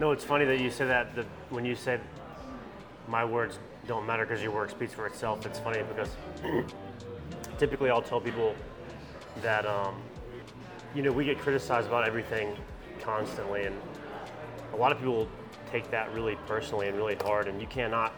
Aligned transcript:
No, 0.00 0.12
it's 0.12 0.24
funny 0.24 0.46
that 0.46 0.58
you 0.58 0.70
say 0.70 0.86
that. 0.86 1.14
The, 1.14 1.26
when 1.50 1.66
you 1.66 1.74
said 1.74 2.00
my 3.06 3.22
words 3.22 3.58
don't 3.86 4.06
matter 4.06 4.24
because 4.24 4.42
your 4.42 4.50
work 4.50 4.70
speaks 4.70 4.94
for 4.94 5.06
itself, 5.06 5.44
it's 5.44 5.58
funny 5.58 5.82
because 5.82 6.16
typically 7.58 7.90
I'll 7.90 8.00
tell 8.00 8.18
people 8.18 8.54
that 9.42 9.66
um, 9.66 9.96
you 10.94 11.02
know 11.02 11.12
we 11.12 11.26
get 11.26 11.38
criticized 11.38 11.86
about 11.86 12.08
everything 12.08 12.56
constantly, 13.02 13.64
and 13.64 13.76
a 14.72 14.76
lot 14.76 14.90
of 14.90 14.96
people 14.96 15.28
take 15.70 15.90
that 15.90 16.10
really 16.14 16.36
personally 16.46 16.88
and 16.88 16.96
really 16.96 17.16
hard, 17.16 17.46
and 17.46 17.60
you 17.60 17.66
cannot 17.66 18.14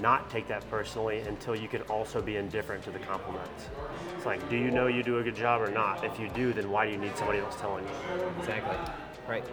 not 0.00 0.28
take 0.28 0.48
that 0.48 0.68
personally 0.68 1.20
until 1.20 1.54
you 1.54 1.68
can 1.68 1.82
also 1.82 2.20
be 2.20 2.36
indifferent 2.38 2.82
to 2.82 2.90
the 2.90 2.98
compliments. 2.98 3.68
It's 4.16 4.26
like, 4.26 4.50
do 4.50 4.56
you 4.56 4.72
know 4.72 4.88
you 4.88 5.04
do 5.04 5.18
a 5.18 5.22
good 5.22 5.36
job 5.36 5.62
or 5.62 5.70
not? 5.70 6.04
If 6.04 6.18
you 6.18 6.28
do, 6.30 6.52
then 6.52 6.72
why 6.72 6.86
do 6.86 6.90
you 6.90 6.98
need 6.98 7.16
somebody 7.16 7.38
else 7.38 7.54
telling 7.54 7.84
you? 7.84 8.24
Exactly. 8.40 9.07
Right. 9.28 9.44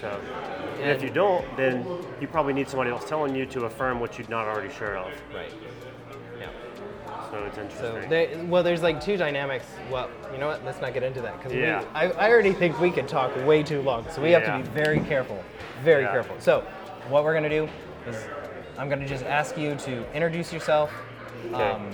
So, 0.00 0.20
and 0.80 0.90
if 0.90 1.02
you 1.02 1.08
don't, 1.10 1.44
then 1.56 1.86
you 2.20 2.28
probably 2.28 2.52
need 2.52 2.68
somebody 2.68 2.90
else 2.90 3.08
telling 3.08 3.34
you 3.34 3.46
to 3.46 3.64
affirm 3.64 3.98
what 3.98 4.18
you're 4.18 4.28
not 4.28 4.46
already 4.46 4.72
sure 4.72 4.96
of. 4.98 5.10
Right. 5.34 5.50
Yeah. 6.38 6.48
So 7.30 7.38
it's 7.44 7.56
So, 7.56 7.62
interesting. 7.96 8.10
they, 8.10 8.36
well, 8.46 8.62
there's 8.62 8.82
like 8.82 9.00
two 9.02 9.16
dynamics. 9.16 9.64
Well, 9.90 10.10
you 10.32 10.38
know 10.38 10.48
what? 10.48 10.62
Let's 10.64 10.80
not 10.82 10.92
get 10.92 11.02
into 11.02 11.22
that 11.22 11.38
because 11.38 11.54
Yeah. 11.54 11.82
I, 11.94 12.10
I 12.10 12.30
already 12.30 12.52
think 12.52 12.78
we 12.78 12.90
could 12.90 13.08
talk 13.08 13.34
way 13.46 13.62
too 13.62 13.80
long. 13.80 14.06
So 14.10 14.20
we 14.20 14.32
have 14.32 14.42
Yeah. 14.42 14.58
to 14.58 14.64
be 14.64 14.68
very 14.70 15.00
careful, 15.00 15.42
very 15.82 16.02
Yeah. 16.02 16.12
careful. 16.12 16.36
So, 16.38 16.60
what 17.08 17.24
we're 17.24 17.34
gonna 17.34 17.48
do 17.48 17.68
is 18.06 18.16
I'm 18.76 18.90
gonna 18.90 19.06
just 19.08 19.24
ask 19.24 19.56
you 19.56 19.74
to 19.76 20.12
introduce 20.12 20.52
yourself. 20.52 20.92
Okay. 21.52 21.70
Um, 21.70 21.90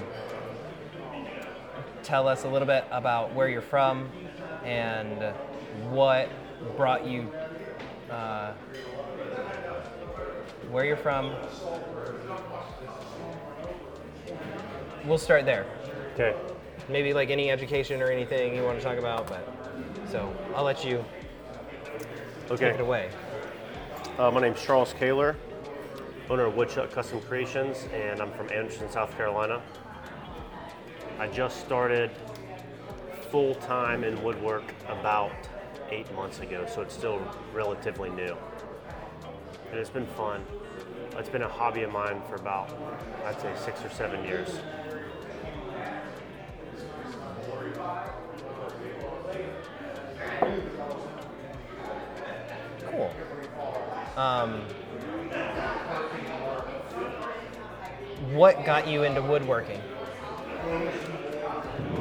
tell 2.02 2.26
us 2.26 2.44
a 2.44 2.48
little 2.48 2.66
bit 2.66 2.84
about 2.90 3.32
where 3.32 3.48
you're 3.48 3.62
from 3.62 4.08
and 4.64 5.22
what 5.90 6.28
brought 6.76 7.06
you. 7.06 7.32
Uh, 8.10 8.52
where 10.70 10.84
you're 10.84 10.96
from. 10.96 11.34
We'll 15.06 15.18
start 15.18 15.46
there 15.46 15.66
okay. 16.18 16.36
maybe 16.88 17.14
like 17.14 17.30
any 17.30 17.50
education 17.50 18.02
or 18.02 18.10
anything 18.10 18.54
you 18.54 18.62
want 18.62 18.78
to 18.78 18.84
talk 18.84 18.98
about, 18.98 19.26
but 19.26 19.46
so 20.10 20.34
I'll 20.54 20.64
let 20.64 20.84
you 20.84 21.04
Okay. 22.50 22.70
take 22.70 22.74
it 22.76 22.80
away. 22.80 23.10
Uh, 24.18 24.30
my 24.30 24.40
name's 24.40 24.62
Charles 24.62 24.94
Kaler, 24.98 25.36
owner 26.30 26.46
of 26.46 26.54
Woodchuck 26.56 26.90
Custom 26.90 27.20
Creations, 27.20 27.86
and 27.92 28.20
I'm 28.20 28.32
from 28.32 28.50
Anderson, 28.50 28.90
South 28.90 29.14
Carolina. 29.16 29.62
I 31.18 31.28
just 31.28 31.60
started 31.60 32.10
full 33.30 33.54
time 33.56 34.02
in 34.02 34.20
woodwork 34.22 34.74
about 34.88 35.32
eight 35.90 36.12
months 36.14 36.40
ago, 36.40 36.66
so 36.72 36.82
it's 36.82 36.94
still 36.94 37.20
relatively 37.52 38.10
new. 38.10 38.36
And 39.70 39.78
it's 39.78 39.90
been 39.90 40.06
fun. 40.06 40.44
It's 41.16 41.28
been 41.28 41.42
a 41.42 41.48
hobby 41.48 41.82
of 41.82 41.92
mine 41.92 42.22
for 42.28 42.36
about, 42.36 42.70
I'd 43.24 43.40
say, 43.40 43.52
six 43.56 43.84
or 43.84 43.90
seven 43.90 44.24
years. 44.24 44.60
Cool. 52.86 53.10
Um, 54.16 54.62
what 58.32 58.64
got 58.64 58.88
you 58.88 59.02
into 59.04 59.22
woodworking? 59.22 59.80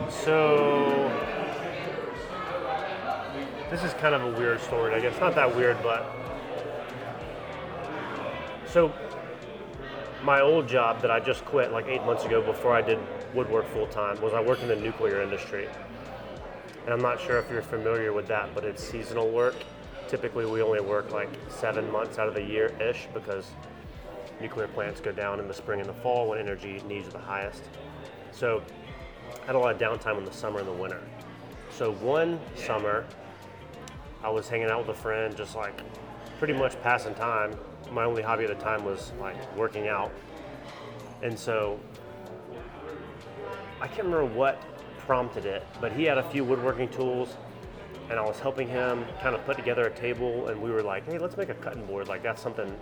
So 0.09 1.06
this 3.69 3.83
is 3.83 3.93
kind 3.95 4.15
of 4.15 4.21
a 4.23 4.39
weird 4.39 4.61
story, 4.61 4.93
I 4.93 4.99
guess. 4.99 5.19
Not 5.19 5.35
that 5.35 5.55
weird, 5.55 5.77
but 5.83 6.09
so 8.67 8.93
my 10.23 10.41
old 10.41 10.67
job 10.67 11.01
that 11.01 11.11
I 11.11 11.19
just 11.19 11.45
quit 11.45 11.71
like 11.71 11.87
eight 11.87 12.03
months 12.03 12.25
ago 12.25 12.41
before 12.41 12.73
I 12.73 12.81
did 12.81 12.99
woodwork 13.33 13.67
full 13.71 13.87
time 13.87 14.19
was 14.21 14.33
I 14.33 14.41
worked 14.41 14.61
in 14.61 14.67
the 14.67 14.75
nuclear 14.75 15.21
industry. 15.21 15.67
And 16.85 16.93
I'm 16.93 17.01
not 17.01 17.19
sure 17.19 17.37
if 17.37 17.49
you're 17.51 17.61
familiar 17.61 18.13
with 18.13 18.27
that, 18.27 18.55
but 18.55 18.63
it's 18.63 18.81
seasonal 18.81 19.29
work. 19.29 19.55
Typically, 20.07 20.45
we 20.45 20.61
only 20.61 20.79
work 20.79 21.11
like 21.11 21.29
seven 21.49 21.91
months 21.91 22.17
out 22.17 22.29
of 22.29 22.33
the 22.33 22.41
year 22.41 22.67
ish 22.81 23.07
because 23.13 23.51
nuclear 24.39 24.67
plants 24.69 25.01
go 25.01 25.11
down 25.11 25.39
in 25.39 25.47
the 25.47 25.53
spring 25.53 25.81
and 25.81 25.89
the 25.89 25.93
fall 25.95 26.29
when 26.29 26.39
energy 26.39 26.81
needs 26.87 27.07
are 27.09 27.11
the 27.11 27.19
highest. 27.19 27.63
So 28.31 28.63
I 29.43 29.45
had 29.47 29.55
a 29.55 29.59
lot 29.59 29.75
of 29.75 29.81
downtime 29.81 30.17
in 30.17 30.23
the 30.23 30.31
summer 30.31 30.59
and 30.59 30.67
the 30.67 30.73
winter. 30.73 31.01
So 31.69 31.91
one 31.93 32.39
summer, 32.55 33.05
I 34.23 34.29
was 34.29 34.49
hanging 34.49 34.69
out 34.69 34.87
with 34.87 34.97
a 34.97 34.99
friend, 34.99 35.35
just 35.35 35.55
like 35.55 35.79
pretty 36.39 36.53
much 36.53 36.81
passing 36.81 37.13
time. 37.15 37.55
My 37.91 38.03
only 38.03 38.21
hobby 38.21 38.43
at 38.43 38.49
the 38.49 38.63
time 38.63 38.83
was 38.83 39.11
like 39.19 39.35
working 39.55 39.87
out. 39.87 40.11
And 41.23 41.37
so 41.37 41.79
I 43.81 43.87
can't 43.87 44.05
remember 44.05 44.25
what 44.25 44.61
prompted 44.99 45.45
it, 45.45 45.65
but 45.79 45.91
he 45.91 46.03
had 46.03 46.17
a 46.17 46.29
few 46.29 46.43
woodworking 46.43 46.89
tools 46.89 47.37
and 48.09 48.19
I 48.19 48.21
was 48.21 48.39
helping 48.39 48.67
him 48.67 49.05
kind 49.21 49.35
of 49.35 49.45
put 49.45 49.57
together 49.57 49.85
a 49.87 49.95
table 49.95 50.47
and 50.47 50.61
we 50.61 50.71
were 50.71 50.83
like, 50.83 51.05
hey, 51.05 51.17
let's 51.17 51.37
make 51.37 51.49
a 51.49 51.53
cutting 51.55 51.85
board. 51.85 52.07
Like 52.07 52.23
that's 52.23 52.41
something 52.41 52.75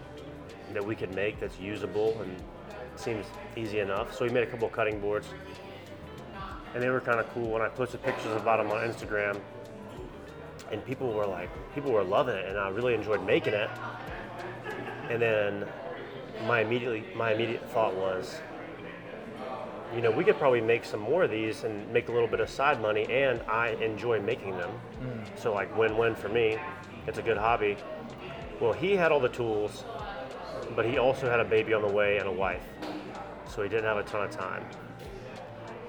that 0.74 0.86
we 0.86 0.96
could 0.96 1.14
make 1.14 1.40
that's 1.40 1.60
usable 1.60 2.20
and 2.22 2.36
seems 2.96 3.26
easy 3.56 3.80
enough. 3.80 4.16
So 4.16 4.26
we 4.26 4.32
made 4.32 4.44
a 4.44 4.48
couple 4.48 4.70
cutting 4.70 5.00
boards 5.00 5.28
and 6.74 6.84
they 6.84 6.90
were 6.90 7.02
kind 7.02 7.20
of 7.20 7.30
cool. 7.34 7.56
And 7.56 7.64
I 7.64 7.70
posted 7.70 8.04
pictures 8.04 8.32
about 8.34 8.58
them 8.58 8.72
on 8.72 8.88
Instagram, 8.88 9.40
and 10.72 10.84
people 10.86 11.14
were 11.14 11.26
like, 11.26 11.50
people 11.74 11.92
were 11.92 12.04
loving 12.04 12.36
it, 12.36 12.46
and 12.48 12.58
I 12.58 12.70
really 12.70 12.94
enjoyed 12.94 13.26
making 13.26 13.54
it. 13.54 13.70
And 15.10 15.22
then 15.22 15.68
my 16.46 16.62
immediately 16.62 17.06
my 17.16 17.34
immediate 17.34 17.70
thought 17.70 17.96
was, 17.96 18.42
you 19.96 20.02
know, 20.02 20.12
we 20.12 20.24
could 20.24 20.38
probably 20.38 20.62
make 20.62 20.84
some 20.84 21.00
more 21.00 21.24
of 21.24 21.32
these 21.32 21.64
and 21.64 21.90
make 21.94 22.10
a 22.10 22.12
little 22.12 22.28
bit 22.28 22.40
of 22.40 22.50
side 22.50 22.82
money, 22.82 23.06
and 23.10 23.42
I 23.44 23.70
enjoy 23.82 24.20
making 24.20 24.58
them. 24.58 24.72
Mm. 25.02 25.40
So 25.40 25.54
like 25.54 25.76
win-win 25.78 26.16
for 26.16 26.30
me. 26.30 26.58
It's 27.08 27.20
a 27.20 27.22
good 27.22 27.38
hobby. 27.38 27.78
Well, 28.60 28.74
he 28.74 28.96
had 28.96 29.12
all 29.12 29.20
the 29.20 29.30
tools, 29.30 29.86
but 30.76 30.86
he 30.86 30.98
also 30.98 31.30
had 31.30 31.40
a 31.40 31.46
baby 31.46 31.74
on 31.74 31.82
the 31.82 31.94
way 31.94 32.18
and 32.18 32.28
a 32.28 32.32
wife, 32.32 32.64
so 33.48 33.62
he 33.62 33.70
didn't 33.70 33.86
have 33.86 33.98
a 33.98 34.04
ton 34.04 34.24
of 34.24 34.32
time. 34.32 34.66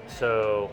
So 0.07 0.69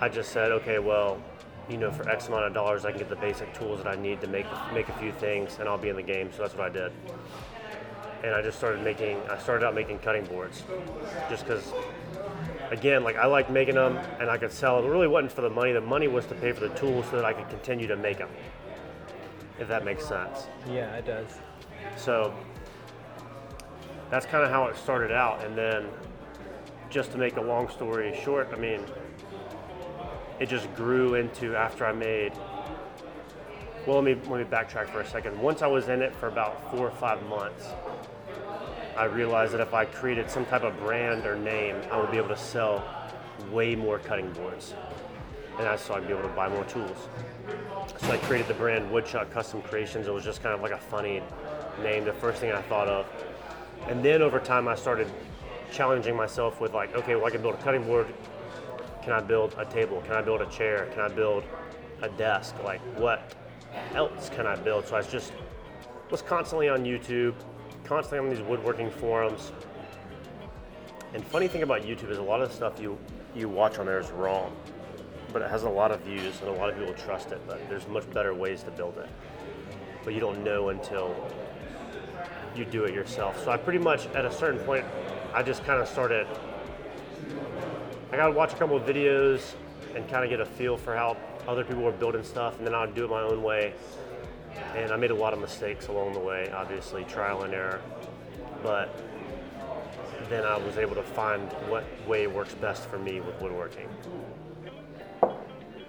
I 0.00 0.08
just 0.08 0.32
said, 0.32 0.50
okay, 0.52 0.78
well, 0.78 1.22
you 1.70 1.76
know, 1.76 1.90
for 1.90 2.08
X 2.08 2.28
amount 2.28 2.44
of 2.44 2.54
dollars, 2.54 2.84
I 2.84 2.90
can 2.90 2.98
get 2.98 3.08
the 3.08 3.16
basic 3.16 3.54
tools 3.54 3.82
that 3.82 3.86
I 3.86 4.00
need 4.00 4.20
to 4.22 4.26
make 4.26 4.46
make 4.72 4.88
a 4.88 4.92
few 4.94 5.12
things, 5.12 5.56
and 5.60 5.68
I'll 5.68 5.78
be 5.78 5.88
in 5.88 5.96
the 5.96 6.02
game. 6.02 6.30
So 6.32 6.42
that's 6.42 6.54
what 6.54 6.66
I 6.66 6.70
did. 6.70 6.92
And 8.24 8.34
I 8.34 8.42
just 8.42 8.58
started 8.58 8.82
making. 8.82 9.18
I 9.30 9.38
started 9.38 9.64
out 9.64 9.74
making 9.74 10.00
cutting 10.00 10.24
boards, 10.24 10.64
just 11.28 11.46
because. 11.46 11.72
Again, 12.70 13.02
like 13.02 13.16
I 13.16 13.26
like 13.26 13.50
making 13.50 13.74
them, 13.74 13.96
and 14.20 14.30
I 14.30 14.38
could 14.38 14.52
sell. 14.52 14.78
It 14.78 14.88
really 14.88 15.08
wasn't 15.08 15.32
for 15.32 15.40
the 15.40 15.50
money. 15.50 15.72
The 15.72 15.80
money 15.80 16.06
was 16.06 16.24
to 16.26 16.36
pay 16.36 16.52
for 16.52 16.60
the 16.60 16.74
tools 16.76 17.04
so 17.10 17.16
that 17.16 17.24
I 17.24 17.32
could 17.32 17.48
continue 17.48 17.88
to 17.88 17.96
make 17.96 18.18
them. 18.18 18.28
If 19.58 19.66
that 19.66 19.84
makes 19.84 20.06
sense. 20.06 20.46
Yeah, 20.68 20.94
it 20.94 21.04
does. 21.04 21.26
So 21.96 22.32
that's 24.08 24.24
kind 24.24 24.44
of 24.44 24.50
how 24.50 24.66
it 24.66 24.76
started 24.76 25.10
out. 25.10 25.44
And 25.44 25.58
then 25.58 25.88
just 26.90 27.10
to 27.12 27.18
make 27.18 27.38
a 27.38 27.40
long 27.40 27.68
story 27.68 28.16
short, 28.22 28.48
I 28.52 28.56
mean, 28.56 28.84
it 30.40 30.48
just 30.48 30.74
grew 30.74 31.14
into 31.14 31.54
after 31.54 31.84
I 31.86 31.92
made. 31.92 32.32
Well, 33.86 34.02
let 34.02 34.04
me 34.04 34.30
let 34.30 34.40
me 34.40 34.44
backtrack 34.44 34.88
for 34.88 35.00
a 35.00 35.06
second. 35.06 35.40
Once 35.40 35.62
I 35.62 35.66
was 35.66 35.88
in 35.88 36.02
it 36.02 36.14
for 36.16 36.28
about 36.28 36.70
four 36.70 36.88
or 36.88 36.90
five 36.90 37.22
months, 37.26 37.66
I 38.96 39.04
realized 39.04 39.52
that 39.52 39.60
if 39.60 39.74
I 39.74 39.84
created 39.84 40.30
some 40.30 40.44
type 40.46 40.62
of 40.62 40.78
brand 40.80 41.26
or 41.26 41.36
name, 41.36 41.76
I 41.90 42.00
would 42.00 42.10
be 42.10 42.16
able 42.16 42.28
to 42.28 42.36
sell 42.36 42.82
way 43.50 43.74
more 43.74 43.98
cutting 43.98 44.32
boards, 44.32 44.74
and 45.58 45.68
I 45.68 45.76
so 45.76 45.94
I'd 45.94 46.06
be 46.06 46.12
able 46.12 46.28
to 46.28 46.34
buy 46.34 46.48
more 46.48 46.64
tools. 46.64 47.08
So 47.98 48.10
I 48.10 48.16
created 48.18 48.48
the 48.48 48.54
brand 48.54 48.90
Woodchuck 48.90 49.30
Custom 49.30 49.62
Creations. 49.62 50.06
It 50.06 50.12
was 50.12 50.24
just 50.24 50.42
kind 50.42 50.54
of 50.54 50.62
like 50.62 50.72
a 50.72 50.78
funny 50.78 51.22
name, 51.82 52.04
the 52.04 52.12
first 52.12 52.40
thing 52.40 52.52
I 52.52 52.62
thought 52.62 52.88
of. 52.88 53.06
And 53.88 54.04
then 54.04 54.22
over 54.22 54.38
time, 54.38 54.68
I 54.68 54.74
started 54.74 55.08
challenging 55.72 56.16
myself 56.16 56.60
with 56.60 56.74
like, 56.74 56.94
okay, 56.94 57.16
well, 57.16 57.26
I 57.26 57.30
can 57.30 57.42
build 57.42 57.54
a 57.54 57.62
cutting 57.62 57.84
board. 57.84 58.06
Can 59.02 59.12
I 59.12 59.20
build 59.20 59.54
a 59.58 59.64
table? 59.64 60.02
Can 60.02 60.14
I 60.14 60.22
build 60.22 60.40
a 60.42 60.46
chair? 60.46 60.88
Can 60.92 61.00
I 61.00 61.08
build 61.08 61.44
a 62.02 62.08
desk? 62.08 62.54
Like, 62.62 62.80
what 62.98 63.34
else 63.94 64.30
can 64.30 64.46
I 64.46 64.56
build? 64.56 64.86
So 64.86 64.94
I 64.94 64.98
was 64.98 65.06
just 65.06 65.32
was 66.10 66.22
constantly 66.22 66.68
on 66.68 66.84
YouTube, 66.84 67.34
constantly 67.84 68.18
on 68.28 68.34
these 68.34 68.44
woodworking 68.44 68.90
forums. 68.90 69.52
And 71.14 71.24
funny 71.24 71.48
thing 71.48 71.62
about 71.62 71.82
YouTube 71.82 72.10
is 72.10 72.18
a 72.18 72.22
lot 72.22 72.40
of 72.40 72.48
the 72.48 72.54
stuff 72.54 72.80
you 72.80 72.98
you 73.34 73.48
watch 73.48 73.78
on 73.78 73.86
there 73.86 74.00
is 74.00 74.10
wrong, 74.10 74.54
but 75.32 75.40
it 75.40 75.50
has 75.50 75.62
a 75.62 75.68
lot 75.68 75.92
of 75.92 76.00
views 76.00 76.40
and 76.40 76.48
a 76.48 76.52
lot 76.52 76.68
of 76.68 76.76
people 76.76 76.92
trust 76.94 77.30
it. 77.32 77.40
But 77.46 77.60
there's 77.68 77.86
much 77.88 78.10
better 78.10 78.34
ways 78.34 78.62
to 78.64 78.70
build 78.70 78.98
it, 78.98 79.08
but 80.04 80.14
you 80.14 80.20
don't 80.20 80.42
know 80.44 80.70
until 80.70 81.14
you 82.56 82.64
do 82.64 82.84
it 82.84 82.94
yourself. 82.94 83.42
So 83.44 83.50
I 83.50 83.56
pretty 83.56 83.78
much 83.78 84.06
at 84.08 84.24
a 84.24 84.32
certain 84.32 84.60
point, 84.60 84.84
I 85.32 85.42
just 85.42 85.64
kind 85.64 85.80
of 85.80 85.88
started. 85.88 86.26
I 88.12 88.16
got 88.16 88.26
to 88.26 88.32
watch 88.32 88.52
a 88.52 88.56
couple 88.56 88.76
of 88.76 88.82
videos 88.84 89.54
and 89.94 90.08
kind 90.08 90.24
of 90.24 90.30
get 90.30 90.40
a 90.40 90.46
feel 90.46 90.76
for 90.76 90.94
how 90.94 91.16
other 91.46 91.64
people 91.64 91.82
were 91.82 91.92
building 91.92 92.24
stuff, 92.24 92.58
and 92.58 92.66
then 92.66 92.74
I'd 92.74 92.94
do 92.94 93.04
it 93.04 93.10
my 93.10 93.22
own 93.22 93.42
way. 93.42 93.72
And 94.74 94.90
I 94.92 94.96
made 94.96 95.10
a 95.10 95.14
lot 95.14 95.32
of 95.32 95.40
mistakes 95.40 95.88
along 95.88 96.12
the 96.12 96.18
way, 96.18 96.50
obviously 96.52 97.04
trial 97.04 97.42
and 97.42 97.54
error, 97.54 97.80
but 98.62 98.94
then 100.28 100.44
I 100.44 100.58
was 100.58 100.76
able 100.76 100.96
to 100.96 101.02
find 101.02 101.42
what 101.68 101.84
way 102.06 102.26
works 102.26 102.54
best 102.54 102.88
for 102.88 102.98
me 102.98 103.20
with 103.20 103.40
woodworking. 103.40 103.88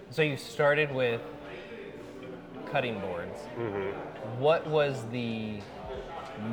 So 0.10 0.22
you 0.22 0.38
started 0.38 0.94
with 0.94 1.22
cutting 2.72 3.00
boards. 3.00 3.40
Mm-hmm. 3.58 4.40
What 4.40 4.66
was 4.68 5.04
the 5.12 5.60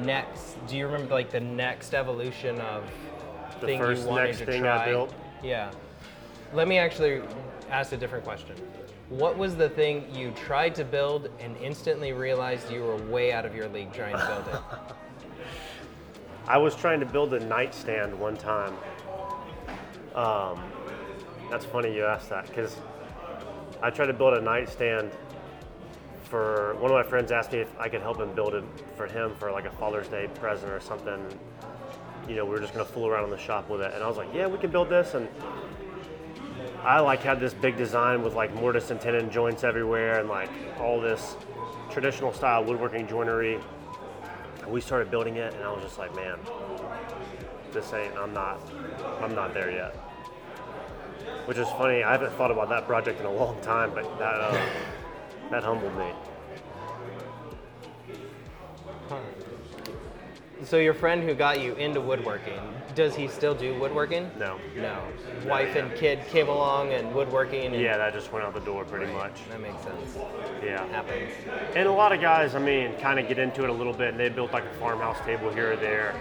next? 0.02 0.56
Do 0.66 0.76
you 0.76 0.86
remember 0.86 1.14
like 1.14 1.30
the 1.30 1.40
next 1.40 1.94
evolution 1.94 2.60
of 2.60 2.84
The 3.60 3.66
thing 3.66 3.80
first 3.80 4.02
you 4.02 4.08
wanted 4.08 4.26
next 4.26 4.38
to 4.38 4.46
thing 4.46 4.62
I 4.66 4.76
try? 4.76 4.90
built? 4.90 5.14
Yeah. 5.42 5.70
Let 6.52 6.68
me 6.68 6.78
actually 6.78 7.22
ask 7.70 7.92
a 7.92 7.96
different 7.96 8.24
question. 8.24 8.56
What 9.08 9.38
was 9.38 9.56
the 9.56 9.68
thing 9.68 10.06
you 10.14 10.32
tried 10.32 10.74
to 10.76 10.84
build 10.84 11.30
and 11.40 11.56
instantly 11.58 12.12
realized 12.12 12.70
you 12.70 12.82
were 12.82 12.96
way 12.96 13.32
out 13.32 13.46
of 13.46 13.54
your 13.54 13.68
league 13.68 13.92
trying 13.92 14.16
to 14.16 14.26
build 14.26 14.54
it? 14.54 14.94
I 16.48 16.56
was 16.58 16.74
trying 16.74 17.00
to 17.00 17.06
build 17.06 17.34
a 17.34 17.40
nightstand 17.40 18.18
one 18.18 18.36
time. 18.36 18.74
Um, 20.14 20.62
that's 21.50 21.64
funny 21.64 21.94
you 21.94 22.04
asked 22.04 22.30
that 22.30 22.46
because 22.48 22.76
I 23.82 23.90
tried 23.90 24.06
to 24.06 24.12
build 24.12 24.34
a 24.34 24.40
nightstand 24.40 25.12
for 26.24 26.74
one 26.78 26.90
of 26.90 26.94
my 26.94 27.02
friends 27.02 27.32
asked 27.32 27.52
me 27.52 27.60
if 27.60 27.78
I 27.78 27.88
could 27.88 28.02
help 28.02 28.20
him 28.20 28.32
build 28.32 28.54
it 28.54 28.64
for 28.96 29.06
him 29.06 29.34
for 29.36 29.50
like 29.50 29.64
a 29.64 29.70
Father's 29.70 30.08
Day 30.08 30.28
present 30.34 30.70
or 30.70 30.80
something. 30.80 31.24
You 32.28 32.36
know, 32.36 32.44
we 32.44 32.50
were 32.50 32.60
just 32.60 32.74
gonna 32.74 32.84
fool 32.84 33.06
around 33.06 33.24
in 33.24 33.30
the 33.30 33.38
shop 33.38 33.70
with 33.70 33.80
it, 33.80 33.92
and 33.94 34.04
I 34.04 34.06
was 34.06 34.18
like, 34.18 34.28
"Yeah, 34.34 34.46
we 34.46 34.58
can 34.58 34.70
build 34.70 34.90
this." 34.90 35.14
And 35.14 35.28
I 36.84 37.00
like 37.00 37.22
had 37.22 37.40
this 37.40 37.54
big 37.54 37.78
design 37.78 38.22
with 38.22 38.34
like 38.34 38.54
mortise 38.54 38.90
and 38.90 39.00
tenon 39.00 39.30
joints 39.30 39.64
everywhere, 39.64 40.20
and 40.20 40.28
like 40.28 40.50
all 40.78 41.00
this 41.00 41.36
traditional 41.90 42.32
style 42.34 42.64
woodworking 42.64 43.06
joinery. 43.06 43.58
And 44.62 44.70
we 44.70 44.82
started 44.82 45.10
building 45.10 45.36
it, 45.36 45.54
and 45.54 45.64
I 45.64 45.72
was 45.72 45.82
just 45.82 45.98
like, 45.98 46.14
"Man, 46.14 46.38
this 47.72 47.94
ain't. 47.94 48.14
I'm 48.18 48.34
not. 48.34 48.60
I'm 49.22 49.34
not 49.34 49.54
there 49.54 49.70
yet." 49.70 49.94
Which 51.46 51.56
is 51.56 51.68
funny. 51.70 52.02
I 52.02 52.12
haven't 52.12 52.32
thought 52.34 52.50
about 52.50 52.68
that 52.68 52.86
project 52.86 53.20
in 53.20 53.26
a 53.26 53.32
long 53.32 53.58
time, 53.62 53.92
but 53.94 54.04
that 54.18 54.34
uh, 54.34 54.66
that 55.50 55.64
humbled 55.64 55.96
me. 55.96 56.12
So 60.64 60.76
your 60.78 60.94
friend 60.94 61.22
who 61.22 61.34
got 61.34 61.60
you 61.60 61.74
into 61.74 62.00
woodworking, 62.00 62.58
does 62.94 63.14
he 63.14 63.28
still 63.28 63.54
do 63.54 63.78
woodworking? 63.78 64.30
No. 64.38 64.58
No. 64.76 65.00
Wife 65.46 65.76
and 65.76 65.94
kid 65.94 66.26
came 66.28 66.48
along 66.48 66.92
and 66.92 67.14
woodworking. 67.14 67.66
And 67.74 67.80
Yeah, 67.80 67.96
that 67.96 68.12
just 68.12 68.32
went 68.32 68.44
out 68.44 68.54
the 68.54 68.60
door 68.60 68.84
pretty 68.84 69.12
much. 69.12 69.48
That 69.50 69.60
makes 69.60 69.80
sense. 69.82 70.16
Yeah. 70.62 70.84
Happens. 70.88 71.32
And 71.76 71.86
a 71.86 71.92
lot 71.92 72.12
of 72.12 72.20
guys, 72.20 72.56
I 72.56 72.58
mean, 72.58 72.94
kind 72.96 73.20
of 73.20 73.28
get 73.28 73.38
into 73.38 73.62
it 73.62 73.70
a 73.70 73.72
little 73.72 73.92
bit, 73.92 74.08
and 74.08 74.18
they 74.18 74.28
built 74.28 74.52
like 74.52 74.64
a 74.64 74.74
farmhouse 74.80 75.20
table 75.24 75.50
here 75.50 75.72
or 75.72 75.76
there, 75.76 76.14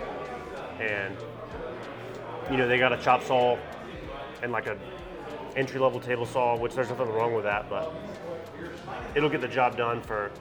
and 0.79 1.15
you 2.51 2.57
know 2.57 2.67
they 2.67 2.77
got 2.77 2.93
a 2.93 2.97
chop 2.97 3.23
saw 3.23 3.57
and 4.43 4.51
like 4.51 4.67
a 4.67 4.77
entry 5.55 5.79
level 5.79 5.99
table 5.99 6.25
saw, 6.25 6.55
which 6.55 6.75
there's 6.75 6.89
nothing 6.89 7.09
wrong 7.09 7.33
with 7.33 7.43
that, 7.43 7.67
but 7.69 7.91
it'll 9.15 9.29
get 9.29 9.41
the 9.41 9.47
job 9.47 9.75
done 9.75 9.99
for 10.01 10.31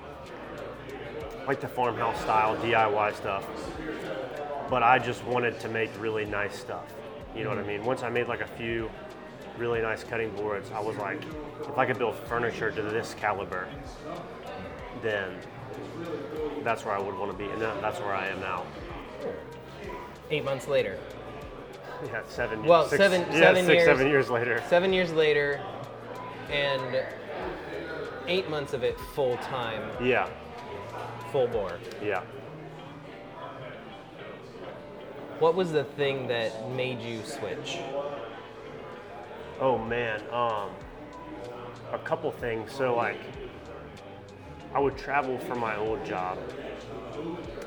like 1.47 1.61
the 1.61 1.69
farmhouse 1.69 2.21
style 2.21 2.57
DIY 2.57 3.15
stuff. 3.15 3.47
But 4.69 4.83
I 4.83 4.99
just 4.99 5.25
wanted 5.25 5.61
to 5.61 5.69
make 5.69 5.91
really 6.01 6.25
nice 6.25 6.59
stuff. 6.59 6.93
You 7.37 7.45
know 7.45 7.51
what 7.51 7.59
I 7.59 7.63
mm-hmm. 7.63 7.71
mean? 7.71 7.85
Once 7.85 8.03
I 8.03 8.11
made 8.11 8.27
like 8.29 8.41
a 8.41 8.47
few 8.47 8.91
really 9.59 9.81
nice 9.81 10.03
cutting 10.03 10.31
boards, 10.37 10.71
I 10.75 10.81
was 10.81 10.97
like, 10.97 11.23
if 11.63 11.79
I 11.79 11.87
could 11.87 11.99
build 11.99 12.17
furniture 12.27 12.71
to 12.71 12.83
this 12.83 13.15
caliber, 13.15 13.69
then 15.03 15.37
that's 16.63 16.85
where 16.85 16.95
I 16.95 17.01
would 17.01 17.17
want 17.17 17.31
to 17.31 17.39
be, 17.39 17.45
and 17.51 17.61
that's 17.61 18.01
where 18.01 18.15
I 18.15 18.27
am 18.27 18.41
now. 18.41 18.65
Eight 20.31 20.45
months 20.45 20.67
later. 20.67 20.99
Yeah, 22.07 22.23
seven. 22.29 22.65
Well, 22.65 22.89
six- 22.89 22.99
seven- 22.99 23.21
yeah, 23.33 23.39
seven 23.39 23.67
six, 23.67 23.75
years. 23.75 23.87
seven 23.87 24.07
years 24.09 24.31
later. 24.31 24.63
Seven 24.69 24.93
years 24.93 25.13
later, 25.13 25.61
and 26.51 27.03
eight 28.27 28.51
months 28.51 28.73
of 28.73 28.83
it 28.83 28.99
full 29.15 29.37
time, 29.39 29.83
Yeah, 30.01 30.29
full 31.33 31.49
bore. 31.49 31.79
yeah. 32.03 32.23
What 35.39 35.55
was 35.55 35.71
the 35.71 35.85
thing 35.85 36.29
that 36.29 36.71
made 36.71 37.01
you 37.03 37.23
switch? 37.23 37.79
Oh 39.61 39.77
man, 39.77 40.23
um, 40.33 40.71
a 41.93 41.99
couple 41.99 42.31
things. 42.31 42.73
So 42.73 42.97
like, 42.97 43.19
I 44.75 44.79
would 44.79 44.97
travel 44.97 45.39
for 45.39 45.55
my 45.55 45.77
old 45.77 46.05
job, 46.07 46.39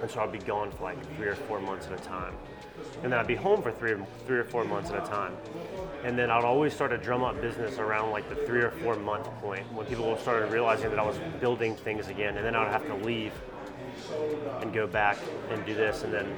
and 0.01 0.09
so 0.09 0.21
I'd 0.21 0.31
be 0.31 0.39
gone 0.39 0.71
for 0.71 0.83
like 0.83 1.15
three 1.15 1.27
or 1.27 1.35
four 1.35 1.59
months 1.59 1.87
at 1.87 1.93
a 1.93 2.03
time, 2.03 2.35
and 3.03 3.11
then 3.11 3.19
I'd 3.19 3.27
be 3.27 3.35
home 3.35 3.61
for 3.61 3.71
three, 3.71 3.95
three 4.25 4.39
or 4.39 4.43
four 4.43 4.63
months 4.63 4.89
at 4.89 5.03
a 5.03 5.07
time, 5.07 5.35
and 6.03 6.17
then 6.17 6.31
I'd 6.31 6.43
always 6.43 6.73
start 6.73 6.89
to 6.91 6.97
drum 6.97 7.23
up 7.23 7.39
business 7.39 7.77
around 7.77 8.11
like 8.11 8.29
the 8.29 8.35
three 8.47 8.61
or 8.61 8.71
four 8.71 8.95
month 8.95 9.25
point 9.41 9.71
when 9.73 9.85
people 9.85 10.15
started 10.17 10.51
realizing 10.51 10.89
that 10.89 10.99
I 10.99 11.05
was 11.05 11.17
building 11.39 11.75
things 11.75 12.07
again, 12.07 12.37
and 12.37 12.45
then 12.45 12.55
I'd 12.55 12.71
have 12.71 12.87
to 12.87 12.95
leave 12.95 13.33
and 14.61 14.73
go 14.73 14.87
back 14.87 15.17
and 15.49 15.65
do 15.65 15.73
this, 15.73 16.03
and 16.03 16.13
then 16.13 16.35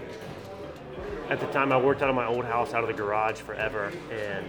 at 1.29 1.39
the 1.39 1.47
time 1.47 1.71
I 1.71 1.77
worked 1.77 2.01
out 2.01 2.09
of 2.09 2.15
my 2.15 2.25
old 2.27 2.45
house 2.45 2.73
out 2.73 2.83
of 2.83 2.87
the 2.87 2.93
garage 2.93 3.39
forever 3.39 3.91
and 4.11 4.45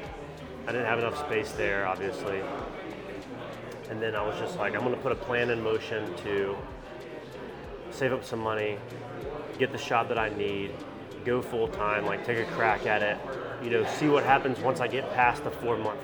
I 0.67 0.73
didn't 0.73 0.87
have 0.87 0.99
enough 0.99 1.19
space 1.19 1.53
there 1.53 1.87
obviously. 1.87 2.43
And 3.89 4.03
then 4.03 4.17
I 4.17 4.27
was 4.27 4.37
just 4.39 4.57
like 4.59 4.75
I'm 4.75 4.81
going 4.81 4.95
to 4.95 5.01
put 5.01 5.13
a 5.13 5.17
plan 5.17 5.51
in 5.51 5.63
motion 5.63 6.13
to 6.25 6.57
save 7.91 8.13
up 8.13 8.25
some 8.25 8.41
money, 8.41 8.79
get 9.59 9.71
the 9.71 9.79
shop 9.79 10.09
that 10.09 10.19
I 10.19 10.31
need, 10.31 10.73
go 11.25 11.41
full 11.41 11.69
time, 11.69 12.05
like 12.05 12.25
take 12.25 12.39
a 12.39 12.51
crack 12.53 12.87
at 12.87 13.03
it, 13.03 13.19
you 13.63 13.71
know, 13.71 13.87
see 13.87 14.09
what 14.09 14.25
happens 14.25 14.59
once 14.59 14.81
I 14.81 14.89
get 14.89 15.13
past 15.15 15.45
the 15.45 15.51
4 15.51 15.77
month 15.79 16.01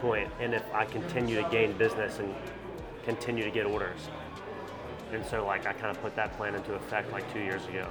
point 0.00 0.28
and 0.40 0.52
if 0.52 0.64
I 0.74 0.84
continue 0.84 1.42
to 1.42 1.48
gain 1.48 1.72
business 1.78 2.18
and 2.18 2.34
continue 3.04 3.44
to 3.44 3.50
get 3.50 3.66
orders. 3.66 4.10
And 5.12 5.24
so 5.24 5.46
like 5.46 5.66
I 5.66 5.72
kind 5.72 5.94
of 5.94 6.00
put 6.02 6.14
that 6.16 6.36
plan 6.36 6.54
into 6.54 6.74
effect 6.74 7.12
like 7.12 7.30
2 7.32 7.40
years 7.40 7.66
ago. 7.66 7.86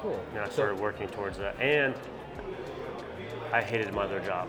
Cool. 0.00 0.20
And 0.32 0.40
I 0.40 0.46
So- 0.46 0.52
started 0.52 0.80
working 0.80 1.08
towards 1.08 1.38
that. 1.38 1.58
And 1.60 1.94
I 3.52 3.60
hated 3.62 3.92
my 3.92 4.02
other 4.02 4.20
job. 4.20 4.48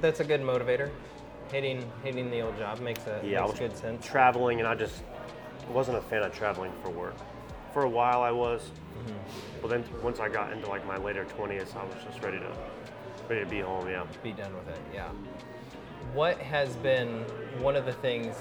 That's 0.00 0.20
a 0.20 0.24
good 0.24 0.40
motivator. 0.42 0.90
Hating 1.50 1.90
hating 2.04 2.30
the 2.30 2.42
old 2.42 2.58
job 2.58 2.78
makes 2.80 3.06
a 3.06 3.20
Yeah, 3.24 3.42
makes 3.46 3.58
good 3.58 3.76
sense. 3.76 4.06
traveling, 4.06 4.58
and 4.60 4.68
I 4.68 4.74
just 4.74 5.02
wasn't 5.70 5.96
a 5.96 6.00
fan 6.02 6.22
of 6.22 6.32
traveling 6.34 6.72
for 6.82 6.90
work. 6.90 7.14
For 7.72 7.82
a 7.84 7.88
while, 7.88 8.22
I 8.22 8.30
was. 8.30 8.70
Mm-hmm. 8.98 9.60
But 9.62 9.68
then 9.70 9.84
once 10.02 10.20
I 10.20 10.28
got 10.28 10.52
into 10.52 10.68
like 10.68 10.84
my 10.86 10.98
later 10.98 11.24
20s, 11.24 11.74
I 11.74 11.84
was 11.84 11.94
just 12.04 12.22
ready 12.22 12.38
to 12.38 12.52
ready 13.28 13.44
to 13.44 13.50
be 13.50 13.60
home. 13.60 13.88
Yeah. 13.88 14.04
Be 14.22 14.32
done 14.32 14.54
with 14.54 14.68
it. 14.68 14.78
Yeah. 14.92 15.08
What 16.14 16.38
has 16.38 16.76
been 16.76 17.20
one 17.60 17.76
of 17.76 17.84
the 17.86 17.92
things 17.92 18.36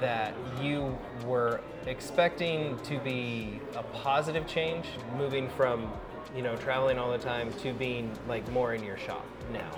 that 0.00 0.34
you 0.60 0.96
were 1.24 1.60
expecting 1.86 2.78
to 2.80 2.98
be 3.00 3.60
a 3.76 3.82
positive 3.82 4.46
change, 4.46 4.86
moving 5.16 5.48
from 5.50 5.92
you 6.34 6.42
know 6.42 6.56
traveling 6.56 6.98
all 6.98 7.10
the 7.12 7.18
time 7.18 7.52
to 7.54 7.72
being 7.72 8.10
like 8.28 8.50
more 8.50 8.74
in 8.74 8.82
your 8.82 8.96
shop 8.98 9.26
now? 9.52 9.70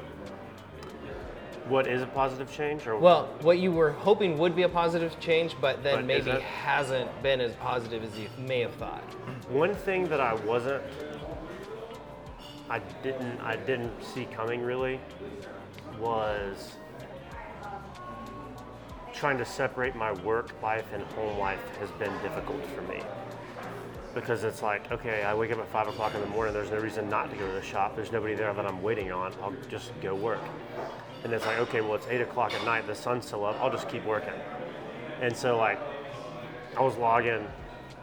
What 1.68 1.88
is 1.88 2.00
a 2.00 2.06
positive 2.06 2.52
change? 2.52 2.86
Or 2.86 2.96
Well, 2.96 3.28
what 3.40 3.58
you 3.58 3.72
were 3.72 3.90
hoping 3.90 4.38
would 4.38 4.54
be 4.54 4.62
a 4.62 4.68
positive 4.68 5.18
change, 5.18 5.56
but 5.60 5.82
then 5.82 5.96
But 5.96 6.04
maybe 6.04 6.30
hasn't 6.30 7.10
been 7.24 7.40
as 7.40 7.54
positive 7.56 8.04
as 8.04 8.16
you 8.16 8.28
may 8.38 8.60
have 8.60 8.74
thought. 8.74 9.02
One 9.48 9.74
thing 9.74 10.08
that 10.08 10.20
I 10.20 10.34
wasn't, 10.34 10.82
I 12.70 12.78
didn't, 13.02 13.40
I 13.40 13.56
didn't 13.56 14.00
see 14.00 14.26
coming 14.26 14.62
really, 14.62 15.00
was 15.98 16.74
trying 19.16 19.38
to 19.38 19.44
separate 19.44 19.96
my 19.96 20.12
work 20.12 20.50
life 20.62 20.84
and 20.92 21.02
home 21.14 21.38
life 21.38 21.58
has 21.78 21.90
been 21.92 22.12
difficult 22.22 22.64
for 22.66 22.82
me. 22.82 23.02
Because 24.14 24.44
it's 24.44 24.62
like, 24.62 24.90
okay, 24.92 25.24
I 25.24 25.34
wake 25.34 25.50
up 25.52 25.58
at 25.58 25.68
five 25.68 25.88
o'clock 25.88 26.14
in 26.14 26.20
the 26.20 26.26
morning. 26.26 26.52
There's 26.52 26.70
no 26.70 26.78
reason 26.78 27.08
not 27.08 27.30
to 27.30 27.36
go 27.36 27.46
to 27.46 27.52
the 27.52 27.62
shop. 27.62 27.96
There's 27.96 28.12
nobody 28.12 28.34
there 28.34 28.52
that 28.52 28.66
I'm 28.66 28.82
waiting 28.82 29.10
on. 29.10 29.32
I'll 29.42 29.54
just 29.68 29.92
go 30.00 30.14
work. 30.14 30.40
And 31.24 31.32
it's 31.32 31.46
like, 31.46 31.58
okay, 31.58 31.80
well, 31.80 31.94
it's 31.94 32.06
eight 32.08 32.20
o'clock 32.20 32.54
at 32.54 32.64
night. 32.64 32.86
The 32.86 32.94
sun's 32.94 33.26
still 33.26 33.44
up. 33.44 33.56
I'll 33.60 33.70
just 33.70 33.88
keep 33.88 34.04
working. 34.04 34.34
And 35.20 35.34
so, 35.34 35.56
like, 35.56 35.80
I 36.76 36.82
was 36.82 36.96
logging, 36.96 37.46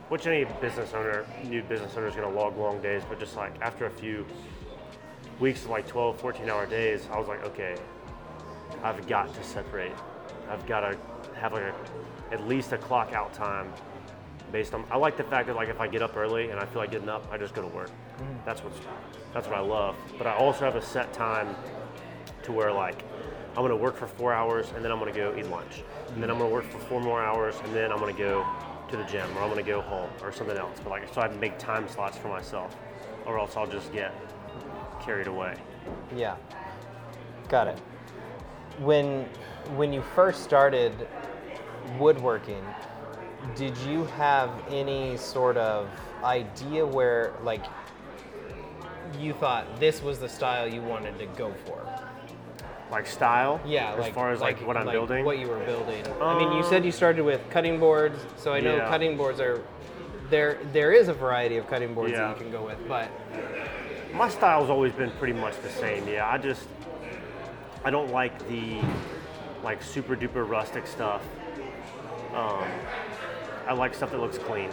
which 0.10 0.26
any 0.26 0.46
business 0.62 0.94
owner, 0.94 1.26
new 1.44 1.62
business 1.64 1.96
owner 1.96 2.08
is 2.08 2.16
going 2.16 2.32
to 2.32 2.40
log 2.40 2.58
long 2.58 2.82
days, 2.82 3.04
but 3.08 3.20
just 3.20 3.36
like 3.36 3.54
after 3.62 3.86
a 3.86 3.92
few 3.92 4.26
weeks 5.40 5.64
of 5.64 5.70
like 5.70 5.88
12, 5.88 6.20
14 6.20 6.50
hour 6.50 6.66
days, 6.66 7.08
I 7.12 7.20
was 7.20 7.28
like, 7.28 7.44
okay, 7.46 7.76
I've 8.84 9.08
got 9.08 9.34
to 9.34 9.44
separate. 9.44 9.92
I've 10.54 10.66
got 10.68 10.82
to 10.82 10.98
have 11.36 11.54
like 11.54 11.64
a, 11.64 11.74
at 12.32 12.48
least 12.48 12.72
a 12.74 12.78
clock 12.78 13.14
out 13.14 13.34
time 13.34 13.74
based 14.52 14.76
on, 14.76 14.86
I 14.92 14.98
like 14.98 15.18
the 15.18 15.24
fact 15.24 15.48
that 15.48 15.56
like 15.56 15.70
if 15.70 15.80
I 15.80 15.88
get 15.88 16.04
up 16.04 16.16
early 16.16 16.52
and 16.52 16.60
I 16.60 16.66
feel 16.66 16.80
like 16.80 16.92
getting 16.92 17.10
up, 17.10 17.28
I 17.32 17.38
just 17.38 17.56
go 17.56 17.64
to 17.64 17.68
work. 17.68 17.90
Mm. 18.20 18.46
That's 18.46 18.64
what's, 18.64 18.78
that's 19.34 19.48
what 19.48 19.58
I 19.58 19.62
love. 19.62 19.96
But 20.18 20.28
I 20.28 20.36
also 20.36 20.64
have 20.64 20.76
a 20.76 20.82
set 20.82 21.12
time 21.12 21.56
to 22.44 22.52
where 22.52 22.72
like 22.72 23.04
I'm 23.58 23.64
gonna 23.64 23.76
work 23.76 23.98
for 23.98 24.08
four 24.08 24.32
hours 24.32 24.72
and 24.76 24.86
then 24.86 24.92
I'm 24.92 25.00
gonna 25.00 25.12
go 25.12 25.36
eat 25.36 25.48
lunch. 25.48 25.84
And 26.14 26.22
then 26.22 26.30
I'm 26.30 26.38
gonna 26.38 26.54
work 26.54 26.70
for 26.70 26.78
four 26.80 27.02
more 27.02 27.24
hours 27.24 27.56
and 27.64 27.74
then 27.74 27.92
I'm 27.92 27.98
gonna 28.00 28.14
go 28.14 28.46
to 28.90 28.98
the 28.98 29.04
gym 29.06 29.28
or 29.36 29.42
I'm 29.42 29.50
gonna 29.50 29.64
go 29.64 29.82
home 29.82 30.10
or 30.22 30.32
something 30.32 30.58
else. 30.58 30.80
But 30.84 30.92
like 30.92 31.12
so 31.14 31.22
I 31.22 31.30
make 31.30 31.58
time 31.58 31.88
slots 31.88 32.18
for 32.18 32.28
myself 32.28 32.76
or 33.26 33.40
else 33.40 33.58
I'll 33.58 33.66
just 33.66 33.92
get 33.92 34.14
carried 35.02 35.28
away. 35.28 35.56
Yeah. 36.16 36.36
Got 37.50 37.68
it. 37.68 37.80
When 38.80 39.28
when 39.76 39.94
you 39.94 40.02
first 40.16 40.44
started 40.44 40.92
woodworking, 42.00 42.64
did 43.56 43.78
you 43.80 44.06
have 44.06 44.50
any 44.70 45.18
sort 45.18 45.58
of 45.58 45.90
idea 46.24 46.86
where 46.86 47.34
like 47.44 47.66
you 49.20 49.34
thought 49.34 49.80
this 49.80 50.02
was 50.02 50.20
the 50.20 50.30
style 50.30 50.68
you 50.68 50.82
wanted 50.82 51.18
to 51.20 51.26
go 51.38 51.54
for? 51.66 51.86
Like 52.92 53.08
style? 53.08 53.60
Yeah, 53.66 53.94
As 53.94 54.00
like 54.00 54.14
far 54.14 54.32
as 54.32 54.40
like, 54.40 54.66
what 54.68 54.78
I'm 54.78 54.86
like 54.86 54.94
building? 54.94 55.26
What 55.26 55.40
you 55.40 55.48
were 55.48 55.64
building. 55.66 56.06
I 56.22 56.38
mean, 56.38 56.52
you 56.56 56.64
said 56.64 56.84
you 56.84 56.90
um, 56.92 56.96
started 56.96 57.24
with 57.24 57.42
cutting 57.50 57.80
boards, 57.80 58.20
so 58.38 58.54
I 58.54 58.60
know 58.60 58.76
Yeah. 58.76 58.88
cutting 58.88 59.18
boards 59.18 59.40
are 59.40 59.62
there. 60.30 60.60
There 60.74 60.92
is 60.92 61.08
a 61.08 61.14
variety 61.14 61.58
of 61.58 61.68
cutting 61.68 61.94
boards 61.96 62.12
Yeah. 62.12 62.28
that 62.28 62.38
you 62.38 62.44
can 62.44 62.52
go 62.52 62.64
with, 62.66 62.78
but 62.88 63.10
My 64.14 64.30
style's 64.30 64.70
always 64.70 64.94
been 64.94 65.10
pretty 65.12 65.34
much 65.34 65.60
the 65.62 65.70
same. 65.70 66.08
Yeah, 66.08 66.30
I 66.30 66.38
just 66.38 66.68
I 67.84 67.90
don't 67.90 68.12
like 68.12 68.38
the 68.48 68.80
like 69.64 69.82
super 69.82 70.16
duper 70.16 70.48
rustic 70.48 70.86
stuff. 70.88 71.24
Um, 72.34 72.66
I 73.68 73.74
like 73.74 73.96
stuff 73.96 74.12
that 74.12 74.20
looks 74.20 74.38
clean. 74.38 74.70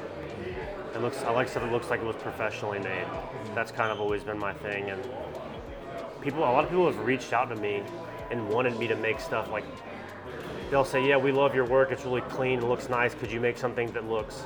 It 0.95 1.01
looks 1.01 1.23
I 1.23 1.31
like 1.31 1.49
stuff 1.49 1.63
that 1.63 1.73
looks 1.73 1.91
like 1.91 2.01
it 2.01 2.07
was 2.07 2.17
professionally 2.17 2.81
made. 2.81 3.07
That's 3.55 3.71
kind 3.71 3.93
of 3.93 4.01
always 4.01 4.25
been 4.25 4.39
my 4.39 4.53
thing. 4.53 4.91
And 4.91 5.03
people, 6.21 6.41
a 6.41 6.51
lot 6.51 6.65
of 6.65 6.71
people 6.71 6.87
have 6.87 6.99
reached 6.99 7.33
out 7.33 7.49
to 7.51 7.57
me 7.57 7.83
and 8.31 8.49
wanted 8.49 8.79
me 8.79 8.89
to 8.89 8.97
make 8.97 9.21
stuff 9.21 9.51
like 9.51 9.65
they'll 10.71 10.85
say, 10.85 11.07
"Yeah, 11.07 11.17
we 11.17 11.33
love 11.33 11.55
your 11.55 11.67
work. 11.67 11.93
It's 11.93 12.05
really 12.05 12.23
clean. 12.23 12.59
It 12.59 12.65
looks 12.65 12.89
nice. 12.89 13.15
Could 13.15 13.31
you 13.31 13.41
make 13.41 13.57
something 13.59 13.91
that 13.93 14.09
looks 14.09 14.45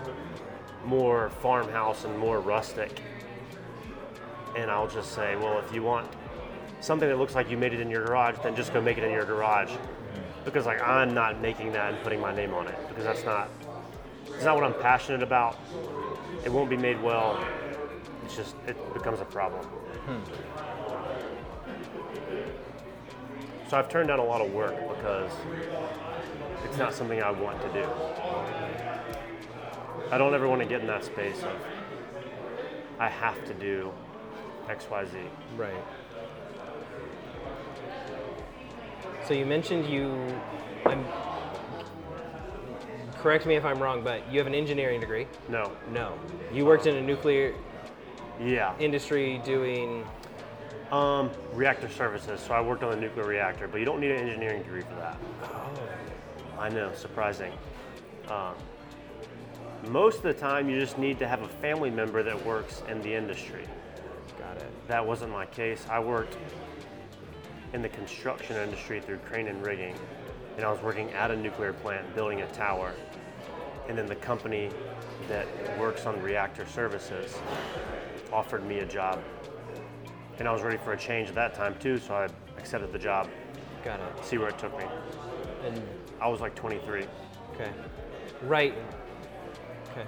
more 0.85 1.31
farmhouse 1.31 2.05
and 2.05 2.19
more 2.19 2.41
rustic?" 2.41 3.01
and 4.57 4.71
I'll 4.71 4.89
just 4.89 5.13
say, 5.13 5.37
well, 5.37 5.59
if 5.59 5.73
you 5.75 5.83
want 5.83 6.09
something 6.81 7.09
that 7.09 7.19
looks 7.19 7.35
like 7.35 7.51
you 7.51 7.57
made 7.57 7.73
it 7.73 7.81
in 7.81 7.91
your 7.91 8.05
garage, 8.05 8.37
then 8.43 8.55
just 8.55 8.73
go 8.73 8.81
make 8.81 8.99
it 8.99 9.05
in 9.05 9.11
your 9.11 9.25
garage. 9.25 9.71
Because 10.45 10.67
like 10.67 10.81
I'm 10.83 11.15
not 11.15 11.41
making 11.41 11.73
that 11.73 11.95
and 11.95 12.03
putting 12.03 12.21
my 12.21 12.35
name 12.35 12.53
on 12.55 12.67
it 12.69 12.77
because 12.89 13.05
that's 13.05 13.25
not 13.25 13.49
it's 14.27 14.45
not 14.45 14.55
what 14.57 14.65
I'm 14.65 14.75
passionate 14.75 15.23
about. 15.23 15.59
It 16.45 16.53
won't 16.53 16.69
be 16.69 16.77
made 16.77 17.03
well. 17.03 17.39
It's 18.25 18.37
just 18.37 18.55
it 18.67 18.77
becomes 18.95 19.21
a 19.21 19.25
problem. 19.25 19.67
So 23.69 23.79
I've 23.79 23.89
turned 23.89 24.09
down 24.09 24.19
a 24.19 24.25
lot 24.25 24.41
of 24.41 24.53
work 24.53 24.77
because 24.97 25.33
it's 26.65 26.77
not 26.77 26.93
something 26.93 27.23
I 27.23 27.31
want 27.31 27.61
to 27.63 27.69
do. 27.73 27.89
I 30.11 30.19
don't 30.19 30.35
ever 30.35 30.47
want 30.49 30.61
to 30.61 30.67
get 30.69 30.81
in 30.81 30.87
that 30.87 31.05
space 31.05 31.43
of 31.43 31.57
I 32.99 33.09
have 33.09 33.45
to 33.47 33.55
do 33.55 33.93
XYZ. 34.69 35.15
right. 35.57 35.75
So 39.27 39.33
you 39.33 39.47
mentioned 39.47 39.87
you. 39.87 40.15
I'm. 40.85 41.05
Correct 43.19 43.47
me 43.47 43.55
if 43.55 43.65
I'm 43.65 43.83
wrong, 43.83 44.05
but 44.05 44.31
you 44.31 44.39
have 44.39 44.47
an 44.47 44.55
engineering 44.55 45.01
degree. 45.01 45.27
No. 45.49 45.73
No, 45.93 46.13
you 46.53 46.67
worked 46.67 46.87
in 46.87 46.97
a 46.97 47.01
nuclear 47.01 47.55
Yeah. 48.39 48.75
industry 48.79 49.41
doing. 49.45 50.05
Um, 50.93 51.31
reactor 51.55 51.89
services. 51.89 52.41
So 52.41 52.53
I 52.53 52.61
worked 52.61 52.83
on 52.85 52.93
a 52.93 53.01
nuclear 53.01 53.27
reactor, 53.27 53.67
but 53.67 53.79
you 53.79 53.87
don't 53.87 53.99
need 53.99 54.11
an 54.11 54.29
engineering 54.29 54.63
degree 54.63 54.83
for 54.83 54.95
that. 54.97 55.17
Oh. 55.43 55.71
I 56.59 56.69
know, 56.69 56.93
surprising. 56.95 57.53
Um, 58.29 58.55
most 59.89 60.19
of 60.19 60.23
the 60.25 60.35
time, 60.35 60.69
you 60.69 60.79
just 60.79 60.99
need 60.99 61.19
to 61.19 61.27
have 61.27 61.43
a 61.43 61.49
family 61.49 61.91
member 61.91 62.23
that 62.23 62.45
works 62.45 62.83
in 62.89 63.01
the 63.01 63.13
industry. 63.13 63.65
Got 64.39 64.59
it. 64.59 64.89
That 64.89 65.05
wasn't 65.05 65.33
my 65.33 65.47
case. 65.47 65.85
I 65.91 65.99
worked 65.99 66.37
in 67.75 67.83
the 67.83 67.89
construction 67.89 68.57
industry 68.57 69.01
through 69.01 69.19
crane 69.19 69.49
and 69.49 69.67
rigging, 69.67 69.95
and 70.57 70.65
I 70.65 70.71
was 70.71 70.81
working 70.81 71.11
at 71.11 71.33
a 71.33 71.37
nuclear 71.37 71.73
plant 71.73 72.15
building 72.15 72.41
a 72.43 72.47
tower. 72.53 72.95
And 73.89 73.99
then 73.99 74.07
the 74.07 74.15
company 74.15 74.71
that 75.29 75.47
works 75.79 76.07
on 76.07 76.23
reactor 76.23 76.65
services 76.67 77.37
offered 78.33 78.65
me 78.65 78.79
a 78.79 78.87
job. 78.87 79.23
And 80.39 80.49
I 80.49 80.53
was 80.53 80.63
ready 80.63 80.79
for 80.79 80.93
a 80.93 80.97
change 80.97 81.29
at 81.29 81.35
that 81.35 81.53
time 81.53 81.75
too, 81.81 81.99
so 81.99 82.15
I 82.15 82.29
accepted 82.57 82.93
the 82.93 82.99
job, 82.99 83.29
Got 83.85 84.01
it. 84.01 84.25
see 84.25 84.39
where 84.39 84.49
it 84.49 84.59
took 84.59 84.77
me. 84.79 84.85
And 85.67 85.83
I 86.21 86.29
was 86.29 86.41
like 86.41 86.55
23. 86.55 87.07
okay, 87.55 87.71
right. 88.43 88.75
Okay. 89.91 90.07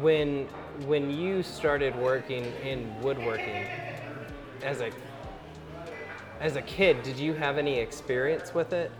When 0.00 0.46
when 0.86 1.10
you 1.10 1.42
started 1.42 1.94
working 1.96 2.44
in 2.62 3.00
woodworking 3.00 3.66
as 4.62 4.80
a 4.80 4.90
as 6.40 6.56
a 6.56 6.62
kid, 6.62 7.02
did 7.02 7.18
you 7.18 7.32
have 7.34 7.58
any 7.58 7.78
experience 7.78 8.54
with 8.54 8.72
it? 8.72 8.90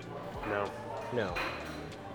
No, 0.49 0.65
No. 1.13 1.35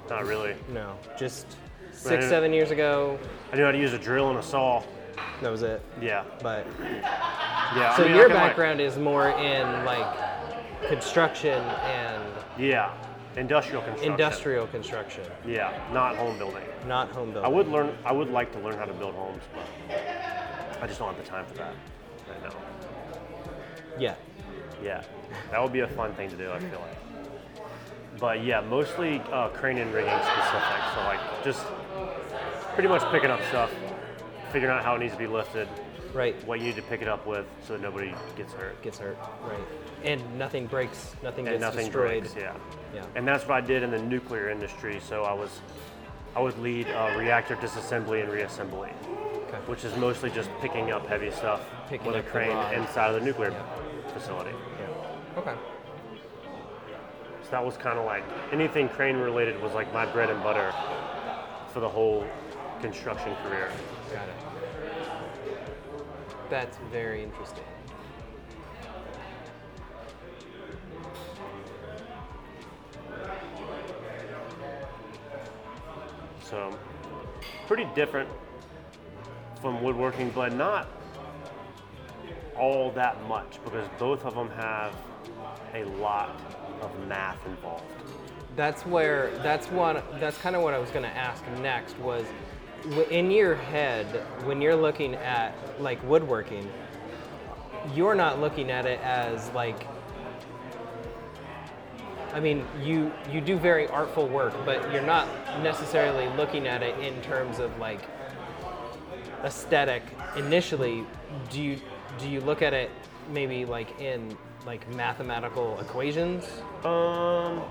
not 0.09 0.25
really. 0.25 0.55
No. 0.73 0.97
Just 1.17 1.45
six, 1.91 2.25
seven 2.27 2.51
years 2.53 2.71
ago. 2.71 3.17
I 3.51 3.55
knew 3.55 3.63
how 3.63 3.71
to 3.71 3.77
use 3.77 3.93
a 3.93 3.99
drill 3.99 4.29
and 4.29 4.39
a 4.39 4.43
saw. 4.43 4.83
That 5.41 5.51
was 5.51 5.61
it. 5.61 5.81
Yeah, 6.01 6.23
But 6.41 6.65
yeah. 6.81 7.91
I 7.93 7.97
so 7.97 8.03
mean, 8.03 8.13
I 8.13 8.15
your 8.15 8.27
can, 8.27 8.35
like- 8.37 8.47
background 8.49 8.81
is 8.81 8.97
more 8.97 9.29
in 9.29 9.85
like 9.85 10.07
construction 10.87 11.61
and 11.63 12.23
yeah, 12.57 12.93
industrial 13.37 13.81
construction. 13.83 14.11
industrial 14.11 14.67
construction, 14.67 15.23
Yeah, 15.45 15.71
not 15.93 16.15
home 16.15 16.37
building. 16.37 16.63
not 16.87 17.09
home 17.11 17.31
building. 17.31 17.45
I 17.45 17.47
would 17.53 17.67
learn. 17.67 17.95
I 18.05 18.11
would 18.11 18.29
like 18.29 18.51
to 18.53 18.59
learn 18.59 18.77
how 18.77 18.85
to 18.85 18.93
build 18.93 19.13
homes, 19.15 19.43
but 19.87 19.97
I 20.81 20.87
just 20.87 20.99
don't 20.99 21.13
have 21.13 21.23
the 21.23 21.29
time 21.29 21.45
for 21.45 21.53
that 21.55 21.73
right 22.29 22.43
now. 22.43 22.55
Yeah. 23.99 24.15
Yeah, 24.83 25.03
that 25.51 25.61
would 25.61 25.71
be 25.73 25.79
a 25.81 25.87
fun 25.87 26.13
thing 26.15 26.29
to 26.29 26.35
do. 26.35 26.51
I 26.51 26.59
feel 26.59 26.79
like. 26.79 26.97
But 28.19 28.43
yeah, 28.43 28.61
mostly 28.61 29.21
uh, 29.31 29.49
crane 29.49 29.77
and 29.77 29.93
rigging 29.93 30.11
specific. 30.11 30.81
So 30.93 30.99
like 31.01 31.19
just 31.43 31.65
pretty 32.73 32.89
much 32.89 33.01
picking 33.11 33.29
up 33.29 33.41
stuff, 33.49 33.71
figuring 34.51 34.73
out 34.75 34.83
how 34.83 34.95
it 34.95 34.99
needs 34.99 35.13
to 35.13 35.19
be 35.19 35.27
lifted, 35.27 35.67
Right. 36.13 36.35
what 36.45 36.59
you 36.59 36.67
need 36.67 36.75
to 36.75 36.81
pick 36.83 37.01
it 37.01 37.07
up 37.07 37.25
with, 37.25 37.45
so 37.65 37.73
that 37.73 37.81
nobody 37.81 38.13
gets 38.35 38.53
hurt 38.53 38.79
Gets 38.83 38.99
hurt. 38.99 39.17
Right. 39.41 39.59
And 40.03 40.21
nothing 40.37 40.67
breaks. 40.67 41.15
Nothing 41.23 41.47
and 41.47 41.55
gets 41.55 41.61
nothing 41.61 41.85
destroyed. 41.85 42.21
breaks. 42.21 42.35
Yeah. 42.35 42.53
Yeah. 42.93 43.05
And 43.15 43.27
that's 43.27 43.47
what 43.47 43.55
I 43.55 43.61
did 43.61 43.83
in 43.83 43.91
the 43.91 44.01
nuclear 44.01 44.49
industry. 44.49 44.99
So 45.07 45.23
I 45.23 45.33
was, 45.33 45.49
I 46.35 46.39
would 46.41 46.57
lead 46.59 46.87
uh, 46.89 47.15
reactor 47.17 47.55
disassembly 47.55 48.21
and 48.23 48.31
reassembly, 48.31 48.91
Okay. 49.47 49.57
which 49.65 49.83
is 49.85 49.95
mostly 49.97 50.29
just 50.29 50.49
picking 50.61 50.91
up 50.91 51.07
heavy 51.07 51.31
stuff 51.31 51.61
Picking 51.89 52.07
with 52.07 52.15
a 52.17 52.21
crane 52.23 52.57
inside 52.73 53.13
of 53.13 53.19
the 53.19 53.25
nuclear 53.25 53.51
Yeah. 53.51 54.13
facility. 54.13 54.51
Okay. 55.37 55.55
So 57.43 57.49
that 57.51 57.65
was 57.65 57.75
kind 57.75 57.97
of 57.97 58.05
like 58.05 58.23
anything 58.51 58.87
crane 58.87 59.17
related 59.17 59.59
was 59.61 59.73
like 59.73 59.91
my 59.91 60.05
bread 60.05 60.29
and 60.29 60.41
butter 60.43 60.73
for 61.69 61.79
the 61.79 61.89
whole 61.89 62.25
construction 62.81 63.35
career. 63.43 63.71
Got 64.11 64.27
it. 64.29 64.35
That's 66.49 66.77
very 66.91 67.23
interesting. 67.23 67.63
So 76.43 76.77
pretty 77.65 77.87
different 77.95 78.29
from 79.59 79.81
woodworking, 79.81 80.29
but 80.35 80.53
not 80.53 80.87
all 82.59 82.91
that 82.91 83.19
much 83.27 83.57
because 83.63 83.87
both 83.97 84.25
of 84.25 84.35
them 84.35 84.49
have 84.51 84.93
a 85.73 85.83
lot 85.83 86.39
of 86.81 87.07
math 87.07 87.43
involved. 87.45 87.83
That's 88.55 88.85
where 88.85 89.31
that's 89.41 89.67
one 89.71 90.01
that's 90.19 90.37
kind 90.37 90.55
of 90.55 90.61
what 90.61 90.73
I 90.73 90.77
was 90.77 90.91
going 90.91 91.03
to 91.03 91.17
ask 91.17 91.43
next 91.61 91.97
was 91.99 92.25
in 93.09 93.31
your 93.31 93.55
head 93.55 94.05
when 94.45 94.61
you're 94.61 94.75
looking 94.75 95.15
at 95.15 95.55
like 95.81 96.03
woodworking 96.03 96.69
you're 97.95 98.15
not 98.15 98.39
looking 98.39 98.71
at 98.71 98.85
it 98.85 98.99
as 99.01 99.49
like 99.51 99.87
I 102.33 102.39
mean 102.39 102.65
you 102.81 103.11
you 103.31 103.41
do 103.41 103.57
very 103.57 103.87
artful 103.87 104.27
work 104.27 104.53
but 104.65 104.91
you're 104.91 105.01
not 105.01 105.27
necessarily 105.63 106.27
looking 106.35 106.67
at 106.67 106.83
it 106.83 106.97
in 106.99 107.21
terms 107.21 107.59
of 107.59 107.77
like 107.79 108.01
aesthetic 109.43 110.03
initially 110.35 111.05
do 111.49 111.61
you 111.61 111.79
do 112.17 112.29
you 112.29 112.41
look 112.41 112.61
at 112.61 112.73
it 112.73 112.91
maybe 113.29 113.65
like 113.65 113.99
in 113.99 114.37
like 114.65 114.87
mathematical 114.95 115.79
equations 115.79 116.45
Um, 116.85 117.61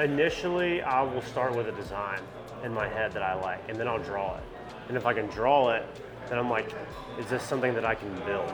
initially, 0.00 0.82
I 0.82 1.02
will 1.02 1.22
start 1.22 1.54
with 1.54 1.68
a 1.68 1.72
design 1.72 2.20
in 2.64 2.72
my 2.72 2.88
head 2.88 3.12
that 3.12 3.22
I 3.22 3.34
like, 3.34 3.68
and 3.68 3.78
then 3.78 3.88
I'll 3.88 3.98
draw 3.98 4.36
it. 4.36 4.42
And 4.88 4.96
if 4.96 5.06
I 5.06 5.12
can 5.12 5.26
draw 5.26 5.70
it, 5.70 5.84
then 6.28 6.38
I'm 6.38 6.50
like, 6.50 6.72
is 7.18 7.26
this 7.26 7.42
something 7.42 7.74
that 7.74 7.84
I 7.84 7.94
can 7.94 8.14
build? 8.24 8.52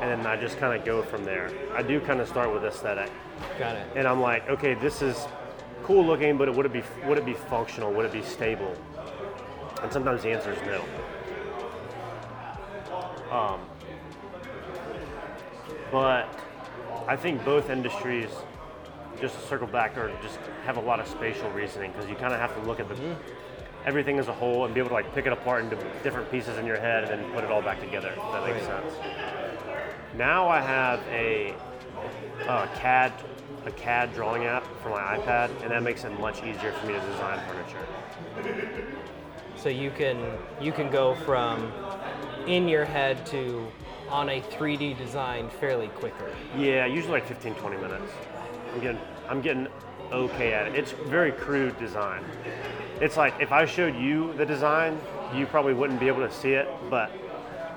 And 0.00 0.10
then 0.10 0.26
I 0.26 0.36
just 0.36 0.58
kind 0.58 0.78
of 0.78 0.84
go 0.84 1.02
from 1.02 1.24
there. 1.24 1.50
I 1.74 1.82
do 1.82 2.00
kind 2.00 2.20
of 2.20 2.28
start 2.28 2.52
with 2.52 2.64
aesthetic, 2.64 3.10
got 3.58 3.76
it 3.76 3.86
and 3.96 4.06
I'm 4.06 4.20
like, 4.20 4.48
okay, 4.48 4.74
this 4.74 5.02
is 5.02 5.26
cool 5.82 6.04
looking, 6.04 6.36
but 6.36 6.54
would 6.54 6.66
it 6.66 6.72
be 6.72 6.82
would 7.06 7.18
it 7.18 7.24
be 7.24 7.34
functional? 7.34 7.92
Would 7.92 8.06
it 8.06 8.12
be 8.12 8.22
stable? 8.22 8.74
And 9.82 9.92
sometimes 9.92 10.22
the 10.22 10.30
answer 10.30 10.52
is 10.52 10.58
no. 10.62 10.84
Um, 13.30 13.60
but 15.90 16.28
I 17.06 17.16
think 17.16 17.44
both 17.44 17.70
industries, 17.70 18.30
just 19.20 19.34
to 19.40 19.46
circle 19.46 19.66
back, 19.68 19.96
or 19.96 20.10
just 20.22 20.38
have 20.64 20.76
a 20.76 20.80
lot 20.80 21.00
of 21.00 21.06
spatial 21.06 21.50
reasoning 21.50 21.92
because 21.92 22.08
you 22.08 22.16
kind 22.16 22.34
of 22.34 22.40
have 22.40 22.54
to 22.60 22.68
look 22.68 22.80
at 22.80 22.88
the 22.88 22.96
everything 23.84 24.18
as 24.18 24.26
a 24.26 24.32
whole 24.32 24.64
and 24.64 24.74
be 24.74 24.80
able 24.80 24.88
to 24.88 24.94
like 24.94 25.14
pick 25.14 25.26
it 25.26 25.32
apart 25.32 25.62
into 25.62 25.76
different 26.02 26.28
pieces 26.32 26.58
in 26.58 26.66
your 26.66 26.76
head 26.78 27.04
and 27.04 27.12
then 27.22 27.32
put 27.32 27.44
it 27.44 27.50
all 27.50 27.62
back 27.62 27.80
together. 27.80 28.12
If 28.26 28.32
that 28.32 28.44
makes 28.44 28.66
Right. 28.66 28.82
sense. 28.82 28.94
Now 30.16 30.48
I 30.48 30.60
have 30.60 31.00
a, 31.10 31.54
uh 32.48 32.66
CAD 32.74 33.12
a 33.66 33.70
CAD 33.72 34.14
drawing 34.14 34.44
app 34.44 34.64
for 34.82 34.90
my 34.90 35.16
iPad, 35.16 35.50
and 35.62 35.70
that 35.70 35.82
makes 35.82 36.04
it 36.04 36.10
much 36.20 36.42
easier 36.42 36.72
for 36.72 36.86
me 36.86 36.94
to 36.94 37.00
design 37.00 37.38
furniture. 37.48 37.86
So 39.56 39.68
you 39.68 39.90
can 39.90 40.18
you 40.60 40.72
can 40.72 40.90
go 40.90 41.14
from 41.14 41.72
in 42.46 42.68
your 42.68 42.84
head 42.84 43.24
to 43.26 43.66
on 44.08 44.28
a 44.28 44.40
3D 44.40 44.96
design 44.98 45.48
fairly 45.60 45.88
quickly? 45.88 46.30
Yeah, 46.56 46.86
usually 46.86 47.12
like 47.12 47.26
15, 47.26 47.54
20 47.54 47.76
minutes. 47.76 48.12
I'm 48.72 48.80
getting, 48.80 49.00
I'm 49.28 49.40
getting 49.40 49.68
okay 50.12 50.52
at 50.52 50.68
it. 50.68 50.74
It's 50.74 50.92
very 50.92 51.32
crude 51.32 51.78
design. 51.78 52.24
It's 53.00 53.16
like 53.16 53.34
if 53.40 53.52
I 53.52 53.66
showed 53.66 53.96
you 53.96 54.32
the 54.34 54.46
design, 54.46 54.98
you 55.34 55.46
probably 55.46 55.74
wouldn't 55.74 56.00
be 56.00 56.08
able 56.08 56.26
to 56.26 56.32
see 56.32 56.52
it, 56.52 56.68
but 56.88 57.10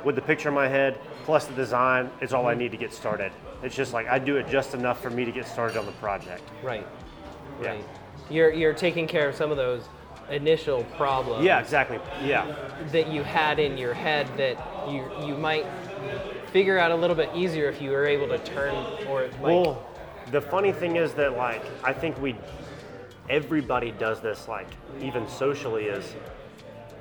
with 0.03 0.15
the 0.15 0.21
picture 0.21 0.49
in 0.49 0.55
my 0.55 0.67
head 0.67 0.99
plus 1.25 1.45
the 1.45 1.53
design, 1.53 2.09
it's 2.21 2.33
all 2.33 2.47
I 2.47 2.51
mm-hmm. 2.51 2.61
need 2.61 2.71
to 2.71 2.77
get 2.77 2.93
started. 2.93 3.31
It's 3.63 3.75
just 3.75 3.93
like 3.93 4.07
I 4.07 4.19
do 4.19 4.37
it 4.37 4.47
just 4.47 4.73
enough 4.73 5.01
for 5.01 5.09
me 5.09 5.25
to 5.25 5.31
get 5.31 5.47
started 5.47 5.77
on 5.77 5.85
the 5.85 5.91
project. 5.93 6.43
Right. 6.63 6.87
Yeah. 7.61 7.69
Right. 7.69 7.85
You're 8.29 8.53
you're 8.53 8.73
taking 8.73 9.07
care 9.07 9.27
of 9.27 9.35
some 9.35 9.51
of 9.51 9.57
those 9.57 9.89
initial 10.29 10.83
problems 10.95 11.43
Yeah, 11.43 11.59
exactly. 11.59 11.99
Yeah. 12.23 12.55
that 12.91 13.11
you 13.11 13.23
had 13.23 13.59
in 13.59 13.77
your 13.77 13.93
head 13.93 14.27
that 14.37 14.57
you 14.89 15.09
you 15.25 15.35
might 15.35 15.65
figure 16.51 16.77
out 16.77 16.91
a 16.91 16.95
little 16.95 17.15
bit 17.15 17.29
easier 17.35 17.69
if 17.69 17.81
you 17.81 17.91
were 17.91 18.05
able 18.05 18.27
to 18.27 18.37
turn 18.39 18.75
or 19.07 19.23
like 19.23 19.41
Well, 19.41 19.85
the 20.31 20.41
funny 20.41 20.71
thing 20.71 20.95
is 20.95 21.13
that 21.13 21.37
like 21.37 21.63
I 21.83 21.93
think 21.93 22.19
we 22.21 22.35
everybody 23.29 23.91
does 23.91 24.19
this 24.21 24.47
like 24.47 24.67
even 25.01 25.27
socially 25.27 25.85
is 25.85 26.15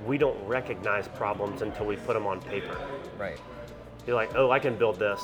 we 0.06 0.18
don't 0.18 0.38
recognize 0.46 1.08
problems 1.08 1.62
until 1.62 1.86
we 1.86 1.96
put 1.96 2.14
them 2.14 2.26
on 2.26 2.40
paper. 2.40 2.76
right. 3.18 3.40
You're 4.06 4.16
like, 4.16 4.34
"Oh, 4.36 4.50
I 4.50 4.58
can 4.58 4.74
build 4.76 4.98
this. 4.98 5.22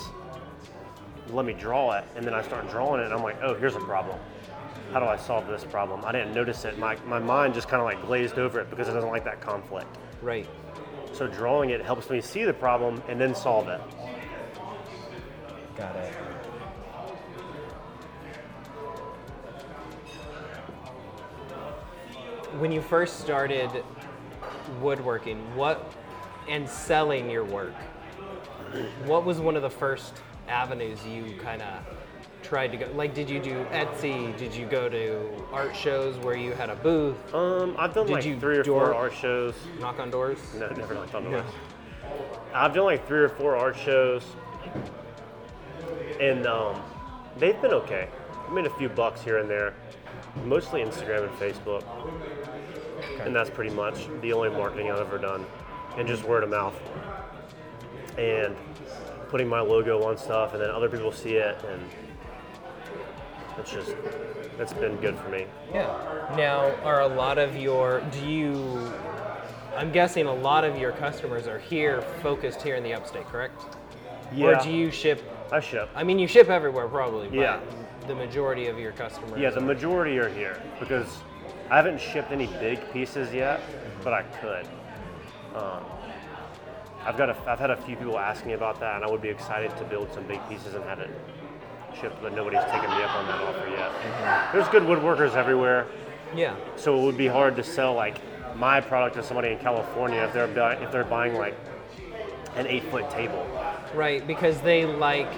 Let 1.31 1.47
me 1.47 1.55
draw 1.55 1.93
it." 1.93 2.05
And 2.17 2.25
then 2.27 2.35
I 2.35 2.43
start 2.43 2.69
drawing 2.69 3.01
it 3.01 3.05
and 3.05 3.15
I'm 3.15 3.23
like, 3.23 3.37
"Oh, 3.43 3.55
here's 3.55 3.77
a 3.77 3.81
problem. 3.81 4.19
How 4.93 5.01
do 5.01 5.07
I 5.07 5.17
solve 5.17 5.47
this 5.47 5.65
problem?" 5.65 6.03
I 6.05 6.13
didn't 6.13 6.35
notice 6.35 6.65
it. 6.67 6.77
My 6.79 6.97
my 7.07 7.19
mind 7.19 7.55
just 7.55 7.69
kind 7.69 7.81
of 7.81 7.87
like 7.87 8.05
glazed 8.07 8.39
over 8.39 8.61
it 8.61 8.69
because 8.71 8.89
it 8.89 8.93
doesn't 8.93 9.09
like 9.11 9.25
that 9.25 9.41
conflict. 9.41 9.97
Right. 10.21 10.47
So 11.15 11.29
drawing 11.29 11.71
it 11.71 11.81
helps 11.81 12.11
me 12.11 12.21
see 12.21 12.45
the 12.45 12.53
problem 12.53 13.01
and 13.09 13.21
then 13.21 13.37
solve 13.37 13.69
it. 13.69 13.81
Got 15.77 15.95
it. 15.95 16.13
When 22.59 22.73
you 22.73 22.81
first 22.81 23.21
started 23.21 23.71
woodworking, 24.81 25.39
what 25.55 25.93
and 26.49 26.69
selling 26.69 27.31
your 27.31 27.45
work, 27.45 27.75
what 29.05 29.25
was 29.25 29.39
one 29.39 29.55
of 29.55 29.63
the 29.63 29.71
first 29.71 30.21
avenues 30.49 31.07
you 31.07 31.37
kind 31.39 31.63
of 31.63 31.79
tried 32.45 32.71
to 32.73 32.77
go? 32.77 32.87
Like, 32.95 33.15
did 33.15 33.29
you 33.29 33.41
do 33.41 33.65
Etsy? 33.73 34.37
Did 34.37 34.55
you 34.55 34.67
go 34.67 34.89
to 34.89 35.45
art 35.53 35.75
shows 35.75 36.17
where 36.19 36.37
you 36.37 36.53
had 36.53 36.71
a 36.71 36.77
booth? 36.77 37.17
Um, 37.35 37.75
I've 37.79 37.95
done 37.95 38.07
Did 38.07 38.13
like 38.13 38.25
you 38.27 38.39
three 38.39 38.59
or 38.59 38.63
door- 38.63 38.87
four 38.87 38.95
art 38.95 39.15
shows. 39.15 39.55
Knock 39.81 39.99
on 39.99 40.11
doors? 40.11 40.39
No, 40.55 40.69
never 40.69 40.95
knocked 40.95 41.15
on 41.15 41.25
No. 41.25 41.31
doors. 41.41 41.53
I've 42.53 42.75
done 42.75 42.85
like 42.85 43.07
three 43.09 43.21
or 43.21 43.29
four 43.31 43.57
art 43.57 43.77
shows, 43.77 44.23
and 46.21 46.47
um, 46.47 46.81
they've 47.39 47.61
been 47.61 47.73
okay. 47.73 48.09
I 48.49 48.53
made 48.53 48.67
a 48.67 48.71
few 48.79 48.89
bucks 48.91 49.23
here 49.23 49.39
and 49.39 49.49
there, 49.49 49.75
mostly 50.45 50.83
Instagram 50.83 51.25
and 51.29 51.33
Facebook, 51.39 51.83
and 53.21 53.35
that's 53.35 53.51
pretty 53.51 53.75
much 53.75 54.07
the 54.21 54.33
only 54.35 54.51
marketing 54.51 54.91
I've 54.91 55.01
ever 55.01 55.19
done, 55.19 55.47
and 55.97 56.07
just 56.07 56.25
word 56.25 56.45
of 56.45 56.51
mouth, 56.51 56.79
and 58.19 58.55
putting 59.31 59.49
my 59.49 59.61
logo 59.61 60.05
on 60.05 60.17
stuff, 60.19 60.53
and 60.53 60.63
then 60.63 60.71
other 60.71 60.89
people 60.91 61.11
see 61.11 61.37
it, 61.37 61.57
and 61.69 61.83
it's 63.59 63.73
just 63.73 63.95
that's 64.59 64.73
been 64.73 64.97
good 64.97 65.17
for 65.19 65.29
me. 65.29 65.47
Yeah. 65.73 66.35
Now, 66.37 66.75
are 66.83 67.01
a 67.03 67.09
lot 67.09 67.39
of 67.39 67.57
your 67.57 68.01
do 68.13 68.27
you? 68.27 68.93
I'm 69.77 69.91
guessing 69.91 70.27
a 70.27 70.35
lot 70.35 70.65
of 70.65 70.79
your 70.79 70.93
customers 70.93 71.47
are 71.47 71.59
here, 71.59 72.03
focused 72.23 72.63
here 72.63 72.77
in 72.77 72.85
the 72.85 72.95
upstate, 72.95 73.27
correct? 73.27 73.61
Yeah, 74.33 74.47
Or 74.47 74.63
do 74.63 74.71
you 74.71 74.91
ship? 74.91 75.23
I 75.51 75.61
ship. 75.61 75.89
I 75.95 76.05
mean, 76.05 76.19
you 76.19 76.29
ship 76.29 76.49
everywhere 76.49 76.89
probably. 76.89 77.29
But 77.29 77.37
Yeah. 77.37 77.61
The 78.07 78.15
majority 78.15 78.67
of 78.67 78.79
your 78.79 78.93
customers. 78.93 79.41
Yeah, 79.41 79.51
the 79.51 79.61
majority 79.61 80.19
are 80.19 80.29
here 80.29 80.63
because 80.79 81.09
I 81.71 81.77
haven't 81.77 82.01
shipped 82.01 82.31
any 82.31 82.47
big 82.47 82.93
pieces 82.93 83.33
yet, 83.33 83.61
but 84.03 84.13
I 84.13 84.23
could. 84.23 84.67
Um, 85.55 85.83
I've 87.05 87.17
got 87.17 87.31
a, 87.31 87.37
I've 87.47 87.59
had 87.59 87.71
a 87.71 87.77
few 87.77 87.97
people 87.97 88.19
ask 88.19 88.45
me 88.45 88.53
about 88.53 88.79
that, 88.81 88.97
and 88.97 89.05
I 89.05 89.11
would 89.11 89.23
be 89.23 89.29
excited 89.29 89.75
to 89.77 89.85
build 89.85 90.13
some 90.13 90.25
big 90.25 90.47
pieces 90.49 90.75
and 90.75 90.85
have 90.85 91.01
it 91.01 91.11
shipped, 92.01 92.21
but 92.23 92.35
nobody's 92.35 92.63
taken 92.65 92.91
me 92.91 93.03
up 93.03 93.15
on 93.17 93.27
that 93.27 93.41
offer 93.41 93.69
yet. 93.69 93.91
Mm-hmm. 93.91 94.57
There's 94.57 94.69
good 94.69 94.83
woodworkers 94.83 95.35
everywhere, 95.37 95.87
Yeah. 96.35 96.55
so 96.77 96.99
it 96.99 97.05
would 97.05 97.17
be 97.17 97.27
hard 97.27 97.57
to 97.57 97.63
sell 97.65 97.95
like 97.95 98.21
my 98.57 98.81
product 98.81 99.17
to 99.17 99.23
somebody 99.23 99.49
in 99.53 99.59
California 99.59 100.23
if 100.23 100.33
they're 100.33 100.47
buy, 100.47 100.75
if 100.77 100.91
they're 100.93 101.05
buying 101.05 101.35
like 101.35 101.57
an 102.57 102.67
eight 102.67 102.85
foot 102.91 103.11
table. 103.11 103.47
Right, 103.95 104.27
because 104.27 104.61
they 104.61 104.85
like. 104.87 105.29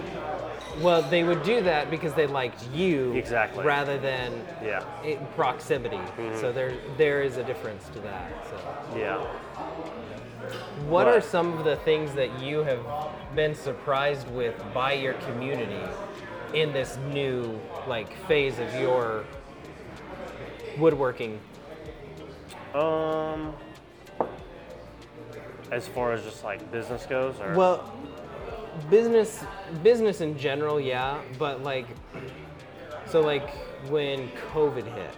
Well, 0.82 1.00
they 1.00 1.24
would 1.24 1.42
do 1.42 1.62
that 1.62 1.90
because 1.90 2.12
they 2.12 2.26
liked 2.26 2.68
you 2.74 3.14
Exactly. 3.14 3.64
rather 3.64 3.96
than 3.96 4.30
Yeah, 4.62 4.84
it, 5.02 5.18
proximity. 5.34 5.96
Mm-hmm. 5.96 6.38
So 6.38 6.52
there 6.52 6.74
there 6.98 7.22
is 7.22 7.38
a 7.38 7.42
difference 7.44 7.88
to 7.94 8.00
that. 8.00 8.30
So. 8.50 8.98
yeah. 8.98 9.16
What 10.86 11.04
But- 11.06 11.14
are 11.14 11.20
some 11.22 11.56
of 11.58 11.64
the 11.64 11.76
things 11.76 12.12
that 12.14 12.40
you 12.42 12.58
have 12.58 12.80
been 13.34 13.54
surprised 13.54 14.28
with 14.32 14.54
by 14.74 14.92
your 14.92 15.14
community 15.14 15.80
in 16.54 16.72
this 16.72 16.98
new 17.12 17.60
like 17.86 18.16
phase 18.26 18.58
of 18.58 18.72
your 18.74 19.24
woodworking? 20.78 21.38
Um, 22.74 23.54
as 25.70 25.88
far 25.88 26.12
as 26.12 26.22
just 26.22 26.44
like 26.44 26.70
business 26.70 27.06
goes, 27.06 27.40
or 27.40 27.54
Well, 27.54 27.92
business 28.90 29.44
business 29.82 30.20
in 30.20 30.38
general, 30.38 30.80
yeah, 30.80 31.20
but 31.38 31.62
like 31.62 31.86
so 33.06 33.20
like 33.20 33.50
when 33.88 34.30
COVID 34.52 34.84
hit, 34.94 35.10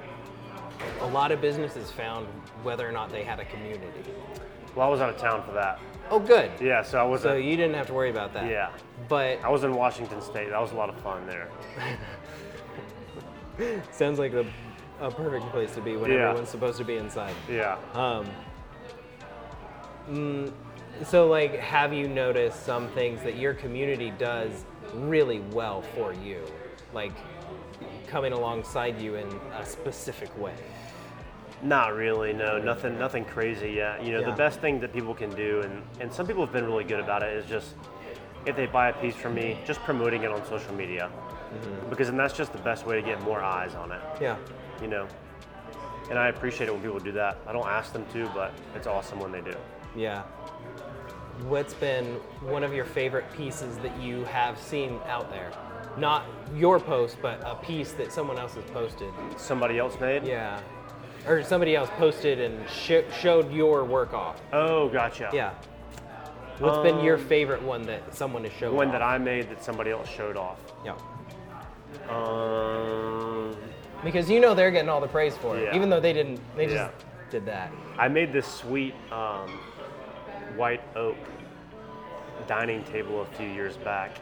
a 1.01 1.07
lot 1.07 1.33
of 1.33 1.41
businesses 1.41 1.91
found 1.91 2.27
whether 2.62 2.88
or 2.88 2.93
not 2.93 3.11
they 3.11 3.25
had 3.25 3.41
a 3.41 3.45
community. 3.47 4.12
Well, 4.75 4.87
I 4.87 4.91
was 4.91 5.01
out 5.01 5.11
of 5.11 5.17
town 5.17 5.43
for 5.45 5.53
that. 5.53 5.81
Oh, 6.11 6.18
good. 6.18 6.51
Yeah, 6.61 6.83
so 6.83 6.99
I 6.99 7.03
was. 7.03 7.23
So 7.23 7.35
you 7.35 7.57
didn't 7.57 7.75
have 7.75 7.87
to 7.88 7.92
worry 7.94 8.11
about 8.11 8.33
that. 8.35 8.51
yeah, 8.51 8.71
But 9.09 9.42
I 9.44 9.49
was 9.51 9.64
in 9.64 9.75
Washington 9.75 10.21
State. 10.21 10.51
That 10.51 10.61
was 10.61 10.73
a 10.73 10.77
lot 10.77 10.88
of 10.88 10.97
fun 11.01 11.27
there. 11.27 11.49
sounds 13.92 14.18
like 14.18 14.33
a, 14.33 14.47
a 15.01 15.11
perfect 15.11 15.47
place 15.51 15.75
to 15.75 15.81
be 15.81 15.97
when 15.97 16.11
Yeah. 16.11 16.29
everyone's 16.29 16.49
supposed 16.49 16.79
to 16.79 16.85
be 16.85 16.97
inside. 16.97 17.35
Yeah. 17.51 17.77
Um, 17.94 18.27
mm, 20.09 20.53
so, 21.05 21.29
like, 21.29 21.55
have 21.59 21.92
you 21.92 22.09
noticed 22.09 22.64
some 22.64 22.88
things 22.88 23.23
that 23.23 23.37
your 23.37 23.55
community 23.55 24.12
does 24.18 24.64
really 24.94 25.40
well 25.53 25.83
for 25.94 26.12
you? 26.12 26.42
Like, 26.92 27.12
coming 28.07 28.33
alongside 28.33 29.01
you 29.01 29.16
in 29.16 29.29
a 29.59 29.64
specific 29.66 30.37
way? 30.38 30.55
Not 31.62 31.94
really, 31.94 32.33
no, 32.33 32.59
nothing, 32.59 32.99
nothing 32.99 33.25
crazy 33.25 33.71
yet. 33.71 34.05
You 34.05 34.12
know, 34.12 34.21
Yeah. 34.21 34.31
the 34.31 34.37
best 34.37 34.61
thing 34.61 34.79
that 34.81 34.92
people 34.92 35.14
can 35.14 35.31
do, 35.31 35.61
and, 35.62 35.83
and 36.01 36.12
some 36.12 36.27
people 36.27 36.44
have 36.44 36.53
been 36.53 36.66
really 36.66 36.85
good 36.85 37.01
about 37.01 37.23
it, 37.23 37.33
is 37.37 37.47
just 37.47 37.75
if 38.47 38.55
they 38.57 38.66
buy 38.66 38.88
a 38.88 38.92
piece 38.92 39.16
from 39.16 39.35
me, 39.35 39.59
just 39.66 39.81
promoting 39.81 40.23
it 40.23 40.31
on 40.31 40.44
social 40.47 40.73
media, 40.75 41.11
mm-hmm. 41.11 41.90
because 41.90 42.09
then 42.09 42.16
that's 42.16 42.35
just 42.35 42.53
the 42.53 42.59
best 42.59 42.87
way 42.87 43.01
to 43.01 43.03
get 43.03 43.21
more 43.23 43.42
eyes 43.42 43.75
on 43.75 43.90
it. 43.90 44.01
Yeah. 44.21 44.37
You 44.81 44.88
know, 44.88 45.09
and 46.11 46.18
I 46.18 46.29
appreciate 46.29 46.68
it 46.68 46.73
when 46.73 46.81
people 46.81 47.01
do 47.01 47.12
that. 47.12 47.38
I 47.47 47.53
don't 47.53 47.66
ask 47.66 47.92
them 47.92 48.07
to, 48.12 48.31
but 48.35 48.53
it's 48.75 48.87
awesome 48.87 49.18
when 49.18 49.33
they 49.33 49.40
do. 49.40 49.55
Yeah. 49.97 50.23
What's 51.47 51.75
been 51.75 52.05
one 52.40 52.64
of 52.64 52.73
your 52.73 52.85
favorite 52.85 53.31
pieces 53.37 53.77
that 53.79 54.01
you 54.01 54.25
have 54.25 54.59
seen 54.59 54.99
out 55.07 55.31
there? 55.31 55.51
Not 55.97 56.25
your 56.55 56.81
post, 56.81 57.18
but 57.21 57.42
a 57.44 57.57
piece 57.57 57.92
that 57.92 58.12
someone 58.12 58.38
else 58.38 58.55
has 58.55 58.64
posted. 58.71 59.12
Somebody 59.37 59.79
else 59.79 59.99
made. 60.01 60.25
Yeah. 60.25 60.61
Or 61.29 61.43
somebody 61.43 61.77
else 61.77 61.91
posted 61.99 62.41
and 62.41 62.69
sh- 62.69 63.05
showed 63.21 63.53
your 63.53 63.85
work 63.85 64.14
off. 64.14 64.41
Oh, 64.53 64.88
gotcha. 64.88 65.31
Yeah. 65.33 65.51
What's 66.59 66.79
been 66.79 67.01
your 67.05 67.17
Um, 67.19 67.25
favorite 67.27 67.62
one 67.62 67.83
that 67.83 68.14
someone 68.14 68.43
has 68.45 68.53
showed 68.55 68.73
One 68.73 68.87
off? 68.88 68.93
that 68.95 69.03
I 69.03 69.19
made 69.19 69.49
that 69.51 69.62
somebody 69.62 69.91
else 69.91 70.09
showed 70.09 70.37
off. 70.37 70.59
Yeah. 70.85 70.95
Um, 72.09 73.57
Because 74.05 74.31
you 74.31 74.38
know 74.41 74.55
they're 74.55 74.71
getting 74.71 74.88
all 74.88 75.01
the 75.01 75.09
praise 75.09 75.37
for 75.37 75.57
it, 75.57 75.64
Yeah. 75.64 75.77
even 75.77 75.91
though 75.91 76.01
they 76.01 76.12
didn't. 76.12 76.41
They 76.57 76.67
just 76.67 76.77
Yeah. 76.77 76.88
did 77.31 77.45
that. 77.47 77.71
I 77.99 78.09
made 78.09 78.33
this 78.33 78.47
sweet 78.47 78.95
um, 79.12 79.61
white 80.57 80.81
oak 80.97 81.17
dining 82.47 82.83
table 82.85 83.21
a 83.23 83.27
few 83.37 83.49
years 83.49 83.77
back, 83.77 84.12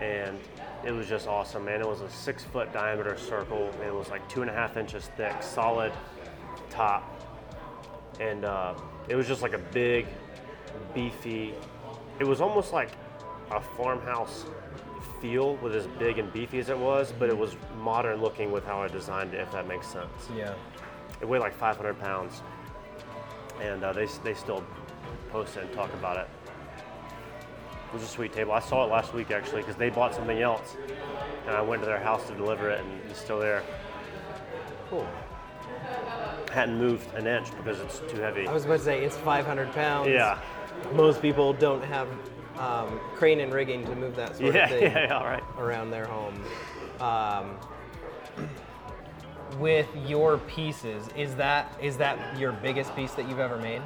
and 0.00 0.38
it 0.84 0.92
was 0.92 1.06
just 1.06 1.26
awesome, 1.26 1.64
man. 1.64 1.80
It 1.80 1.88
was 1.88 2.00
a 2.00 2.10
six 2.10 2.44
foot 2.44 2.72
diameter 2.72 3.16
circle. 3.18 3.70
It 3.84 3.94
was 3.94 4.08
like 4.08 4.26
two 4.28 4.42
and 4.42 4.50
a 4.50 4.54
half 4.54 4.76
inches 4.76 5.10
thick, 5.16 5.42
solid 5.42 5.92
top, 6.70 7.04
and 8.18 8.44
uh, 8.44 8.74
it 9.08 9.14
was 9.14 9.26
just 9.26 9.42
like 9.42 9.52
a 9.52 9.58
big, 9.58 10.06
beefy. 10.94 11.54
It 12.18 12.24
was 12.24 12.40
almost 12.40 12.72
like 12.72 12.90
a 13.50 13.60
farmhouse 13.60 14.46
feel 15.20 15.56
with 15.56 15.74
as 15.74 15.86
big 15.98 16.18
and 16.18 16.32
beefy 16.32 16.58
as 16.58 16.70
it 16.70 16.78
was, 16.78 17.12
but 17.18 17.28
it 17.28 17.36
was 17.36 17.56
modern 17.78 18.20
looking 18.20 18.50
with 18.50 18.64
how 18.64 18.80
I 18.80 18.88
designed 18.88 19.34
it, 19.34 19.40
if 19.40 19.52
that 19.52 19.68
makes 19.68 19.86
sense. 19.86 20.28
Yeah. 20.34 20.54
It 21.20 21.28
weighed 21.28 21.40
like 21.40 21.54
500 21.54 21.98
pounds, 21.98 22.42
and 23.60 23.84
uh, 23.84 23.92
they 23.92 24.06
they 24.24 24.34
still 24.34 24.64
post 25.30 25.56
it 25.56 25.64
and 25.64 25.72
talk 25.72 25.92
about 25.94 26.16
it. 26.16 26.28
It 27.90 27.94
was 27.94 28.04
a 28.04 28.06
sweet 28.06 28.32
table. 28.32 28.52
I 28.52 28.60
saw 28.60 28.84
it 28.84 28.90
last 28.90 29.12
week 29.12 29.32
actually 29.32 29.62
because 29.62 29.74
they 29.74 29.90
bought 29.90 30.14
something 30.14 30.40
else, 30.40 30.76
and 31.46 31.56
I 31.56 31.60
went 31.60 31.82
to 31.82 31.86
their 31.86 31.98
house 31.98 32.24
to 32.28 32.34
deliver 32.34 32.70
it, 32.70 32.78
and 32.80 33.00
it's 33.10 33.20
still 33.20 33.40
there. 33.40 33.64
Cool. 34.88 35.08
Hadn't 36.52 36.78
moved 36.78 37.12
an 37.14 37.26
inch 37.26 37.50
because 37.56 37.80
it's 37.80 37.98
too 38.08 38.20
heavy. 38.20 38.46
I 38.46 38.52
was 38.52 38.64
about 38.64 38.78
to 38.78 38.84
say 38.84 39.04
it's 39.04 39.16
500 39.16 39.72
pounds. 39.72 40.08
Yeah, 40.08 40.38
Most 40.94 41.20
people 41.20 41.52
don't 41.52 41.82
have 41.82 42.08
um, 42.60 43.00
crane 43.16 43.40
and 43.40 43.52
rigging 43.52 43.84
to 43.86 43.96
move 43.96 44.14
that 44.14 44.36
sort 44.36 44.54
yeah, 44.54 44.64
of 44.64 44.70
thing 44.78 44.82
yeah, 44.82 45.06
yeah. 45.06 45.18
All 45.18 45.24
right. 45.24 45.42
around 45.58 45.90
their 45.90 46.06
home. 46.06 46.40
Um, 47.00 47.56
with 49.58 49.88
your 50.06 50.38
pieces, 50.38 51.08
is 51.16 51.34
that 51.34 51.76
is 51.82 51.96
that 51.96 52.38
your 52.38 52.52
biggest 52.52 52.94
piece 52.94 53.12
that 53.12 53.28
you've 53.28 53.40
ever 53.40 53.56
made, 53.56 53.82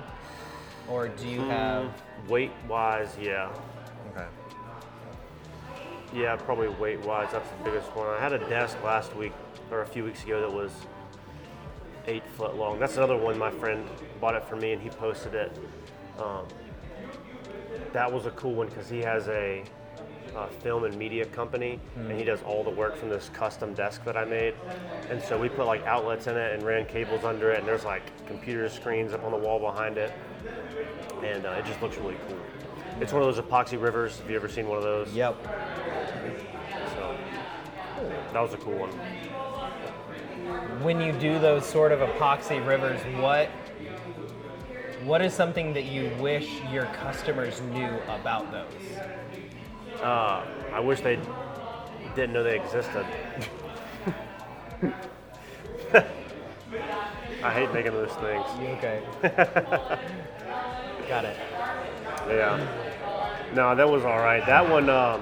or 0.91 1.09
do 1.09 1.27
you 1.27 1.41
have? 1.41 1.91
Weight 2.29 2.53
wise, 2.69 3.17
yeah, 3.21 3.51
Okay. 4.17 4.27
yeah, 6.15 6.37
probably 6.37 6.69
weight 6.69 7.01
wise, 7.05 7.29
that's 7.33 7.49
the 7.51 7.65
biggest 7.65 7.89
one. 7.97 8.07
I 8.09 8.21
had 8.21 8.33
a 8.33 8.39
desk 8.49 8.77
last 8.85 9.15
week 9.17 9.33
or 9.71 9.83
a 9.83 9.87
few 9.87 10.05
weeks 10.05 10.23
ago 10.23 10.41
that 10.41 10.53
was 10.53 10.71
eight 12.07 12.23
foot 12.37 12.55
long. 12.57 12.79
That's 12.79 12.97
another 12.97 13.17
one. 13.17 13.37
My 13.39 13.51
friend 13.51 13.85
bought 14.21 14.35
it 14.35 14.45
for 14.45 14.57
me 14.57 14.73
and 14.73 14.81
he 14.81 14.89
posted 14.91 15.35
it. 15.35 15.59
Um, 16.19 16.47
that 17.93 18.11
was 18.13 18.27
a 18.27 18.31
cool 18.33 18.55
one 18.55 18.69
because 18.69 18.89
he 18.89 19.01
has 19.01 19.29
a, 19.29 19.65
uh 20.35 20.49
film 20.49 20.83
and 20.85 20.97
media 20.97 21.25
company 21.27 21.79
and 21.97 22.19
he 22.19 22.25
does 22.25 22.43
all 22.43 22.65
the 22.65 22.71
work 22.71 22.97
from 22.97 23.09
this 23.09 23.31
custom 23.35 23.73
desk 23.75 24.05
that 24.05 24.17
I 24.17 24.25
made. 24.25 24.55
And 25.11 25.23
so 25.23 25.39
we 25.39 25.49
put 25.49 25.67
like 25.67 25.85
outlets 25.87 26.27
in 26.27 26.37
it 26.37 26.55
and 26.55 26.63
ran 26.63 26.87
cables 26.87 27.25
under 27.25 27.51
it 27.53 27.59
and 27.61 27.69
there's 27.69 27.85
like 27.85 28.03
computer 28.27 28.69
screens 28.69 29.13
up 29.13 29.25
on 29.25 29.31
the 29.33 29.39
wall 29.39 29.59
behind 29.59 29.97
it. 29.97 30.13
And 31.23 31.47
uh, 31.47 31.51
it 31.51 31.65
just 31.67 31.81
looks 31.83 31.97
really 31.99 32.17
cool. 32.29 32.39
It's 33.01 33.13
one 33.13 33.23
of 33.23 33.35
those 33.35 33.45
epoxy 33.45 33.81
rivers. 33.81 34.19
Have 34.21 34.31
you 34.31 34.37
ever 34.37 34.49
seen 34.49 34.69
one 34.69 34.79
of 34.79 34.85
those? 34.85 35.13
Yep. 35.13 35.37
So 36.97 37.17
that 38.33 38.41
was 38.41 38.55
a 38.55 38.57
cool 38.59 38.79
one. 38.79 38.91
When 40.83 41.01
you 41.01 41.13
do 41.13 41.39
those 41.39 41.67
sort 41.67 41.93
of 41.93 42.01
epoxy 42.01 42.65
rivers, 42.65 43.01
what 43.21 43.49
what 45.05 45.21
is 45.23 45.35
something 45.35 45.75
that 45.75 45.85
you 45.85 46.11
wish 46.19 46.61
your 46.71 46.87
customers 46.87 47.61
knew 47.73 47.91
about 48.09 48.51
those? 48.51 48.73
Uh, 50.01 50.47
I 50.73 50.81
wish 50.81 51.01
they 51.01 51.19
didn't 52.15 52.33
know 52.33 52.43
they 52.43 52.59
existed. 52.59 53.05
I 57.43 57.53
hate 57.53 57.73
making 57.75 57.93
those 57.93 58.13
things. 58.13 58.47
Okay. 58.79 59.03
Got 61.09 61.27
it. 61.27 61.37
Yeah. 62.29 62.84
No, 63.55 63.75
that 63.75 63.89
was 63.89 64.05
all 64.05 64.19
right. 64.19 64.45
That 64.47 64.69
one, 64.69 64.89
um, 64.91 65.21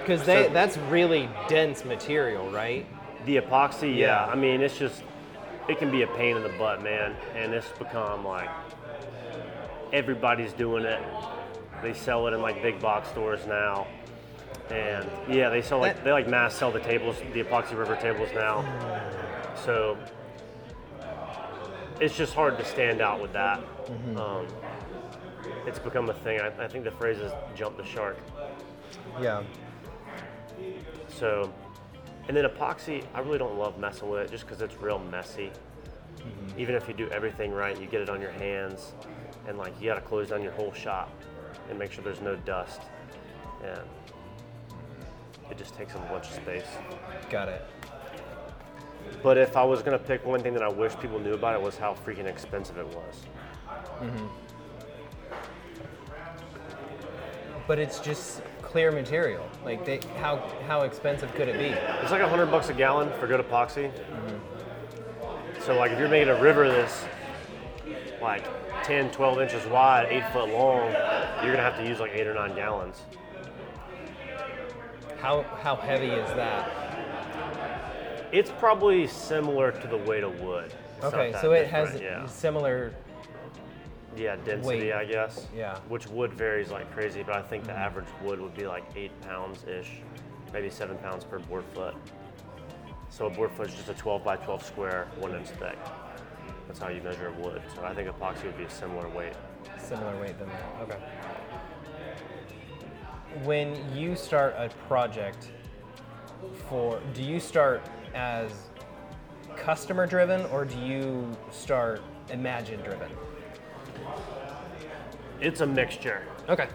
Because 0.00 0.24
they 0.24 0.44
So- 0.46 0.52
that's 0.52 0.76
really 0.78 1.28
dense 1.48 1.84
material, 1.84 2.50
right? 2.50 2.86
the 3.24 3.36
epoxy, 3.36 3.96
yeah. 3.96 4.26
Yeah. 4.26 4.32
I 4.32 4.34
mean, 4.34 4.60
it's 4.62 4.76
just, 4.76 5.00
it 5.68 5.78
can 5.78 5.92
be 5.92 6.02
a 6.02 6.08
pain 6.08 6.36
in 6.36 6.42
the 6.42 6.48
butt, 6.58 6.82
man. 6.82 7.14
And 7.36 7.54
it's 7.54 7.68
become 7.78 8.24
like, 8.26 8.48
everybody's 9.92 10.52
doing 10.52 10.84
it. 10.84 11.00
They 11.82 11.92
sell 11.94 12.26
it 12.26 12.32
in 12.32 12.42
like 12.42 12.60
big 12.62 12.80
box 12.80 13.08
stores 13.10 13.46
now. 13.46 13.86
And 14.70 15.08
yeah, 15.28 15.50
they 15.50 15.62
sell 15.62 15.78
like, 15.78 15.94
That- 15.94 16.04
they 16.04 16.10
like 16.12 16.26
mass 16.28 16.54
sell 16.56 16.72
the 16.72 16.80
tables, 16.80 17.16
the 17.32 17.44
epoxy 17.44 17.78
river 17.78 17.94
tables 17.94 18.30
now. 18.34 18.64
So 19.64 19.96
it's 22.00 22.16
just 22.16 22.34
hard 22.34 22.58
to 22.58 22.64
stand 22.64 23.00
out 23.00 23.20
with 23.22 23.32
that. 23.34 23.60
Um, 24.16 24.46
it's 25.66 25.78
become 25.78 26.08
a 26.08 26.14
thing. 26.14 26.40
I, 26.40 26.64
I 26.64 26.68
think 26.68 26.84
the 26.84 26.90
phrase 26.90 27.18
is 27.18 27.32
jump 27.54 27.76
the 27.76 27.84
shark. 27.84 28.18
Yeah. 29.20 29.42
So, 31.08 31.52
and 32.28 32.36
then 32.36 32.44
epoxy, 32.44 33.04
I 33.14 33.20
really 33.20 33.38
don't 33.38 33.58
love 33.58 33.78
messing 33.78 34.08
with 34.08 34.20
it 34.20 34.30
just 34.30 34.46
because 34.46 34.62
it's 34.62 34.76
real 34.80 34.98
messy. 34.98 35.50
Mm-hmm. 36.18 36.60
Even 36.60 36.74
if 36.74 36.86
you 36.88 36.94
do 36.94 37.08
everything 37.08 37.52
right, 37.52 37.78
you 37.80 37.86
get 37.86 38.00
it 38.00 38.08
on 38.08 38.20
your 38.20 38.30
hands, 38.32 38.92
and 39.48 39.58
like 39.58 39.72
you 39.80 39.88
got 39.88 39.96
to 39.96 40.00
close 40.02 40.28
down 40.28 40.42
your 40.42 40.52
whole 40.52 40.72
shop 40.72 41.10
and 41.68 41.78
make 41.78 41.90
sure 41.90 42.04
there's 42.04 42.20
no 42.20 42.36
dust, 42.36 42.82
and 43.64 43.80
it 45.50 45.58
just 45.58 45.74
takes 45.74 45.94
up 45.94 46.08
a 46.08 46.12
bunch 46.12 46.28
of 46.28 46.34
space. 46.34 46.66
Got 47.30 47.48
it. 47.48 47.66
But 49.22 49.36
if 49.36 49.56
I 49.56 49.64
was 49.64 49.82
gonna 49.82 49.98
pick 49.98 50.24
one 50.24 50.40
thing 50.40 50.54
that 50.54 50.62
I 50.62 50.68
wish 50.68 50.96
people 50.98 51.18
knew 51.18 51.34
about 51.34 51.54
it 51.54 51.62
was 51.62 51.76
how 51.76 51.94
freaking 51.94 52.26
expensive 52.26 52.78
it 52.78 52.86
was. 52.86 53.26
Mm-hmm. 54.00 54.26
But 57.72 57.78
it's 57.78 58.00
just 58.00 58.42
clear 58.60 58.92
material. 58.92 59.48
Like 59.64 59.86
they, 59.86 59.98
how 60.18 60.46
how 60.68 60.82
expensive 60.82 61.34
could 61.34 61.48
it 61.48 61.56
be? 61.56 61.68
It's 62.02 62.10
like 62.10 62.20
a 62.20 62.28
hundred 62.28 62.50
bucks 62.50 62.68
a 62.68 62.74
gallon 62.74 63.10
for 63.18 63.26
good 63.26 63.40
epoxy. 63.40 63.90
So 65.64 65.78
like 65.78 65.90
if 65.90 65.98
you're 65.98 66.10
making 66.10 66.28
a 66.28 66.38
river 66.38 66.68
that's 66.68 67.06
like 68.20 68.44
10, 68.84 69.10
12 69.12 69.40
inches 69.40 69.66
wide, 69.68 70.08
eight 70.10 70.30
foot 70.34 70.50
long, 70.50 70.92
you're 71.42 71.54
gonna 71.54 71.62
have 71.62 71.78
to 71.78 71.88
use 71.88 71.98
like 71.98 72.12
eight 72.12 72.26
or 72.26 72.34
nine 72.34 72.54
gallons. 72.54 73.00
How 75.18 75.42
how 75.62 75.74
heavy 75.74 76.08
is 76.08 76.28
that? 76.34 78.28
It's 78.32 78.50
probably 78.50 79.06
similar 79.06 79.72
to 79.72 79.88
the 79.88 79.96
weight 79.96 80.24
of 80.24 80.38
wood. 80.42 80.74
It's 80.96 81.06
Okay, 81.06 81.34
so 81.40 81.52
it 81.52 81.68
has 81.68 81.98
yeah. 81.98 82.26
similar. 82.26 82.92
Yeah 84.16 84.36
density, 84.36 84.64
weight. 84.64 84.92
I 84.92 85.04
guess. 85.04 85.46
Yeah. 85.54 85.78
Which 85.88 86.06
wood 86.08 86.32
varies 86.32 86.70
like 86.70 86.90
crazy, 86.92 87.22
but 87.22 87.36
I 87.36 87.42
think 87.42 87.64
the 87.64 87.72
mm-hmm. 87.72 87.82
average 87.82 88.08
wood 88.22 88.40
would 88.40 88.54
be 88.54 88.66
like 88.66 88.84
eight 88.96 89.12
pounds 89.22 89.64
ish, 89.64 90.00
maybe 90.52 90.70
seven 90.70 90.98
pounds 90.98 91.24
per 91.24 91.38
board 91.38 91.64
foot. 91.74 91.94
So 93.10 93.26
a 93.26 93.30
board 93.30 93.50
foot 93.52 93.68
is 93.68 93.74
just 93.74 93.88
a 93.90 93.94
12 93.94 94.24
by 94.24 94.36
12 94.36 94.64
square, 94.64 95.06
one 95.18 95.34
inch 95.34 95.48
thick. 95.48 95.78
That's 96.66 96.78
how 96.78 96.88
you 96.88 97.02
measure 97.02 97.30
wood. 97.32 97.60
So 97.74 97.84
I 97.84 97.94
think 97.94 98.08
epoxy 98.08 98.44
would 98.44 98.56
be 98.56 98.64
a 98.64 98.70
similar 98.70 99.08
weight. 99.10 99.34
Similar 99.78 100.18
weight 100.18 100.38
than 100.38 100.48
that. 100.48 100.72
Okay. 100.82 100.98
When 103.44 103.76
you 103.94 104.16
start 104.16 104.54
a 104.56 104.70
project 104.88 105.50
for, 106.68 107.00
do 107.12 107.22
you 107.22 107.40
start 107.40 107.82
as 108.14 108.50
customer 109.56 110.06
driven 110.06 110.46
or 110.46 110.64
do 110.64 110.78
you 110.78 111.30
start 111.50 112.02
imagine 112.30 112.80
driven? 112.80 113.10
It's 115.42 115.60
a 115.60 115.66
mixture. 115.66 116.22
Okay. 116.48 116.68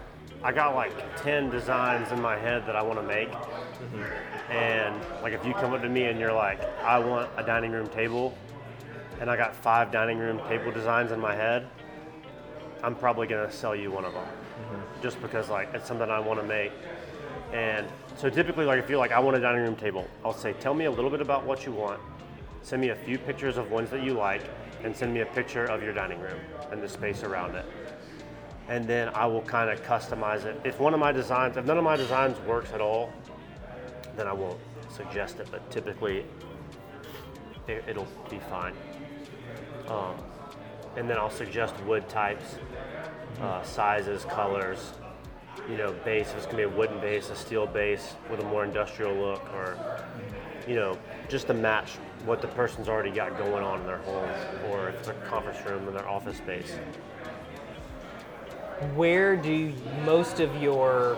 I 0.44 0.52
got 0.52 0.74
like 0.74 0.92
10 1.22 1.48
designs 1.48 2.12
in 2.12 2.20
my 2.20 2.36
head 2.36 2.66
that 2.66 2.76
I 2.76 2.82
want 2.82 3.00
to 3.00 3.02
make. 3.02 3.30
And 4.50 4.94
like 5.22 5.32
if 5.32 5.42
you 5.46 5.54
come 5.54 5.72
up 5.72 5.80
to 5.80 5.88
me 5.88 6.04
and 6.04 6.20
you're 6.20 6.34
like, 6.34 6.60
I 6.82 6.98
want 6.98 7.30
a 7.38 7.42
dining 7.42 7.72
room 7.72 7.88
table, 7.88 8.36
and 9.20 9.30
I 9.30 9.36
got 9.38 9.54
five 9.54 9.90
dining 9.90 10.18
room 10.18 10.38
table 10.48 10.70
designs 10.70 11.12
in 11.12 11.18
my 11.18 11.34
head, 11.34 11.66
I'm 12.82 12.94
probably 12.94 13.26
gonna 13.26 13.50
sell 13.50 13.74
you 13.74 13.90
one 13.90 14.04
of 14.04 14.12
them. 14.12 14.24
Mm-hmm. 14.24 15.02
Just 15.02 15.20
because 15.22 15.48
like 15.48 15.70
it's 15.72 15.88
something 15.88 16.10
I 16.10 16.20
want 16.20 16.38
to 16.38 16.46
make. 16.46 16.72
And 17.54 17.86
so 18.16 18.28
typically 18.28 18.66
like 18.66 18.78
if 18.78 18.90
you're 18.90 18.98
like, 18.98 19.12
I 19.12 19.18
want 19.18 19.34
a 19.38 19.40
dining 19.40 19.62
room 19.62 19.76
table, 19.76 20.06
I'll 20.26 20.34
say, 20.34 20.52
tell 20.60 20.74
me 20.74 20.84
a 20.84 20.90
little 20.90 21.10
bit 21.10 21.22
about 21.22 21.44
what 21.44 21.64
you 21.64 21.72
want. 21.72 22.00
Send 22.60 22.82
me 22.82 22.90
a 22.90 22.96
few 22.96 23.18
pictures 23.18 23.56
of 23.56 23.70
ones 23.70 23.88
that 23.90 24.02
you 24.02 24.12
like, 24.12 24.42
and 24.84 24.94
send 24.94 25.14
me 25.14 25.20
a 25.20 25.26
picture 25.26 25.64
of 25.64 25.82
your 25.82 25.94
dining 25.94 26.20
room 26.20 26.38
and 26.70 26.82
the 26.82 26.88
space 26.88 27.22
around 27.22 27.56
it 27.56 27.64
and 28.68 28.86
then 28.86 29.08
I 29.14 29.26
will 29.26 29.42
kind 29.42 29.70
of 29.70 29.82
customize 29.82 30.44
it. 30.44 30.60
If 30.64 30.78
one 30.78 30.92
of 30.92 31.00
my 31.00 31.10
designs, 31.10 31.56
if 31.56 31.64
none 31.64 31.78
of 31.78 31.84
my 31.84 31.96
designs 31.96 32.38
works 32.40 32.70
at 32.72 32.80
all, 32.80 33.10
then 34.16 34.26
I 34.26 34.32
won't 34.32 34.58
suggest 34.90 35.40
it. 35.40 35.48
But 35.50 35.68
typically, 35.70 36.24
it, 37.66 37.96
will 37.96 38.06
be 38.30 38.38
fine. 38.50 38.74
Um, 39.88 40.14
and 40.96 41.08
then 41.08 41.16
I'll 41.16 41.30
suggest 41.30 41.74
wood 41.84 42.08
types, 42.08 42.56
uh, 43.40 43.62
sizes, 43.62 44.24
colors. 44.24 44.92
You 45.68 45.76
know, 45.76 45.92
base. 46.04 46.32
It's 46.36 46.46
gonna 46.46 46.58
be 46.58 46.62
a 46.62 46.68
wooden 46.68 46.98
base, 47.00 47.28
a 47.30 47.36
steel 47.36 47.66
base 47.66 48.14
with 48.30 48.40
a 48.40 48.44
more 48.44 48.64
industrial 48.64 49.14
look, 49.14 49.44
or 49.52 49.76
you 50.66 50.76
know, 50.76 50.96
just 51.28 51.48
to 51.48 51.54
match 51.54 51.96
what 52.24 52.40
the 52.40 52.48
person's 52.48 52.88
already 52.88 53.10
got 53.10 53.36
going 53.36 53.64
on 53.64 53.80
in 53.80 53.86
their 53.86 53.98
home, 53.98 54.30
or 54.70 54.88
if 54.88 54.98
it's 55.00 55.08
a 55.08 55.14
conference 55.28 55.58
room 55.66 55.86
in 55.88 55.94
their 55.94 56.08
office 56.08 56.38
space. 56.38 56.78
Where 58.94 59.36
do 59.36 59.72
most 60.04 60.40
of 60.40 60.54
your 60.62 61.16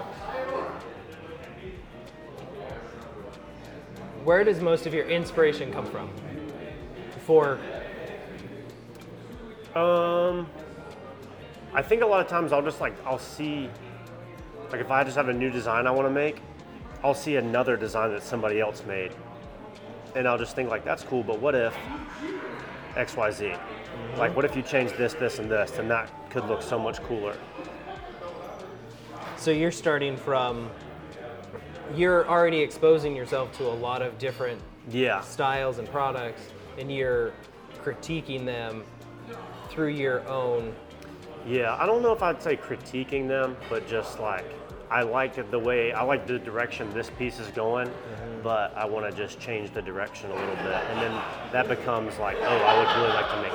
where 4.25 4.45
does 4.45 4.61
most 4.61 4.87
of 4.87 4.95
your 4.95 5.09
inspiration 5.09 5.73
come 5.73 5.87
from 5.87 6.11
for 7.27 7.59
Um, 9.75 10.49
I 11.73 11.83
think 11.83 12.03
a 12.03 12.07
lot 12.07 12.21
of 12.21 12.27
times 12.27 12.53
I'll 12.53 12.63
just 12.63 12.81
like 12.81 12.95
I'll 13.07 13.19
see, 13.19 13.71
like 14.73 14.81
if 14.81 14.91
I 14.91 15.05
just 15.05 15.17
have 15.17 15.29
a 15.29 15.33
new 15.33 15.49
design 15.51 15.87
I 15.87 15.93
want 15.93 16.09
to 16.09 16.13
make, 16.13 16.43
I'll 17.05 17.15
see 17.15 17.37
another 17.37 17.77
design 17.77 18.11
that 18.11 18.25
somebody 18.25 18.61
else 18.61 18.85
made, 18.85 19.13
and 20.17 20.27
I'll 20.27 20.39
just 20.39 20.57
think 20.57 20.71
like 20.71 20.85
that's 20.85 21.05
cool, 21.05 21.23
but 21.23 21.41
what 21.41 21.55
if 21.55 21.77
X 22.97 23.17
Y 23.17 23.31
Z? 23.31 23.55
Like 24.19 24.35
what 24.35 24.45
if 24.45 24.57
you 24.57 24.63
change 24.63 24.93
this, 24.95 25.15
this, 25.15 25.39
and 25.39 25.49
this, 25.49 25.79
and 25.79 25.89
that 25.89 26.11
could 26.31 26.47
look 26.47 26.63
so 26.63 26.79
much 26.79 27.01
cooler. 27.05 27.37
So 29.41 29.51
you're 29.51 29.73
starting 29.73 30.17
from 30.17 30.71
you're 31.97 32.29
already 32.29 32.61
exposing 32.61 33.17
yourself 33.17 33.51
to 33.57 33.67
a 33.67 33.77
lot 33.87 34.03
of 34.03 34.17
different 34.19 34.61
Yeah, 34.91 35.21
styles 35.23 35.79
and 35.79 35.91
products 35.91 36.43
and 36.79 36.93
you're 36.93 37.33
critiquing 37.83 38.45
them 38.45 38.85
through 39.71 39.89
your 39.89 40.27
own 40.29 40.75
yeah. 41.47 41.77
I 41.79 41.87
don't 41.87 42.03
know 42.03 42.13
if 42.13 42.23
I'd 42.23 42.43
say 42.43 42.57
critiquing 42.57 43.27
them, 43.27 43.57
but 43.69 43.89
just 43.89 44.21
like 44.21 44.45
I 44.91 45.03
like 45.03 45.51
the 45.51 45.59
way 45.59 45.93
I 45.93 46.03
like 46.03 46.27
the 46.27 46.39
direction 46.39 46.93
this 46.93 47.11
piece 47.11 47.39
is 47.39 47.47
going, 47.49 47.89
mm-hmm. 47.89 48.43
but 48.43 48.77
I 48.77 48.85
want 48.85 49.11
to 49.11 49.17
just 49.17 49.41
change 49.41 49.73
the 49.73 49.81
direction 49.81 50.31
a 50.31 50.35
little 50.35 50.57
bit, 50.57 50.67
and 50.67 51.01
then 51.01 51.23
that 51.53 51.69
becomes 51.69 52.19
like, 52.19 52.37
oh, 52.41 52.45
I 52.45 52.79
would 52.79 52.89
really 53.01 53.15
like 53.15 53.31
to 53.31 53.41
make 53.43 53.53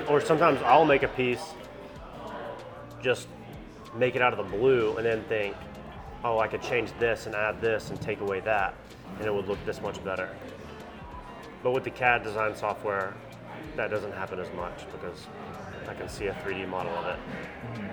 that. 0.00 0.10
Or 0.10 0.20
sometimes 0.20 0.60
I'll 0.62 0.84
make 0.84 1.04
a 1.04 1.08
piece, 1.08 1.54
just 3.02 3.28
make 3.96 4.16
it 4.16 4.22
out 4.22 4.32
of 4.32 4.38
the 4.50 4.56
blue, 4.56 4.96
and 4.96 5.06
then 5.06 5.22
think, 5.24 5.54
oh, 6.24 6.38
I 6.38 6.48
could 6.48 6.62
change 6.62 6.90
this 6.98 7.26
and 7.26 7.34
add 7.34 7.60
this 7.60 7.90
and 7.90 8.00
take 8.00 8.20
away 8.20 8.40
that, 8.40 8.74
and 9.18 9.26
it 9.26 9.34
would 9.34 9.46
look 9.48 9.64
this 9.64 9.80
much 9.80 10.02
better. 10.04 10.28
But 11.62 11.72
with 11.72 11.84
the 11.84 11.90
CAD 11.90 12.22
design 12.22 12.54
software, 12.54 13.14
that 13.76 13.90
doesn't 13.90 14.12
happen 14.12 14.38
as 14.38 14.52
much 14.54 14.84
because 14.92 15.26
I 15.88 15.94
can 15.94 16.08
see 16.08 16.26
a 16.26 16.34
3D 16.34 16.68
model 16.68 16.92
of 16.92 17.06
it. 17.06 17.16
Mm-hmm. 17.74 17.86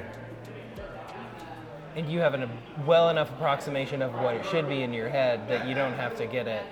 and 1.98 2.10
you 2.12 2.20
have 2.20 2.34
a 2.34 2.50
well 2.86 3.10
enough 3.10 3.30
approximation 3.32 4.02
of 4.02 4.14
what 4.16 4.36
it 4.36 4.46
should 4.46 4.68
be 4.68 4.82
in 4.84 4.92
your 4.94 5.08
head 5.10 5.48
that 5.48 5.68
you 5.68 5.74
don't 5.74 5.94
have 5.94 6.16
to 6.18 6.26
get 6.26 6.48
it 6.48 6.64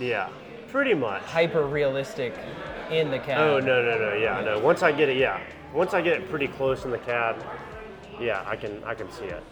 Yeah, 0.00 0.28
pretty 0.68 0.94
much. 0.94 1.22
hyper 1.22 1.66
realistic 1.66 2.34
in 2.90 3.10
the 3.10 3.18
CAD. 3.18 3.38
Oh 3.38 3.58
no 3.60 3.82
no 3.82 3.98
no 3.98 4.14
yeah 4.14 4.40
no. 4.40 4.58
Once 4.58 4.82
I 4.82 4.90
get 4.92 5.08
it 5.08 5.16
yeah, 5.18 5.40
once 5.72 5.94
I 5.94 6.00
get 6.02 6.28
pretty 6.28 6.48
close 6.48 6.84
in 6.84 6.90
the 6.90 6.98
CAD, 6.98 7.44
yeah 8.20 8.44
I 8.46 8.56
can 8.56 8.82
I 8.84 8.94
can 8.94 9.10
see 9.10 9.24
it. 9.24 9.42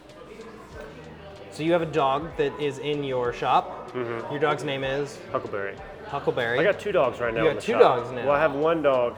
So 1.50 1.62
you 1.62 1.72
have 1.72 1.82
a 1.82 1.86
dog 1.86 2.36
that 2.36 2.58
is 2.60 2.78
in 2.78 3.02
your 3.02 3.32
shop. 3.32 3.90
Mm-hmm. 3.92 4.30
Your 4.30 4.40
dog's 4.40 4.62
name 4.64 4.84
is 4.84 5.18
Huckleberry. 5.32 5.76
Huckleberry. 6.06 6.58
I 6.58 6.62
got 6.62 6.78
two 6.78 6.92
dogs 6.92 7.20
right 7.20 7.34
now. 7.34 7.44
You 7.44 7.52
got 7.54 7.62
two 7.62 7.72
shop. 7.72 7.80
dogs 7.80 8.10
now. 8.12 8.22
Well, 8.24 8.32
I 8.32 8.40
have 8.40 8.54
one 8.54 8.82
dog, 8.82 9.16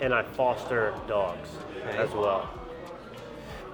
and 0.00 0.12
I 0.12 0.22
foster 0.22 0.94
dogs 1.08 1.48
Okay. 1.86 1.96
as 1.98 2.10
well. 2.12 2.48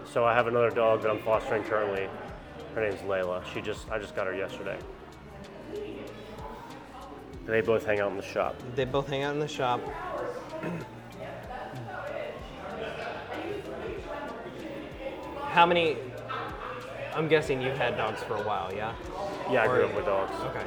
So 0.05 0.25
I 0.25 0.35
have 0.35 0.47
another 0.47 0.71
dog 0.71 1.03
that 1.03 1.11
I'm 1.11 1.21
fostering 1.23 1.63
currently. 1.65 2.09
Her 2.75 2.81
name's 2.89 3.01
Layla. 3.03 3.45
She 3.53 3.61
just 3.61 3.91
I 3.91 3.99
just 3.99 4.15
got 4.15 4.27
her 4.27 4.35
yesterday. 4.35 4.79
They 7.47 7.61
both 7.61 7.85
hang 7.85 8.01
out 8.01 8.11
in 8.13 8.17
the 8.17 8.23
shop. 8.23 8.55
They 8.77 8.85
both 8.85 9.09
hang 9.09 9.23
out 9.25 9.35
in 9.35 9.41
the 9.41 9.49
shop. 9.49 9.81
How 15.61 15.67
many? 15.67 15.99
I'm 17.15 17.29
guessing 17.29 17.61
you've 17.61 17.77
had 17.77 17.95
dogs 17.95 18.23
for 18.23 18.35
a 18.37 18.43
while, 18.45 18.73
yeah? 18.75 18.95
Yeah, 19.51 19.65
I 19.65 19.67
Or- 19.67 19.75
grew 19.75 19.85
up 19.85 19.95
with 19.95 20.07
dogs. 20.07 20.33
Okay. 20.47 20.65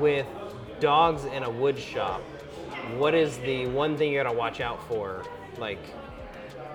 With 0.00 0.26
dogs 0.80 1.26
in 1.26 1.44
a 1.44 1.48
wood 1.48 1.78
shop, 1.78 2.22
what 2.98 3.14
is 3.14 3.38
the 3.38 3.68
one 3.68 3.96
thing 3.96 4.12
you 4.12 4.20
gotta 4.20 4.36
watch 4.36 4.60
out 4.60 4.82
for? 4.88 5.22
Like, 5.58 5.78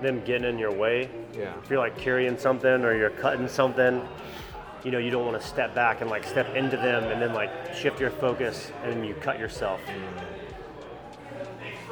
Them 0.00 0.22
getting 0.24 0.48
in 0.48 0.58
your 0.58 0.72
way. 0.72 1.10
yeah. 1.34 1.52
if 1.62 1.68
you're 1.68 1.78
like 1.78 1.98
carrying 1.98 2.38
something 2.38 2.86
or 2.86 2.96
you're 2.96 3.10
cutting 3.10 3.46
something, 3.46 4.00
you 4.84 4.92
know, 4.92 4.98
you 4.98 5.10
don't 5.10 5.26
want 5.26 5.38
to 5.38 5.46
step 5.46 5.74
back 5.74 6.00
and 6.00 6.08
like 6.08 6.24
step 6.24 6.54
into 6.56 6.78
them 6.78 7.04
and 7.04 7.20
then 7.20 7.34
like 7.34 7.50
shift 7.74 8.00
your 8.00 8.08
focus 8.12 8.72
and 8.82 9.06
you 9.06 9.12
cut 9.16 9.38
yourself. 9.38 9.78
Mm. 9.86 10.41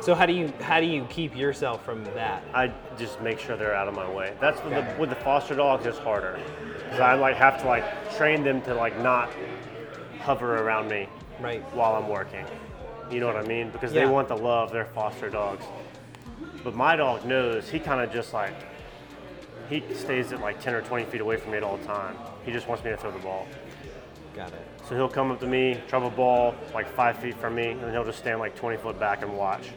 So 0.00 0.14
how 0.14 0.24
do 0.24 0.32
you 0.32 0.52
how 0.62 0.80
do 0.80 0.86
you 0.86 1.04
keep 1.10 1.36
yourself 1.36 1.84
from 1.84 2.02
that? 2.04 2.42
I 2.54 2.72
just 2.98 3.20
make 3.20 3.38
sure 3.38 3.56
they're 3.56 3.74
out 3.74 3.86
of 3.86 3.94
my 3.94 4.10
way. 4.10 4.34
That's 4.40 4.62
with 4.64 4.72
the, 4.74 4.96
with 4.98 5.10
the 5.10 5.16
foster 5.16 5.54
dogs, 5.54 5.84
it's 5.84 5.98
harder 5.98 6.40
because 6.84 7.00
I 7.00 7.14
like 7.14 7.36
have 7.36 7.60
to 7.62 7.66
like 7.68 8.16
train 8.16 8.42
them 8.42 8.62
to 8.62 8.74
like 8.74 8.98
not 9.00 9.30
hover 10.20 10.56
around 10.56 10.88
me 10.88 11.06
Right. 11.38 11.62
while 11.74 11.94
I'm 11.96 12.08
working. 12.08 12.44
You 13.10 13.20
know 13.20 13.26
what 13.26 13.36
I 13.36 13.42
mean? 13.42 13.70
Because 13.70 13.92
Yeah. 13.92 14.04
they 14.06 14.10
want 14.10 14.28
the 14.28 14.36
love. 14.36 14.72
They're 14.72 14.84
foster 14.86 15.28
dogs. 15.28 15.64
But 16.64 16.74
my 16.74 16.96
dog 16.96 17.24
knows. 17.26 17.68
He 17.68 17.78
kind 17.78 18.00
of 18.00 18.10
just 18.12 18.32
like 18.32 18.54
he 19.68 19.82
stays 19.94 20.32
at 20.32 20.40
like 20.40 20.60
10 20.60 20.74
or 20.74 20.80
20 20.82 21.04
feet 21.06 21.20
away 21.20 21.36
from 21.36 21.52
me 21.52 21.58
at 21.58 21.62
all 21.62 21.78
time. 21.78 22.16
He 22.44 22.52
just 22.52 22.66
wants 22.68 22.82
me 22.84 22.90
to 22.90 22.96
throw 22.96 23.10
the 23.10 23.18
ball. 23.18 23.46
Got 24.34 24.48
it. 24.52 24.66
So 24.88 24.94
he'll 24.94 25.08
come 25.08 25.30
up 25.30 25.40
to 25.40 25.46
me, 25.46 25.78
drop 25.88 26.02
a 26.04 26.10
ball 26.14 26.54
like 26.74 26.88
five 26.88 27.18
feet 27.18 27.36
from 27.36 27.54
me, 27.54 27.68
and 27.72 27.82
then 27.82 27.92
he'll 27.92 28.04
just 28.04 28.18
stand 28.18 28.38
like 28.40 28.56
20 28.56 28.76
foot 28.78 28.98
back 28.98 29.22
and 29.22 29.36
watch, 29.36 29.68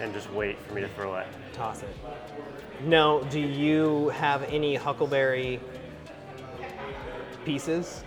and 0.00 0.12
just 0.12 0.30
wait 0.32 0.58
for 0.66 0.74
me 0.74 0.80
to 0.80 0.88
throw 0.88 1.16
it. 1.16 1.26
Toss 1.52 1.82
it. 1.82 1.88
No, 2.84 3.22
do 3.30 3.40
you 3.40 4.10
have 4.10 4.42
any 4.44 4.74
Huckleberry 4.74 5.60
pieces? 7.44 8.02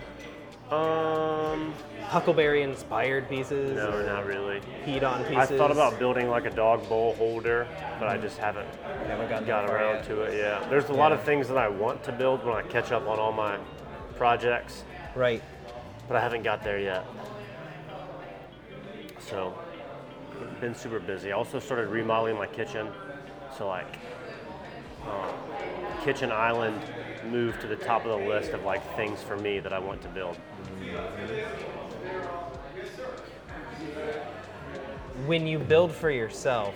Um, 0.72 1.74
Huckleberry 2.04 2.62
inspired 2.62 3.28
pieces? 3.28 3.76
no, 3.76 4.04
not 4.06 4.26
really. 4.28 4.62
Heat 4.86 5.04
on 5.04 5.24
pieces. 5.24 5.38
I 5.38 5.46
thought 5.58 5.72
about 5.72 5.98
building 5.98 6.30
like 6.30 6.46
a 6.46 6.52
dog 6.52 6.88
bowl 6.88 7.16
holder, 7.16 7.68
but 8.00 8.08
I 8.08 8.18
just 8.18 8.38
haven't 8.38 8.68
Haven't 9.08 9.48
got 9.48 9.68
around 9.68 9.96
yet. 9.96 10.06
to 10.06 10.22
it. 10.22 10.38
Yeah, 10.38 10.64
there's 10.70 10.90
a 10.90 10.94
lot 10.94 11.12
of 11.12 11.24
things 11.24 11.48
that 11.48 11.58
I 11.58 11.68
want 11.68 12.04
to 12.04 12.12
build 12.12 12.46
when 12.46 12.54
I 12.56 12.62
catch 12.62 12.92
up 12.92 13.08
on 13.08 13.18
all 13.18 13.32
my 13.32 13.58
projects, 14.16 14.84
Right. 15.16 15.42
but 16.08 16.18
I 16.18 16.20
haven't 16.22 16.44
got 16.44 16.64
there 16.64 16.78
yet. 16.80 17.04
So, 19.20 19.54
been 20.60 20.76
super 20.76 21.00
busy. 21.00 21.32
I 21.32 21.36
also 21.36 21.60
started 21.60 21.88
remodeling 21.88 22.38
my 22.38 22.48
kitchen, 22.48 22.88
so 23.58 23.68
like 23.68 23.98
um, 25.06 25.34
kitchen 26.04 26.32
island 26.32 26.82
moved 27.30 27.62
to 27.62 27.68
the 27.68 27.76
top 27.76 28.06
of 28.06 28.20
the 28.20 28.28
list 28.28 28.52
of 28.52 28.64
like 28.64 28.82
things 28.96 29.22
for 29.22 29.38
me 29.38 29.60
that 29.60 29.74
I 29.74 29.80
want 29.80 30.02
to 30.02 30.08
build. 30.10 30.38
when 35.26 35.46
you 35.46 35.60
build 35.60 35.92
for 35.92 36.10
yourself, 36.10 36.74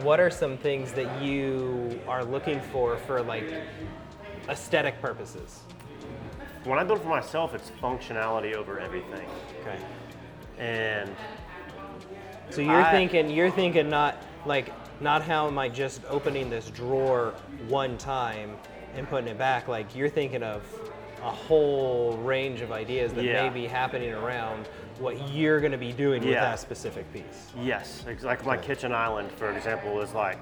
what 0.00 0.18
are 0.18 0.30
some 0.30 0.56
things 0.56 0.92
that 0.92 1.22
you 1.22 2.00
are 2.08 2.24
looking 2.24 2.60
for 2.60 2.96
for 2.96 3.22
like 3.22 3.48
aesthetic 4.48 5.00
purposes? 5.00 5.60
When 6.64 6.78
I 6.78 6.84
build 6.84 7.02
for 7.02 7.08
myself, 7.08 7.54
it's 7.54 7.70
functionality 7.82 8.54
over 8.54 8.78
everything. 8.78 9.28
Okay. 9.60 9.78
And 10.58 11.10
So 12.52 12.60
you're 12.60 12.82
I- 12.82 12.90
thinking 12.92 13.30
you're 13.30 13.50
thinking 13.50 13.88
not 13.88 14.16
like 14.46 14.72
not 15.00 15.22
how 15.22 15.48
am 15.48 15.58
I 15.58 15.68
just 15.68 16.02
opening 16.08 16.50
this 16.50 16.70
drawer 16.70 17.34
one 17.68 17.96
time 17.98 18.56
and 18.94 19.08
putting 19.08 19.28
it 19.28 19.38
back 19.38 19.68
like 19.68 19.94
you're 19.96 20.08
thinking 20.10 20.42
of 20.42 20.62
a 21.22 21.30
whole 21.30 22.16
range 22.18 22.60
of 22.60 22.72
ideas 22.72 23.12
that 23.14 23.24
Yeah. 23.24 23.44
may 23.44 23.48
be 23.48 23.66
happening 23.66 24.12
around 24.12 24.68
what 24.98 25.28
you're 25.30 25.60
going 25.60 25.72
to 25.72 25.78
be 25.78 25.92
doing 25.92 26.22
with 26.24 26.34
that 26.34 26.58
specific 26.58 27.10
piece. 27.12 27.50
Yes, 27.60 28.04
like 28.22 28.44
my 28.44 28.56
kitchen 28.56 28.92
island, 28.92 29.30
for 29.32 29.50
example, 29.52 30.00
is 30.00 30.12
like 30.12 30.38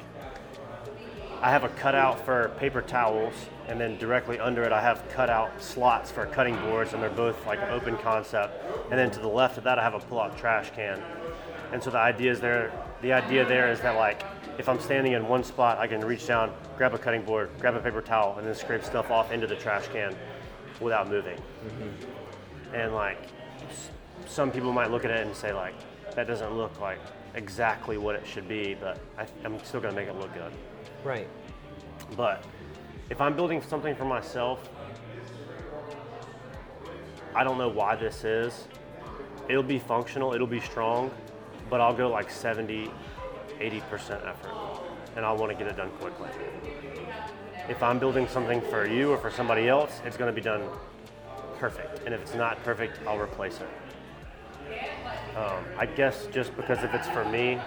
I 1.43 1.51
have 1.51 1.65
a 1.65 1.69
cutout 1.71 2.21
for 2.25 2.51
paper 2.59 2.83
towels, 2.83 3.33
and 3.67 3.81
then 3.81 3.97
directly 3.97 4.39
under 4.39 4.63
it, 4.63 4.73
I 4.73 4.81
have 4.83 5.09
cutout 5.09 5.63
slots 5.63 6.11
for 6.11 6.27
cutting 6.27 6.55
boards, 6.57 6.93
and 6.93 7.03
they're 7.03 7.09
both 7.09 7.47
like 7.47 7.63
open 7.71 7.97
concept. 7.97 8.63
And 8.91 8.99
then 8.99 9.11
to 9.13 9.21
the 9.21 9.29
left 9.29 9.57
of 9.57 9.65
that, 9.65 9.79
I 9.79 9.83
have 9.83 9.95
a 9.95 10.01
pull-out 10.01 10.37
trash 10.37 10.71
can. 10.77 11.01
And 11.73 11.83
so 11.83 11.91
the 11.91 11.99
idea 11.99 12.33
is 12.33 12.41
there. 12.41 12.73
The 13.03 13.13
idea 13.13 13.45
there 13.47 13.71
is 13.71 13.81
that 13.81 13.97
like 13.97 14.23
if 14.59 14.69
I'm 14.69 14.81
standing 14.81 15.13
in 15.13 15.27
one 15.27 15.43
spot, 15.45 15.79
I 15.79 15.87
can 15.87 16.01
reach 16.01 16.27
down, 16.27 16.53
grab 16.77 16.95
a 16.95 16.99
cutting 16.99 17.23
board, 17.23 17.51
grab 17.59 17.75
a 17.75 17.81
paper 17.81 18.03
towel, 18.03 18.37
and 18.37 18.47
then 18.47 18.55
scrape 18.55 18.85
stuff 18.85 19.11
off 19.11 19.33
into 19.33 19.47
the 19.47 19.57
trash 19.57 19.89
can 19.89 20.15
without 20.81 21.09
moving. 21.09 21.37
Mm-hmm. 21.37 22.75
And 22.75 22.95
like 22.95 23.19
some 24.27 24.51
people 24.51 24.73
might 24.73 24.91
look 24.91 25.05
at 25.05 25.11
it 25.11 25.27
and 25.27 25.35
say 25.35 25.53
like 25.53 25.75
that 26.15 26.27
doesn't 26.27 26.55
look 26.55 26.81
like 26.81 26.99
exactly 27.35 27.99
what 27.99 28.15
it 28.15 28.27
should 28.27 28.49
be, 28.49 28.75
but 28.75 28.99
I, 29.19 29.27
I'm 29.45 29.63
still 29.65 29.81
gonna 29.81 29.95
make 29.95 30.09
it 30.09 30.17
look 30.17 30.33
good. 30.35 30.53
Right. 31.05 31.29
But 32.17 32.45
if 33.09 33.21
I'm 33.21 33.35
building 33.35 33.63
something 33.63 33.95
for 33.95 34.05
myself, 34.05 34.69
I 37.35 37.45
don't 37.45 37.59
know 37.59 37.69
why 37.69 37.95
this 37.97 38.25
is. 38.25 38.67
It'll 39.49 39.63
be 39.63 39.79
functional, 39.79 40.35
it'll 40.35 40.47
be 40.47 40.61
strong, 40.61 41.11
but 41.71 41.81
I'll 41.81 41.95
go 41.95 42.11
like 42.11 42.31
70, 42.31 42.91
80% 43.61 44.27
effort, 44.27 44.53
and 45.17 45.25
I 45.25 45.33
want 45.33 45.53
to 45.53 45.57
get 45.57 45.67
it 45.69 45.77
done 45.77 45.91
quickly. 45.93 46.29
If 47.69 47.83
I'm 47.83 47.99
building 47.99 48.27
something 48.27 48.61
for 48.63 48.87
you 48.87 49.11
or 49.13 49.17
for 49.19 49.31
somebody 49.31 49.69
else, 49.69 50.01
it's 50.05 50.17
going 50.17 50.29
to 50.29 50.35
be 50.35 50.41
done 50.45 50.63
perfect. 51.59 52.03
And 52.05 52.13
if 52.15 52.21
it's 52.21 52.35
not 52.35 52.63
perfect, 52.65 52.99
I'll 53.07 53.19
replace 53.19 53.61
it. 53.61 53.69
Um, 55.37 55.65
I 55.79 55.87
guess 55.87 56.27
just 56.33 56.55
because 56.57 56.83
if 56.83 56.93
it's 56.93 57.09
for 57.09 57.25
me, 57.27 57.61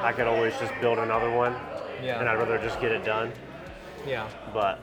I 0.00 0.12
could 0.16 0.26
always 0.26 0.54
just 0.58 0.72
build 0.80 0.98
another 0.98 1.30
one, 1.30 1.54
Yeah. 2.02 2.20
and 2.20 2.28
I'd 2.28 2.36
rather 2.38 2.58
just 2.58 2.80
get 2.80 2.90
it 2.92 3.04
done. 3.04 3.30
Yeah. 4.06 4.28
But 4.54 4.78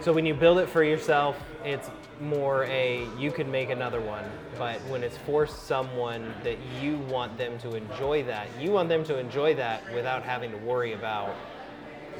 So 0.00 0.12
when 0.12 0.26
you 0.26 0.34
build 0.34 0.58
it 0.58 0.68
for 0.68 0.82
yourself, 0.82 1.36
it's 1.64 1.88
more 2.22 2.64
a 2.64 3.06
you 3.18 3.30
can 3.30 3.50
make 3.50 3.70
another 3.70 4.00
one. 4.00 4.24
But 4.58 4.80
when 4.82 5.02
it's 5.02 5.16
for 5.18 5.46
someone 5.46 6.32
that 6.44 6.58
you 6.80 6.98
want 6.98 7.36
them 7.36 7.58
to 7.58 7.74
enjoy 7.74 8.22
that, 8.24 8.46
you 8.60 8.70
want 8.70 8.88
them 8.88 9.04
to 9.04 9.18
enjoy 9.18 9.54
that 9.56 9.82
without 9.94 10.22
having 10.22 10.50
to 10.52 10.56
worry 10.58 10.92
about 10.92 11.34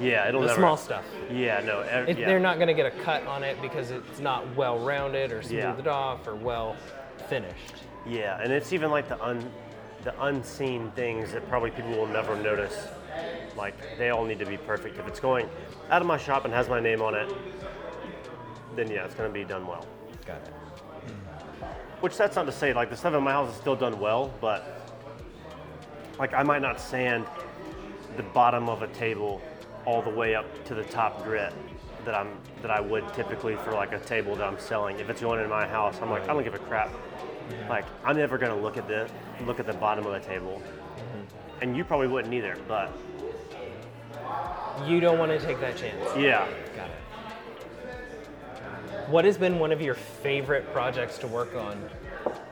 yeah, 0.01 0.27
it'll 0.27 0.41
the 0.41 0.47
never. 0.47 0.59
small 0.59 0.77
stuff. 0.79 1.05
Yeah, 1.31 1.61
no, 1.61 1.81
ev- 1.81 2.09
If 2.09 2.19
yeah. 2.19 2.27
They're 2.27 2.41
not 2.41 2.57
going 2.57 2.69
to 2.69 2.75
get 2.75 2.87
a 2.87 2.91
cut 3.03 3.27
on 3.27 3.45
it 3.45 3.61
because 3.61 3.91
it's 3.91 4.21
not 4.21 4.57
well 4.57 4.79
rounded 4.79 5.33
or 5.33 5.43
Yeah. 5.43 5.73
smoothed 5.75 5.87
off 5.87 6.27
or 6.27 6.35
well 6.35 6.77
finished. 7.29 7.75
Yeah, 8.07 8.41
and 8.43 8.51
it's 8.53 8.73
even 8.73 8.91
like 8.91 9.09
the 9.09 9.23
un, 9.23 9.49
the 10.03 10.15
unseen 10.25 10.91
things 10.93 11.33
that 11.33 11.47
probably 11.49 11.71
people 11.73 11.91
will 11.91 12.07
never 12.07 12.35
notice. 12.35 12.89
Like 13.55 13.75
they 13.99 14.09
all 14.11 14.25
need 14.25 14.39
to 14.39 14.47
be 14.47 14.57
perfect. 14.57 14.99
If 14.99 15.07
it's 15.07 15.21
going 15.21 15.49
out 15.91 16.01
of 16.01 16.09
my 16.09 16.17
shop 16.17 16.47
and 16.47 16.55
has 16.55 16.71
my 16.71 16.81
name 16.81 17.03
on 17.03 17.15
it, 17.15 17.31
then 18.77 18.91
yeah, 18.91 19.05
it's 19.05 19.15
gonna 19.15 19.29
be 19.29 19.45
done 19.45 19.67
well. 19.67 19.87
Got 20.27 20.37
it. 20.39 20.53
Which 22.01 22.17
that's 22.17 22.37
not 22.37 22.47
to 22.47 22.53
say 22.53 22.73
like 22.73 22.91
the 22.91 22.97
stuff 22.97 23.15
in 23.15 23.23
my 23.23 23.33
house 23.33 23.51
is 23.51 23.57
still 23.57 23.77
done 23.77 23.99
well, 24.01 24.33
but 24.41 24.89
like 26.19 26.35
I 26.35 26.43
might 26.43 26.63
not 26.63 26.81
sand 26.81 27.27
the 28.17 28.23
bottom 28.23 28.69
of 28.69 28.83
a 28.83 28.89
table 28.89 29.41
all 29.87 30.03
the 30.03 30.11
way 30.11 30.35
up 30.35 30.47
to 30.67 30.75
the 30.75 30.85
top 30.85 31.25
grit 31.25 31.53
that 32.05 32.15
I'm 32.15 32.37
that 32.61 32.71
I 32.71 32.81
would 32.81 33.13
typically 33.15 33.57
for 33.57 33.73
like 33.73 33.93
a 33.93 33.99
table 34.01 34.35
that 34.37 34.47
I'm 34.47 34.59
selling. 34.59 34.99
If 34.99 35.09
it's 35.11 35.21
going 35.21 35.41
in 35.41 35.49
my 35.49 35.67
house, 35.67 35.99
I'm 36.03 36.11
like 36.11 36.25
I 36.25 36.33
don't 36.35 36.45
give 36.45 36.55
a 36.55 36.59
crap. 36.59 36.91
Like 37.69 37.85
I'm 38.05 38.17
never 38.17 38.39
gonna 38.39 38.57
look 38.61 38.77
at 38.77 38.89
the 38.89 39.09
look 39.47 39.61
at 39.61 39.67
the 39.67 39.73
bottom 39.75 40.07
of 40.07 40.13
the 40.13 40.27
table, 40.29 40.61
and 41.61 41.77
you 41.77 41.85
probably 41.85 42.09
wouldn't 42.09 42.33
either. 42.33 42.57
But 42.67 42.93
You 44.87 45.01
don't 45.01 45.19
want 45.19 45.31
to 45.33 45.39
take 45.39 45.61
that 45.61 45.77
chance. 45.77 46.01
yeah, 46.17 46.49
Got 46.75 46.89
it. 46.89 46.97
What 49.09 49.25
has 49.25 49.37
been 49.37 49.59
one 49.59 49.73
of 49.73 49.81
your 49.81 49.95
favorite 49.95 50.73
projects 50.73 51.19
to 51.19 51.27
work 51.27 51.55
on 51.55 51.83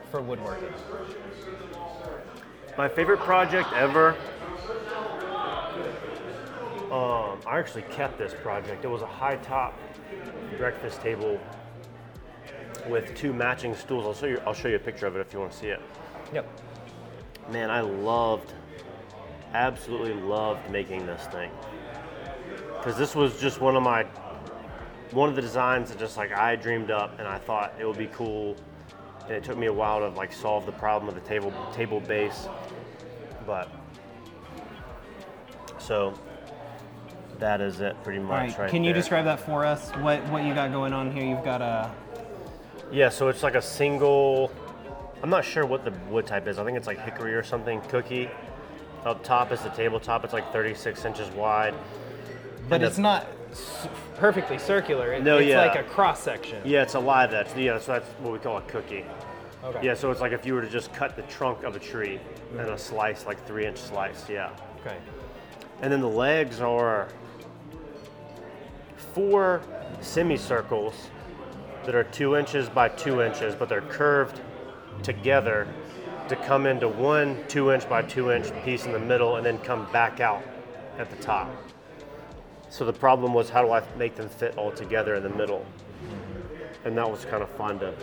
for 0.09 0.21
woodworking? 0.21 0.73
My 2.77 2.87
favorite 2.87 3.19
project 3.19 3.71
ever. 3.73 4.15
Um, 6.91 7.39
I 7.47 7.57
actually 7.57 7.83
kept 7.83 8.17
this 8.17 8.33
project. 8.41 8.83
It 8.83 8.89
was 8.89 9.01
a 9.01 9.07
high 9.07 9.37
top 9.37 9.79
breakfast 10.57 11.01
table 11.01 11.39
with 12.89 13.15
two 13.15 13.31
matching 13.33 13.75
stools. 13.75 14.05
I'll 14.05 14.13
show 14.13 14.25
you. 14.25 14.41
I'll 14.45 14.53
show 14.53 14.67
you 14.67 14.75
a 14.75 14.79
picture 14.79 15.07
of 15.07 15.15
it 15.15 15.19
if 15.21 15.31
you 15.33 15.39
want 15.39 15.51
to 15.53 15.57
see 15.57 15.67
it. 15.67 15.81
Yep. 16.33 16.47
Man, 17.49 17.69
I 17.69 17.81
loved, 17.81 18.53
absolutely 19.53 20.13
loved 20.13 20.69
making 20.69 21.05
this 21.05 21.23
thing. 21.27 21.51
Because 22.77 22.97
this 22.97 23.15
was 23.15 23.39
just 23.39 23.61
one 23.61 23.75
of 23.75 23.83
my, 23.83 24.05
one 25.11 25.29
of 25.29 25.35
the 25.35 25.41
designs 25.41 25.89
that 25.89 25.99
just 25.99 26.17
like 26.17 26.31
I 26.31 26.55
dreamed 26.55 26.89
up 26.91 27.19
and 27.19 27.27
I 27.27 27.37
thought 27.37 27.73
it 27.79 27.85
would 27.85 27.97
be 27.97 28.07
cool. 28.07 28.55
And 29.25 29.31
it 29.33 29.43
took 29.43 29.57
me 29.57 29.67
a 29.67 29.73
while 29.73 29.99
to 29.99 30.09
like 30.09 30.31
solve 30.33 30.65
the 30.65 30.71
problem 30.71 31.07
of 31.09 31.15
the 31.15 31.27
table 31.27 31.53
table 31.73 31.99
base. 31.99 32.47
But 33.45 33.69
so 35.77 36.13
that 37.39 37.59
is 37.61 37.79
it 37.81 38.01
pretty 38.03 38.19
much 38.19 38.57
right 38.57 38.69
Can 38.69 38.83
you 38.83 38.93
there. 38.93 39.01
describe 39.01 39.25
that 39.25 39.39
for 39.39 39.65
us? 39.65 39.89
What 39.97 40.23
what 40.29 40.43
you 40.43 40.53
got 40.53 40.71
going 40.71 40.93
on 40.93 41.11
here? 41.11 41.23
You've 41.25 41.43
got 41.43 41.61
a 41.61 41.91
Yeah, 42.91 43.09
so 43.09 43.27
it's 43.29 43.43
like 43.43 43.55
a 43.55 43.61
single. 43.61 44.51
I'm 45.23 45.29
not 45.29 45.45
sure 45.45 45.65
what 45.65 45.83
the 45.85 45.91
wood 46.09 46.25
type 46.25 46.47
is. 46.47 46.57
I 46.57 46.63
think 46.65 46.77
it's 46.77 46.87
like 46.87 46.99
hickory 46.99 47.33
or 47.33 47.43
something. 47.43 47.81
Cookie. 47.81 48.29
Up 49.05 49.23
top 49.23 49.51
is 49.51 49.61
the 49.61 49.69
tabletop. 49.69 50.23
It's 50.23 50.33
like 50.33 50.51
36 50.53 51.05
inches 51.05 51.29
wide. 51.31 51.73
but 52.69 52.75
And 52.75 52.83
it's 52.83 52.95
the- 52.97 53.01
not 53.01 53.27
perfectly 54.17 54.57
circular. 54.57 55.13
It, 55.13 55.23
No, 55.23 55.37
it's 55.37 55.47
yeah. 55.47 55.65
like 55.65 55.75
a 55.75 55.83
cross 55.83 56.21
section. 56.21 56.61
Yeah, 56.65 56.83
it's 56.83 56.95
a 56.95 56.99
live 56.99 57.33
edge. 57.33 57.47
Yeah, 57.55 57.79
so 57.79 57.93
that's 57.93 58.07
what 58.19 58.33
we 58.33 58.39
call 58.39 58.57
a 58.57 58.61
cookie. 58.61 59.05
Okay. 59.63 59.85
Yeah, 59.85 59.93
so 59.93 60.09
it's 60.09 60.21
like 60.21 60.31
if 60.31 60.45
you 60.45 60.53
were 60.53 60.61
to 60.61 60.69
just 60.69 60.91
cut 60.93 61.15
the 61.15 61.21
trunk 61.23 61.63
of 61.63 61.75
a 61.75 61.79
tree 61.79 62.19
and 62.51 62.61
a 62.61 62.73
mm. 62.73 62.79
slice, 62.79 63.25
like 63.25 63.45
three 63.45 63.65
inch 63.65 63.77
slice. 63.77 64.27
Yeah. 64.27 64.49
Okay. 64.79 64.97
And 65.81 65.91
then 65.91 66.01
the 66.01 66.09
legs 66.09 66.61
are 66.61 67.09
four 69.13 69.61
semicircles 69.99 71.09
that 71.85 71.95
are 71.95 72.03
two 72.05 72.35
inches 72.35 72.69
by 72.69 72.89
two 72.89 73.21
inches, 73.21 73.55
but 73.55 73.69
they're 73.69 73.81
curved 73.81 74.41
together 75.03 75.67
to 76.27 76.35
come 76.35 76.65
into 76.65 76.87
one 76.87 77.43
two 77.47 77.71
inch 77.71 77.87
by 77.89 78.01
two 78.01 78.31
inch 78.31 78.51
piece 78.63 78.85
in 78.85 78.93
the 78.93 78.99
middle 78.99 79.35
and 79.35 79.45
then 79.45 79.57
come 79.59 79.91
back 79.91 80.19
out 80.19 80.43
at 80.97 81.09
the 81.09 81.17
top. 81.17 81.49
So 82.71 82.85
the 82.85 82.93
problem 82.93 83.33
was 83.33 83.49
how 83.49 83.61
do 83.63 83.71
I 83.71 83.83
make 83.97 84.15
them 84.15 84.29
fit 84.29 84.57
all 84.57 84.71
together 84.71 85.15
in 85.15 85.23
the 85.23 85.29
middle? 85.29 85.65
And 86.85 86.97
that 86.97 87.09
was 87.11 87.25
kind 87.25 87.43
of 87.43 87.49
fun 87.51 87.77
to 87.79 87.93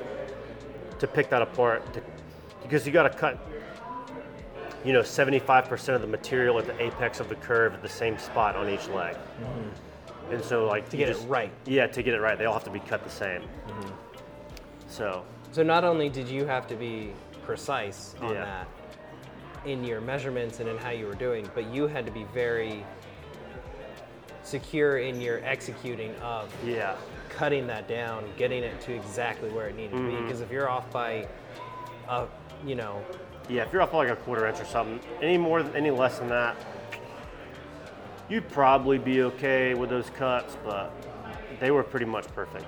to 0.98 1.06
pick 1.06 1.30
that 1.30 1.40
apart 1.42 1.94
to, 1.94 2.02
because 2.62 2.84
you 2.84 2.92
got 2.92 3.04
to 3.10 3.16
cut 3.16 3.38
you 4.84 4.92
know 4.92 5.00
75% 5.00 5.94
of 5.94 6.00
the 6.00 6.06
material 6.06 6.58
at 6.58 6.66
the 6.66 6.80
apex 6.82 7.18
of 7.20 7.28
the 7.28 7.34
curve 7.36 7.72
at 7.72 7.82
the 7.82 7.88
same 7.88 8.18
spot 8.18 8.56
on 8.56 8.68
each 8.68 8.86
leg. 8.88 9.16
And 10.30 10.44
so 10.44 10.66
like 10.66 10.82
Mm-hmm. 10.84 10.90
To 10.90 10.96
get 10.98 11.08
it 11.08 11.16
right. 11.28 11.50
Yeah, 11.64 11.86
to 11.86 12.02
get 12.02 12.12
it 12.14 12.20
right, 12.20 12.36
they 12.38 12.44
all 12.44 12.52
have 12.52 12.64
to 12.64 12.70
be 12.70 12.80
cut 12.80 13.02
the 13.02 13.10
same. 13.10 13.40
Mm-hmm. 13.40 13.88
So 14.88 15.24
So 15.50 15.62
not 15.62 15.82
only 15.82 16.10
did 16.10 16.28
you 16.28 16.44
have 16.44 16.66
to 16.66 16.74
be 16.76 17.12
precise 17.42 18.14
on 18.20 18.34
Yeah. 18.34 18.44
that 18.44 18.68
in 19.64 19.82
your 19.82 20.00
measurements 20.02 20.60
and 20.60 20.68
in 20.68 20.76
how 20.78 20.90
you 20.90 21.06
were 21.06 21.14
doing, 21.14 21.48
but 21.54 21.72
you 21.72 21.86
had 21.86 22.04
to 22.04 22.12
be 22.12 22.24
very 22.34 22.84
secure 24.48 24.98
in 24.98 25.20
your 25.20 25.44
executing 25.44 26.14
of 26.16 26.52
yeah, 26.64 26.96
cutting 27.28 27.66
that 27.66 27.86
down, 27.88 28.24
getting 28.36 28.62
it 28.62 28.80
to 28.80 28.94
exactly 28.94 29.50
where 29.50 29.68
it 29.68 29.76
needed 29.76 29.92
to 29.92 29.96
be. 29.98 30.02
Mm-hmm. 30.12 30.24
Because 30.24 30.40
if 30.40 30.50
you're 30.50 30.68
off 30.68 30.90
by, 30.90 31.28
uh, 32.08 32.26
you 32.66 32.74
know, 32.74 33.04
yeah. 33.48 33.62
If 33.62 33.72
you're 33.72 33.82
off 33.82 33.92
by 33.92 33.98
like 33.98 34.10
a 34.10 34.16
quarter 34.16 34.46
inch 34.46 34.60
or 34.60 34.64
something, 34.64 35.00
any 35.22 35.38
more, 35.38 35.62
than 35.62 35.74
any 35.74 35.90
less 35.90 36.18
than 36.18 36.28
that, 36.28 36.56
you'd 38.28 38.48
probably 38.50 38.98
be 38.98 39.22
okay 39.22 39.74
with 39.74 39.90
those 39.90 40.10
cuts, 40.10 40.56
but 40.64 40.92
they 41.60 41.70
were 41.70 41.82
pretty 41.82 42.06
much 42.06 42.26
perfect. 42.34 42.66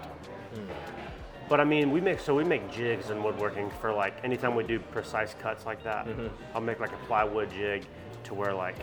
But 1.51 1.61
I 1.61 1.64
mean, 1.64 1.91
we 1.91 2.01
make 2.01 2.20
so 2.20 2.35
we 2.35 2.45
make 2.45 2.70
jigs 2.70 3.11
in 3.11 3.22
woodworking 3.22 3.70
for 3.81 3.93
like 3.93 4.14
anytime 4.24 4.55
we 4.55 4.62
do 4.62 4.78
precise 4.78 5.35
cuts 5.35 5.66
like 5.66 5.83
that. 5.83 6.07
I'll 6.55 6.61
make 6.61 6.78
like 6.78 6.93
a 6.93 7.07
plywood 7.07 7.51
jig 7.51 7.85
to 8.24 8.35
where 8.35 8.55
like 8.55 8.76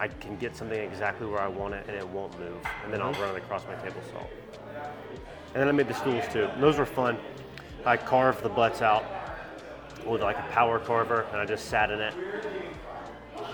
I 0.00 0.08
can 0.08 0.36
get 0.36 0.56
something 0.56 0.80
exactly 0.80 1.26
where 1.26 1.42
I 1.42 1.46
want 1.46 1.74
it 1.74 1.84
and 1.86 1.94
it 1.94 2.08
won't 2.08 2.36
move, 2.40 2.56
and 2.84 2.92
then 2.92 3.02
I'll 3.02 3.12
mm-hmm. 3.12 3.22
run 3.22 3.36
it 3.36 3.38
across 3.38 3.66
my 3.66 3.74
table 3.74 4.00
saw. 4.10 4.24
And 5.52 5.60
then 5.60 5.68
I 5.68 5.72
made 5.72 5.88
the 5.88 5.94
stools 5.94 6.24
too. 6.32 6.44
And 6.44 6.62
those 6.62 6.78
were 6.78 6.86
fun. 6.86 7.18
I 7.84 7.98
carved 7.98 8.42
the 8.42 8.48
butts 8.48 8.80
out 8.80 9.04
with 10.06 10.22
like 10.22 10.38
a 10.38 10.46
power 10.52 10.78
carver, 10.78 11.26
and 11.32 11.40
I 11.40 11.44
just 11.44 11.66
sat 11.66 11.90
in 11.90 12.00
it. 12.00 12.14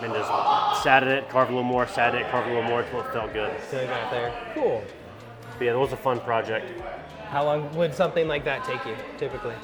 And 0.00 0.12
just 0.12 0.84
sat 0.84 1.02
in 1.02 1.08
it, 1.08 1.28
carved 1.28 1.50
a 1.50 1.54
little 1.54 1.68
more, 1.68 1.86
sat 1.88 2.14
in 2.14 2.22
it, 2.22 2.30
carved 2.30 2.48
a 2.48 2.54
little 2.54 2.68
more 2.68 2.82
until 2.82 3.00
it 3.00 3.12
felt 3.12 3.32
good. 3.32 3.52
So 3.68 3.80
you 3.80 3.88
got 3.88 4.10
there. 4.12 4.32
Cool. 4.54 4.84
But 5.58 5.64
yeah, 5.64 5.72
that 5.72 5.78
was 5.78 5.92
a 5.92 5.96
fun 5.96 6.20
project. 6.20 6.80
How 7.28 7.44
long 7.44 7.74
would 7.74 7.92
something 7.92 8.28
like 8.28 8.44
that 8.44 8.62
take 8.62 8.84
you, 8.86 8.94
typically? 9.18 9.54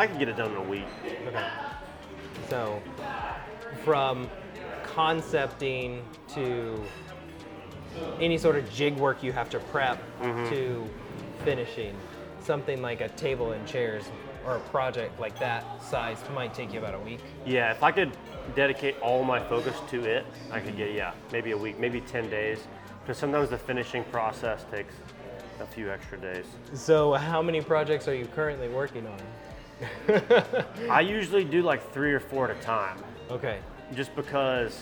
I 0.00 0.08
could 0.08 0.18
get 0.18 0.28
it 0.28 0.36
done 0.36 0.50
in 0.50 0.56
a 0.56 0.62
week. 0.62 0.86
Okay. 1.28 1.48
So, 2.48 2.82
from 3.84 4.28
concepting 4.94 6.02
to 6.28 6.80
any 8.20 8.38
sort 8.38 8.56
of 8.56 8.70
jig 8.72 8.96
work 8.96 9.22
you 9.22 9.32
have 9.32 9.50
to 9.50 9.58
prep 9.58 9.98
mm-hmm. 10.20 10.48
to 10.54 10.88
finishing, 11.44 11.94
something 12.40 12.80
like 12.80 13.00
a 13.00 13.08
table 13.10 13.52
and 13.52 13.66
chairs 13.66 14.04
or 14.46 14.56
a 14.56 14.60
project 14.60 15.18
like 15.18 15.38
that 15.38 15.64
size 15.82 16.18
might 16.34 16.52
take 16.52 16.72
you 16.72 16.78
about 16.78 16.94
a 16.94 16.98
week. 17.00 17.20
Yeah, 17.46 17.72
if 17.72 17.82
I 17.82 17.90
could 17.90 18.16
dedicate 18.54 18.98
all 19.00 19.24
my 19.24 19.40
focus 19.40 19.76
to 19.90 20.04
it, 20.04 20.26
I 20.50 20.60
could 20.60 20.76
get 20.76 20.92
yeah, 20.92 21.12
maybe 21.32 21.52
a 21.52 21.58
week, 21.58 21.78
maybe 21.78 22.00
10 22.00 22.28
days. 22.30 22.58
Because 23.00 23.18
sometimes 23.18 23.50
the 23.50 23.58
finishing 23.58 24.04
process 24.04 24.64
takes 24.70 24.94
a 25.60 25.66
few 25.66 25.90
extra 25.90 26.18
days. 26.18 26.46
So, 26.72 27.12
how 27.12 27.42
many 27.42 27.60
projects 27.60 28.08
are 28.08 28.14
you 28.14 28.26
currently 28.26 28.68
working 28.68 29.06
on? 29.06 30.24
I 30.90 31.00
usually 31.00 31.44
do 31.44 31.62
like 31.62 31.92
three 31.92 32.12
or 32.12 32.20
four 32.20 32.50
at 32.50 32.56
a 32.56 32.60
time, 32.60 32.98
okay. 33.30 33.58
Just 33.94 34.14
because 34.16 34.80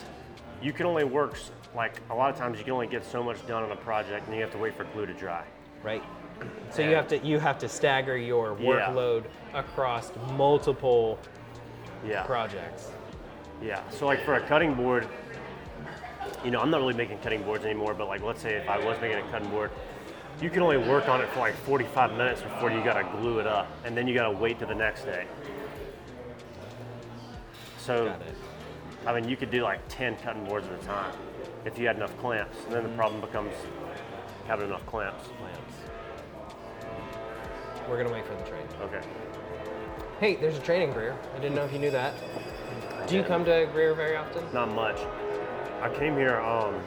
you 0.63 0.73
can 0.73 0.87
only 0.87 1.05
work 1.05 1.37
like 1.75 2.01
a 2.11 2.15
lot 2.15 2.31
of 2.31 2.37
times 2.37 2.59
you 2.59 2.65
can 2.65 2.73
only 2.75 2.87
get 2.87 3.05
so 3.05 3.23
much 3.23 3.45
done 3.47 3.63
on 3.63 3.73
a 3.73 3.77
project, 3.77 4.27
and 4.27 4.37
you 4.37 4.43
have 4.43 4.53
to 4.53 4.59
wait 4.59 4.77
for 4.77 4.85
glue 4.85 5.07
to 5.07 5.15
dry. 5.15 5.45
Right. 5.83 6.03
So 6.71 6.83
you 6.83 6.95
have 6.95 7.09
to 7.09 7.19
you 7.19 7.39
have 7.39 7.59
to 7.59 7.69
stagger 7.69 8.17
your 8.17 8.57
Yeah. 8.59 8.67
workload 8.91 9.25
across 9.55 10.13
multiple 10.33 11.19
Yeah. 12.05 12.25
projects. 12.25 12.93
Yeah. 13.63 13.81
So 13.91 14.07
like 14.07 14.25
for 14.25 14.35
a 14.35 14.41
cutting 14.41 14.75
board, 14.75 15.07
you 16.45 16.51
know, 16.51 16.61
I'm 16.61 16.71
not 16.71 16.81
really 16.81 16.95
making 16.95 17.19
cutting 17.19 17.43
boards 17.43 17.65
anymore, 17.65 17.95
but 17.95 18.09
like 18.09 18.23
let's 18.23 18.43
say 18.43 18.55
if 18.55 18.69
I 18.69 18.79
was 18.79 19.01
making 19.01 19.19
a 19.19 19.31
cutting 19.31 19.49
board, 19.51 19.71
you 20.41 20.51
can 20.51 20.63
only 20.63 20.79
work 20.79 21.09
on 21.09 21.21
it 21.21 21.29
for 21.31 21.41
like 21.41 21.55
45 21.55 22.13
minutes 22.13 22.43
before 22.43 22.71
you 22.71 22.83
gotta 22.83 23.05
glue 23.19 23.39
it 23.39 23.47
up, 23.47 23.69
and 23.85 23.97
then 23.97 24.09
you 24.09 24.15
gotta 24.15 24.37
wait 24.37 24.59
to 24.59 24.67
the 24.67 24.75
next 24.75 25.05
day. 25.05 25.27
So, 27.79 28.07
Got 28.07 28.23
it. 28.23 28.35
I 29.07 29.13
mean, 29.13 29.29
you 29.29 29.37
could 29.37 29.51
do 29.51 29.63
like 29.63 29.81
10 29.89 30.17
cutting 30.19 30.45
boards 30.45 30.69
at 30.69 30.75
a 30.81 30.85
time 30.85 31.13
if 31.65 31.79
you 31.79 31.87
had 31.87 31.97
enough 31.97 32.17
clamps, 32.19 32.57
and 32.67 32.75
then 32.75 32.83
the 32.85 32.89
problem 32.91 33.21
becomes 33.21 33.53
having 34.47 34.67
enough 34.67 34.85
clamps. 34.87 35.29
Clamps. 35.39 35.75
We're 37.89 38.03
gonna 38.03 38.15
wait 38.15 38.25
for 38.25 38.35
the 38.35 38.45
train. 38.45 38.67
Okay. 38.81 39.01
Hey, 40.21 40.37
there's 40.37 40.57
a 40.57 40.61
train 40.61 40.83
in 40.83 40.93
Greer. 40.93 41.17
I 41.35 41.41
didn't 41.41 41.57
know 41.57 41.65
if 41.65 41.73
you 41.73 41.81
knew 41.81 41.91
that. 41.91 42.15
Do 43.09 43.17
you 43.17 43.25
come 43.25 43.45
to 43.45 43.69
Greer 43.73 43.95
very 43.95 44.17
often? 44.17 44.45
Not 44.53 44.73
much. 44.73 45.01
I 45.81 45.93
came 45.93 46.15
here 46.15 46.37
um, 46.41 46.81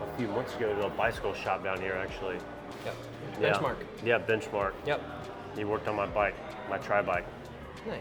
a 0.00 0.16
few 0.16 0.28
months 0.28 0.54
ago 0.56 0.74
to 0.74 0.86
a 0.86 0.90
bicycle 0.90 1.34
shop 1.34 1.62
down 1.62 1.80
here, 1.80 1.92
actually. 1.92 2.38
Yep. 2.86 2.94
Yeah. 3.40 3.52
Benchmark. 3.52 3.76
Yeah, 4.02 4.18
benchmark. 4.18 4.72
Yep. 4.86 5.02
He 5.54 5.64
worked 5.64 5.86
on 5.86 5.96
my 5.96 6.06
bike, 6.06 6.34
my 6.70 6.78
tri 6.78 7.02
bike. 7.02 7.26
Nice. 7.86 8.00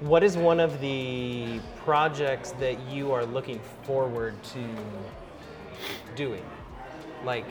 What 0.00 0.22
is 0.22 0.36
one 0.36 0.60
of 0.60 0.80
the 0.80 1.58
projects 1.84 2.52
that 2.60 2.78
you 2.88 3.12
are 3.12 3.26
looking 3.26 3.60
forward 3.82 4.40
to 4.54 4.64
doing? 6.14 6.44
Like, 7.24 7.44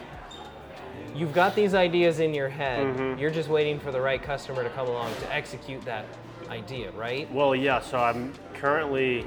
you've 1.14 1.34
got 1.34 1.56
these 1.56 1.74
ideas 1.74 2.22
in 2.22 2.34
your 2.34 2.48
head, 2.48 2.86
Mm-hmm. 2.86 3.20
you're 3.20 3.32
just 3.32 3.50
waiting 3.50 3.80
for 3.80 3.92
the 3.92 4.00
right 4.00 4.22
customer 4.22 4.64
to 4.64 4.70
come 4.70 4.88
along 4.88 5.14
to 5.16 5.34
execute 5.34 5.82
that 5.84 6.06
idea, 6.50 6.92
right? 6.92 7.30
Well, 7.34 7.54
yeah. 7.54 7.82
So 7.82 7.98
I'm 8.00 8.34
currently. 8.54 9.26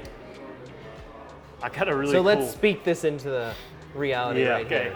I 1.61 1.69
got 1.69 1.89
a 1.89 1.95
really 1.95 2.11
so 2.11 2.23
cool. 2.23 2.23
let's 2.23 2.51
speak 2.51 2.83
this 2.83 3.03
into 3.03 3.29
the 3.29 3.53
reality 3.93 4.41
Yeah. 4.41 4.53
right 4.53 4.65
okay. 4.65 4.83
here. 4.85 4.95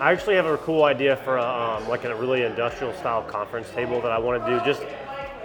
I 0.00 0.12
actually 0.12 0.36
have 0.36 0.46
a 0.46 0.56
cool 0.58 0.84
idea 0.84 1.16
for 1.16 1.36
a, 1.38 1.44
um, 1.44 1.88
like 1.88 2.04
a 2.04 2.14
really 2.14 2.42
industrial 2.42 2.92
style 2.94 3.22
conference 3.22 3.68
table 3.70 4.00
that 4.02 4.12
I 4.12 4.18
want 4.18 4.44
to 4.44 4.50
do. 4.58 4.64
Just 4.64 4.82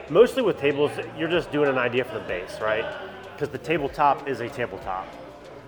mostly 0.10 0.42
with 0.42 0.60
tables, 0.60 0.92
you're 1.18 1.30
just 1.30 1.52
doing 1.52 1.70
an 1.70 1.78
idea 1.78 2.04
for 2.04 2.16
the 2.16 2.26
base, 2.26 2.60
right? 2.62 2.86
Because 3.34 3.50
the 3.50 3.58
tabletop 3.58 4.28
is 4.28 4.40
a 4.42 4.50
tabletop. 4.50 5.08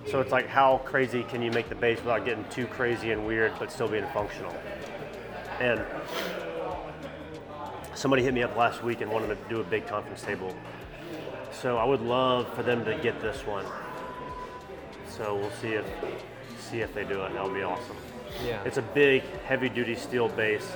So 0.08 0.20
it's 0.20 0.32
like 0.32 0.48
how 0.48 0.80
crazy 0.80 1.24
can 1.24 1.42
you 1.42 1.52
make 1.52 1.70
the 1.70 1.76
base 1.76 2.00
without 2.00 2.26
getting 2.26 2.44
too 2.50 2.66
crazy 2.68 3.12
and 3.12 3.26
weird, 3.26 3.54
but 3.60 3.72
still 3.72 3.88
being 3.88 4.08
functional? 4.14 4.54
And 5.60 5.86
somebody 7.94 8.24
hit 8.24 8.34
me 8.34 8.42
up 8.42 8.56
last 8.56 8.84
week 8.84 9.02
and 9.02 9.12
wanted 9.12 9.28
to 9.28 9.38
do 9.48 9.62
a 9.62 9.64
big 9.64 9.86
conference 9.86 10.24
table. 10.24 10.56
So 11.52 11.78
I 11.78 11.86
would 11.86 12.02
love 12.02 12.52
for 12.56 12.64
them 12.64 12.84
to 12.86 12.98
get 12.98 13.22
this 13.22 13.46
one. 13.46 13.66
So 15.08 15.36
we'll 15.36 15.52
see 15.52 15.74
if 15.74 15.86
see 16.58 16.80
if 16.80 16.94
they 16.96 17.04
do 17.04 17.22
it. 17.22 17.34
That 17.34 17.44
would 17.44 17.54
be 17.54 17.62
awesome. 17.62 17.98
Yeah. 18.46 18.64
It's 18.64 18.78
a 18.78 18.82
big, 18.82 19.24
heavy-duty 19.44 19.96
steel 19.96 20.30
base, 20.30 20.72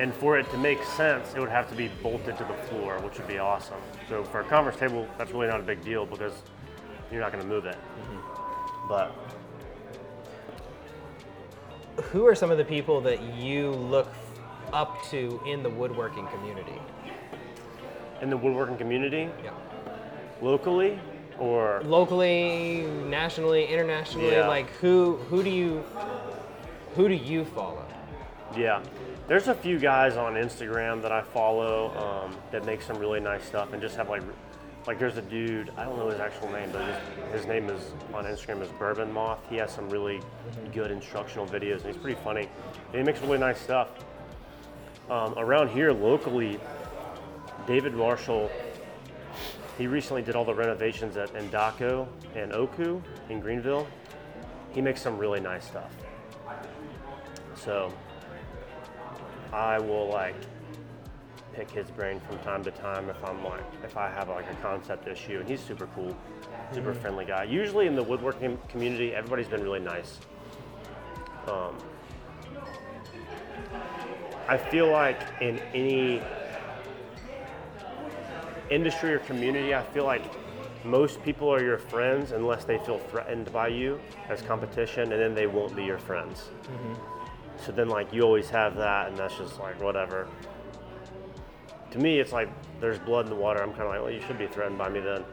and 0.00 0.14
for 0.14 0.38
it 0.38 0.50
to 0.50 0.56
make 0.56 0.82
sense, 0.82 1.34
it 1.34 1.40
would 1.40 1.50
have 1.50 1.68
to 1.68 1.76
be 1.76 1.88
bolted 2.02 2.38
to 2.38 2.44
the 2.44 2.54
floor, 2.68 2.98
which 3.00 3.18
would 3.18 3.28
be 3.28 3.38
awesome. 3.38 3.76
So 4.08 4.24
for 4.24 4.40
a 4.40 4.44
conference 4.44 4.78
table, 4.78 5.06
that's 5.18 5.30
really 5.30 5.46
not 5.46 5.60
a 5.60 5.62
big 5.62 5.84
deal 5.84 6.06
because 6.06 6.32
you're 7.12 7.20
not 7.20 7.32
going 7.32 7.42
to 7.42 7.48
move 7.48 7.66
it. 7.66 7.76
Mm-hmm. 7.76 8.88
But 8.88 9.14
Who 12.04 12.26
are 12.26 12.34
some 12.34 12.50
of 12.50 12.56
the 12.56 12.64
people 12.64 13.02
that 13.02 13.22
you 13.34 13.72
look 13.72 14.08
up 14.72 15.02
to 15.10 15.38
in 15.46 15.62
the 15.62 15.70
woodworking 15.70 16.26
community? 16.28 16.80
in 18.22 18.28
the 18.28 18.36
woodworking 18.36 18.76
community, 18.76 19.30
Yeah. 19.42 19.50
locally, 20.42 20.98
or 21.38 21.80
locally, 21.84 22.82
nationally, 23.06 23.64
internationally? 23.66 24.32
Yeah. 24.32 24.46
Like 24.46 24.68
who 24.72 25.16
who 25.30 25.42
do 25.42 25.48
you 25.48 25.82
who 26.94 27.08
do 27.08 27.14
you 27.14 27.46
follow? 27.46 27.86
Yeah, 28.54 28.82
there's 29.30 29.46
a 29.46 29.54
few 29.54 29.78
guys 29.78 30.16
on 30.16 30.34
Instagram 30.34 31.00
that 31.02 31.12
I 31.12 31.22
follow 31.22 31.96
um, 31.96 32.36
that 32.50 32.66
make 32.66 32.82
some 32.82 32.98
really 32.98 33.20
nice 33.20 33.44
stuff 33.44 33.72
and 33.72 33.80
just 33.80 33.94
have 33.94 34.08
like, 34.08 34.22
like 34.88 34.98
there's 34.98 35.18
a 35.18 35.22
dude 35.22 35.70
I 35.76 35.84
don't 35.84 35.96
know 35.96 36.08
his 36.08 36.18
actual 36.18 36.50
name, 36.50 36.68
but 36.72 36.84
his, 36.84 37.42
his 37.42 37.46
name 37.46 37.70
is 37.70 37.92
on 38.12 38.24
Instagram 38.24 38.60
is 38.60 38.68
Bourbon 38.70 39.12
Moth. 39.12 39.38
He 39.48 39.54
has 39.58 39.72
some 39.72 39.88
really 39.88 40.20
good 40.74 40.90
instructional 40.90 41.46
videos 41.46 41.84
and 41.84 41.94
he's 41.94 41.96
pretty 41.96 42.20
funny. 42.24 42.48
And 42.88 42.96
he 42.96 43.02
makes 43.04 43.20
really 43.20 43.38
nice 43.38 43.60
stuff. 43.60 43.90
Um, 45.08 45.34
around 45.36 45.68
here 45.68 45.92
locally, 45.92 46.58
David 47.68 47.94
Marshall. 47.94 48.50
He 49.78 49.86
recently 49.86 50.22
did 50.22 50.34
all 50.34 50.44
the 50.44 50.54
renovations 50.54 51.16
at 51.16 51.32
Indaco 51.34 52.08
and 52.34 52.52
Oku 52.52 53.00
in 53.28 53.38
Greenville. 53.38 53.86
He 54.72 54.80
makes 54.80 55.00
some 55.00 55.18
really 55.18 55.38
nice 55.38 55.66
stuff. 55.66 55.92
So 57.54 57.92
I 59.52 59.78
will 59.78 60.08
like 60.08 60.36
pick 61.52 61.70
his 61.70 61.90
brain 61.90 62.20
from 62.20 62.38
time 62.38 62.62
to 62.64 62.70
time 62.70 63.10
if 63.10 63.22
I'm 63.24 63.44
like 63.44 63.64
if 63.84 63.96
I 63.96 64.08
have 64.08 64.28
like 64.28 64.50
a 64.50 64.54
concept 64.56 65.08
issue 65.08 65.40
and 65.40 65.48
he's 65.48 65.60
super 65.60 65.86
cool, 65.94 66.16
super 66.72 66.94
friendly 66.94 67.24
guy. 67.24 67.44
Usually 67.44 67.86
in 67.86 67.96
the 67.96 68.02
woodworking 68.02 68.58
community, 68.68 69.14
everybody's 69.14 69.48
been 69.48 69.62
really 69.62 69.80
nice. 69.80 70.18
Um, 71.48 71.76
I 74.48 74.56
feel 74.56 74.90
like 74.90 75.20
in 75.40 75.58
any 75.74 76.22
industry 78.70 79.14
or 79.14 79.18
community, 79.20 79.74
I 79.74 79.82
feel 79.82 80.04
like 80.04 80.22
most 80.84 81.22
people 81.22 81.48
are 81.52 81.62
your 81.62 81.78
friends 81.78 82.32
unless 82.32 82.64
they 82.64 82.78
feel 82.78 82.98
threatened 82.98 83.52
by 83.52 83.68
you 83.68 84.00
as 84.28 84.42
competition, 84.42 85.12
and 85.12 85.20
then 85.20 85.34
they 85.34 85.46
won't 85.46 85.76
be 85.76 85.84
your 85.84 85.98
friends. 85.98 86.48
So 87.60 87.72
then, 87.72 87.88
like, 87.88 88.12
you 88.12 88.22
always 88.22 88.48
have 88.50 88.76
that, 88.76 89.08
and 89.08 89.16
that's 89.16 89.36
just 89.36 89.58
like 89.58 89.80
whatever. 89.82 90.26
To 91.90 91.98
me, 91.98 92.18
it's 92.20 92.32
like 92.32 92.48
there's 92.80 92.98
blood 92.98 93.26
in 93.26 93.30
the 93.30 93.36
water. 93.36 93.62
I'm 93.62 93.70
kind 93.70 93.82
of 93.82 93.88
like, 93.88 94.00
well, 94.02 94.10
you 94.10 94.20
should 94.26 94.38
be 94.38 94.46
threatened 94.46 94.78
by 94.78 94.88
me 94.88 95.00
then, 95.00 95.24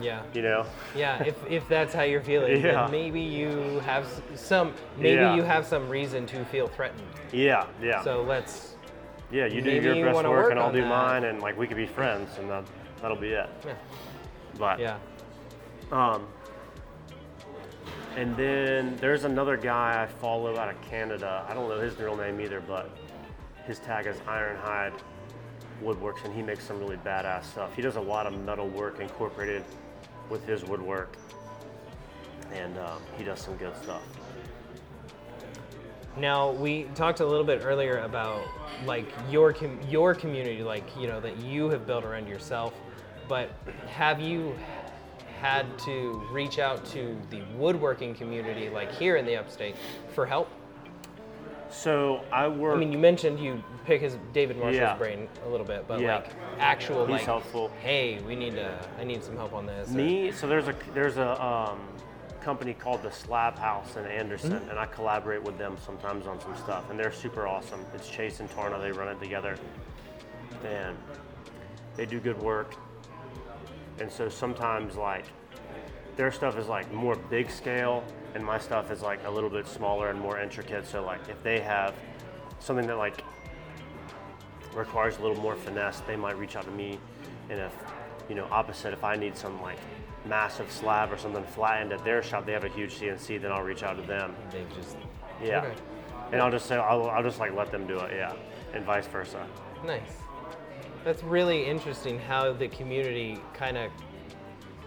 Yeah. 0.00 0.22
you 0.32 0.42
know? 0.42 0.64
Yeah, 0.96 1.22
if, 1.24 1.34
if 1.50 1.68
that's 1.68 1.92
how 1.92 2.02
you're 2.02 2.22
feeling, 2.22 2.62
Yeah. 2.64 2.82
then 2.82 2.90
maybe 2.90 3.20
you 3.20 3.80
have 3.80 4.06
some 4.36 4.72
maybe 4.96 5.16
Yeah. 5.20 5.34
you 5.34 5.42
have 5.42 5.66
some 5.66 5.88
reason 5.88 6.24
to 6.26 6.44
feel 6.46 6.68
threatened. 6.68 7.02
Yeah, 7.32 7.66
yeah, 7.82 8.02
So 8.02 8.22
let's 8.22 8.76
yeah. 9.32 9.46
You 9.46 9.60
do 9.60 9.70
your 9.70 9.94
you 9.94 10.04
best 10.04 10.16
work, 10.16 10.26
work 10.28 10.50
and 10.52 10.60
I'll 10.60 10.70
do 10.72 10.82
that. 10.82 10.88
mine, 10.88 11.24
and 11.24 11.40
like 11.40 11.58
we 11.58 11.66
could 11.66 11.76
be 11.76 11.86
friends, 11.86 12.30
and 12.38 12.48
that, 12.48 12.64
that'll 13.02 13.16
be 13.16 13.30
it. 13.32 13.50
yeah. 13.66 13.74
But 14.56 14.78
yeah. 14.78 14.98
Um, 15.90 16.28
and 18.16 18.36
then 18.36 18.96
there's 18.96 19.24
another 19.24 19.56
guy 19.56 20.02
I 20.02 20.06
follow 20.06 20.56
out 20.56 20.68
of 20.68 20.80
Canada. 20.82 21.44
I 21.48 21.54
don't 21.54 21.68
know 21.68 21.80
his 21.80 21.98
real 21.98 22.16
name 22.16 22.40
either, 22.40 22.60
but 22.60 22.90
his 23.66 23.78
tag 23.80 24.06
is 24.06 24.16
Ironhide 24.18 24.92
Woodworks, 25.82 26.24
and 26.24 26.34
he 26.34 26.42
makes 26.42 26.64
some 26.64 26.78
really 26.78 26.96
badass 26.98 27.44
stuff. 27.44 27.74
He 27.74 27.82
does 27.82 27.96
a 27.96 28.00
lot 28.00 28.26
of 28.26 28.38
metal 28.44 28.68
work 28.68 29.00
incorporated 29.00 29.64
with 30.30 30.46
his 30.46 30.64
woodwork, 30.64 31.16
and 32.52 32.78
um, 32.78 33.02
he 33.18 33.24
does 33.24 33.40
some 33.40 33.56
good 33.56 33.76
stuff. 33.82 34.02
Now 36.16 36.52
we 36.52 36.84
talked 36.94 37.18
a 37.18 37.26
little 37.26 37.44
bit 37.44 37.62
earlier 37.64 37.98
about 37.98 38.42
like 38.86 39.06
your 39.28 39.52
com- 39.52 39.80
your 39.88 40.14
community, 40.14 40.62
like 40.62 40.84
you 40.96 41.08
know 41.08 41.20
that 41.20 41.38
you 41.38 41.68
have 41.70 41.86
built 41.86 42.04
around 42.04 42.28
yourself. 42.28 42.72
But 43.28 43.50
have 43.88 44.20
you 44.20 44.54
had 45.44 45.78
to 45.78 46.22
reach 46.32 46.58
out 46.58 46.86
to 46.86 47.14
the 47.28 47.42
woodworking 47.58 48.14
community, 48.14 48.70
like 48.70 48.90
here 48.92 49.16
in 49.16 49.26
the 49.26 49.36
upstate, 49.36 49.76
for 50.14 50.24
help? 50.24 50.48
So 51.68 52.24
I 52.32 52.48
work. 52.48 52.74
I 52.74 52.78
mean, 52.78 52.90
you 52.90 52.96
mentioned 52.96 53.38
you 53.38 53.62
pick 53.84 54.00
his 54.00 54.16
David 54.32 54.56
Marshall's 54.56 54.76
Yeah. 54.76 54.96
brain 54.96 55.28
a 55.44 55.48
little 55.50 55.66
bit, 55.66 55.86
but 55.86 56.00
Yeah. 56.00 56.16
like 56.16 56.28
actual 56.58 57.04
He's 57.04 57.12
like, 57.16 57.22
helpful. 57.24 57.70
hey, 57.82 58.20
we 58.26 58.34
need 58.36 58.54
to, 58.54 58.74
I 58.98 59.04
need 59.04 59.22
some 59.22 59.36
help 59.36 59.52
on 59.52 59.66
this. 59.66 59.90
or- 59.90 59.94
Me, 59.94 60.32
so 60.32 60.46
there's 60.46 60.68
a 60.68 60.74
there's 60.94 61.18
a 61.18 61.44
um, 61.44 61.78
company 62.40 62.72
called 62.72 63.02
the 63.02 63.10
Slab 63.10 63.58
House 63.58 63.96
in 63.96 64.06
Anderson, 64.06 64.52
Mm-hmm. 64.52 64.70
and 64.70 64.78
I 64.78 64.86
collaborate 64.86 65.42
with 65.42 65.58
them 65.58 65.76
sometimes 65.84 66.26
on 66.26 66.40
some 66.40 66.56
stuff, 66.56 66.88
and 66.88 66.98
they're 66.98 67.12
super 67.12 67.46
awesome. 67.46 67.84
It's 67.94 68.08
Chase 68.08 68.40
and 68.40 68.48
Tarna, 68.50 68.80
they 68.80 68.92
run 68.92 69.08
it 69.08 69.20
together, 69.20 69.56
and 70.64 70.96
they 71.96 72.06
do 72.06 72.18
good 72.18 72.40
work. 72.40 72.76
And 74.00 74.10
so 74.10 74.28
sometimes 74.28 74.96
like 74.96 75.24
their 76.16 76.30
stuff 76.30 76.58
is 76.58 76.68
like 76.68 76.92
more 76.92 77.16
big 77.16 77.50
scale, 77.50 78.04
and 78.34 78.44
my 78.44 78.58
stuff 78.58 78.90
is 78.90 79.02
like 79.02 79.20
a 79.26 79.30
little 79.30 79.50
bit 79.50 79.66
smaller 79.66 80.10
and 80.10 80.20
more 80.20 80.40
intricate. 80.40 80.86
So 80.86 81.04
like 81.04 81.28
if 81.28 81.42
they 81.42 81.60
have 81.60 81.94
something 82.60 82.86
that 82.86 82.96
like 82.96 83.22
requires 84.74 85.18
a 85.18 85.22
little 85.22 85.40
more 85.40 85.56
finesse, 85.56 86.00
they 86.00 86.16
might 86.16 86.38
reach 86.38 86.56
out 86.56 86.64
to 86.64 86.70
me. 86.70 86.98
And 87.50 87.60
if, 87.60 87.72
you 88.28 88.34
know, 88.34 88.46
opposite, 88.50 88.92
if 88.92 89.04
I 89.04 89.16
need 89.16 89.36
some 89.36 89.60
like 89.62 89.78
massive 90.26 90.70
slab 90.70 91.12
or 91.12 91.18
something 91.18 91.44
flattened 91.44 91.92
at 91.92 92.04
their 92.04 92.22
shop, 92.22 92.46
they 92.46 92.52
have 92.52 92.64
a 92.64 92.68
huge 92.68 92.94
CNC, 92.94 93.42
then 93.42 93.52
I'll 93.52 93.62
reach 93.62 93.82
out 93.82 93.96
to 93.96 94.02
them. 94.02 94.34
they 94.50 94.64
just 94.74 94.96
Yeah. 95.42 95.62
Okay. 95.62 95.74
And 96.32 96.40
I'll 96.40 96.50
just 96.50 96.66
say, 96.66 96.76
I'll, 96.76 97.08
I'll 97.10 97.22
just 97.22 97.38
like 97.38 97.54
let 97.54 97.70
them 97.70 97.86
do 97.86 97.98
it, 98.00 98.12
yeah. 98.14 98.34
And 98.72 98.84
vice 98.84 99.06
versa. 99.06 99.46
Nice. 99.84 100.23
That's 101.04 101.22
really 101.22 101.64
interesting 101.66 102.18
how 102.18 102.52
the 102.54 102.68
community 102.68 103.38
kind 103.52 103.76
of 103.76 103.90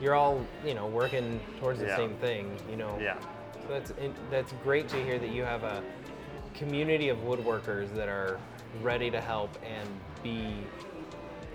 you're 0.01 0.15
all, 0.15 0.45
you 0.65 0.74
know, 0.74 0.88
working 0.88 1.39
towards 1.59 1.80
the 1.80 1.88
Yeah. 1.88 1.95
same 1.95 2.15
thing, 2.15 2.57
you 2.70 2.76
know. 2.76 2.97
Yeah. 2.99 3.18
So 3.61 3.68
that's 3.70 3.93
that's 4.30 4.53
great 4.63 4.88
to 4.89 5.03
hear 5.03 5.20
that 5.20 5.30
you 5.30 5.43
have 5.43 5.63
a 5.63 5.84
community 6.53 7.09
of 7.09 7.18
woodworkers 7.20 7.93
that 7.95 8.07
are 8.07 8.39
ready 8.82 9.09
to 9.11 9.22
help 9.22 9.57
and 9.63 9.88
be 10.24 10.55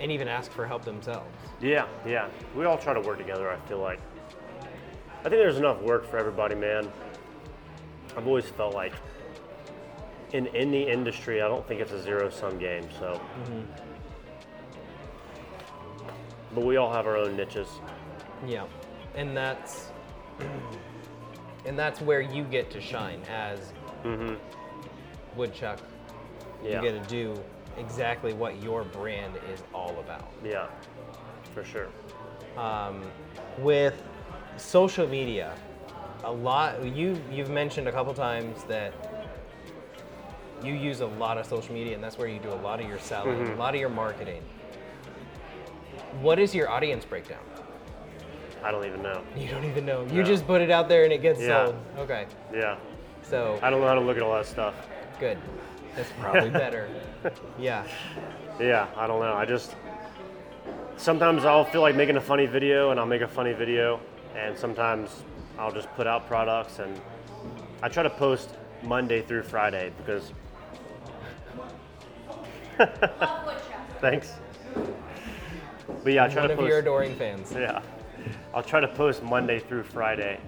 and 0.01 0.11
even 0.11 0.27
ask 0.29 0.51
for 0.51 0.67
help 0.67 0.85
themselves. 0.85 1.37
Yeah, 1.61 1.87
yeah. 2.07 2.29
We 2.57 2.65
all 2.65 2.79
try 2.79 2.95
to 2.95 3.01
work 3.01 3.19
together, 3.19 3.51
I 3.51 3.57
feel 3.69 3.79
like. 3.79 4.01
I 5.21 5.29
think 5.29 5.35
there's 5.41 5.59
enough 5.59 5.81
work 5.81 6.05
for 6.05 6.19
everybody, 6.19 6.57
man. 6.57 6.91
I've 8.17 8.27
always 8.27 8.47
felt 8.47 8.75
like 8.75 8.93
in 10.33 10.49
any 10.49 10.89
industry, 10.89 11.41
I 11.43 11.47
don't 11.49 11.67
think 11.69 11.81
it's 11.81 11.93
a 11.93 12.03
zero 12.03 12.31
sum 12.31 12.59
game, 12.59 12.89
so. 12.99 13.21
Mm-hmm. 13.45 13.92
But 16.55 16.65
we 16.65 16.77
all 16.77 16.93
have 16.93 17.07
our 17.07 17.17
own 17.17 17.37
niches. 17.37 17.69
Yeah. 18.47 18.67
And 19.15 19.37
that's 19.37 19.91
and 21.67 21.79
that's 21.79 22.01
where 22.01 22.21
you 22.21 22.45
get 22.45 22.71
to 22.73 22.81
shine 22.81 23.21
as 23.31 23.73
woodchuck. 25.37 25.81
Yeah. 26.63 26.83
You 26.83 26.91
get 26.91 27.03
to 27.03 27.09
do 27.09 27.35
exactly 27.79 28.33
what 28.35 28.63
your 28.63 28.85
brand 28.85 29.35
is 29.53 29.63
all 29.75 29.99
about. 30.01 30.31
Yeah, 30.45 30.67
for 31.55 31.65
sure. 31.65 31.89
um, 32.57 33.03
with 33.59 34.03
social 34.59 35.09
media 35.09 35.55
a 36.25 36.31
lot 36.31 36.85
you 36.85 37.19
you've 37.33 37.49
mentioned 37.51 37.89
a 37.89 37.93
couple 37.93 38.13
times 38.15 38.63
that 38.65 38.93
you 40.63 40.75
use 40.75 41.01
a 41.01 41.07
lot 41.07 41.39
of 41.39 41.47
social 41.47 41.73
media 41.75 41.95
and 41.95 42.05
that's 42.05 42.17
where 42.19 42.29
you 42.29 42.39
do 42.39 42.51
a 42.51 42.61
lot 42.63 42.79
of 42.81 42.87
your 42.87 42.99
selling 42.99 43.39
Mm-hmm. 43.39 43.55
a 43.55 43.57
lot 43.57 43.75
of 43.75 43.81
your 43.81 43.89
marketing 43.89 44.43
what 46.21 46.39
is 46.39 46.55
your 46.55 46.69
audience 46.69 47.05
breakdown 47.05 47.39
I 48.65 48.71
don't 48.71 48.87
even 48.87 49.03
know. 49.03 49.23
you 49.37 49.49
don't 49.49 49.65
even 49.65 49.85
know 49.87 50.03
you 50.03 50.21
No. 50.21 50.23
just 50.23 50.47
put 50.47 50.61
it 50.61 50.71
out 50.71 50.89
there 50.89 51.05
and 51.05 51.13
it 51.13 51.23
gets 51.23 51.41
Yeah. 51.41 51.65
sold 51.67 51.77
okay 51.99 52.27
Yeah. 52.55 52.77
so 53.23 53.59
I 53.63 53.71
don't 53.71 53.81
know 53.81 53.89
how 53.89 53.95
to 53.95 54.01
look 54.01 54.17
at 54.17 54.23
all 54.23 54.35
that 54.35 54.47
stuff. 54.47 54.75
good 55.19 55.39
that's 55.97 56.11
probably 56.21 56.51
better 56.65 56.89
yeah 57.59 57.85
Yeah, 58.61 58.87
I 58.97 59.07
don't 59.07 59.21
know. 59.21 59.33
I 59.35 59.45
just 59.47 59.75
sometimes 60.97 61.45
I'll 61.45 61.65
feel 61.65 61.81
like 61.81 61.97
making 61.97 62.17
a 62.17 62.21
funny 62.21 62.47
video 62.47 62.91
and 62.91 63.01
I'll 63.01 63.07
make 63.07 63.23
a 63.23 63.29
funny 63.29 63.53
video 63.55 63.99
and 64.37 64.57
sometimes 64.57 65.25
I'll 65.59 65.73
just 65.73 65.93
put 65.95 66.07
out 66.07 66.27
products 66.29 66.79
and 66.79 67.01
I 67.83 67.89
try 67.89 68.03
to 68.03 68.11
post 68.11 68.51
Monday 68.83 69.23
through 69.23 69.43
Friday 69.45 69.91
because 69.99 70.33
Thanks. 74.01 74.35
But 76.03 76.13
yeah, 76.13 76.25
I 76.25 76.29
try 76.29 76.43
one 76.43 76.49
to 76.49 76.55
of 76.55 76.59
post 76.61 76.69
your 76.69 76.79
adoring 76.79 77.15
fans 77.17 77.53
yeah. 77.57 77.83
I'll 78.55 78.63
try 78.63 78.81
to 78.81 78.89
post 78.89 79.23
Monday 79.23 79.59
through 79.59 79.83
Friday. 79.85 80.39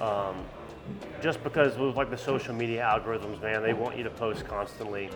Um, 0.00 0.44
just 1.20 1.42
because 1.44 1.76
with 1.76 1.96
like 1.96 2.10
the 2.10 2.18
social 2.18 2.54
media 2.54 2.82
algorithms, 2.82 3.40
man, 3.40 3.62
they 3.62 3.72
want 3.72 3.96
you 3.96 4.04
to 4.04 4.10
post 4.10 4.46
constantly. 4.46 5.10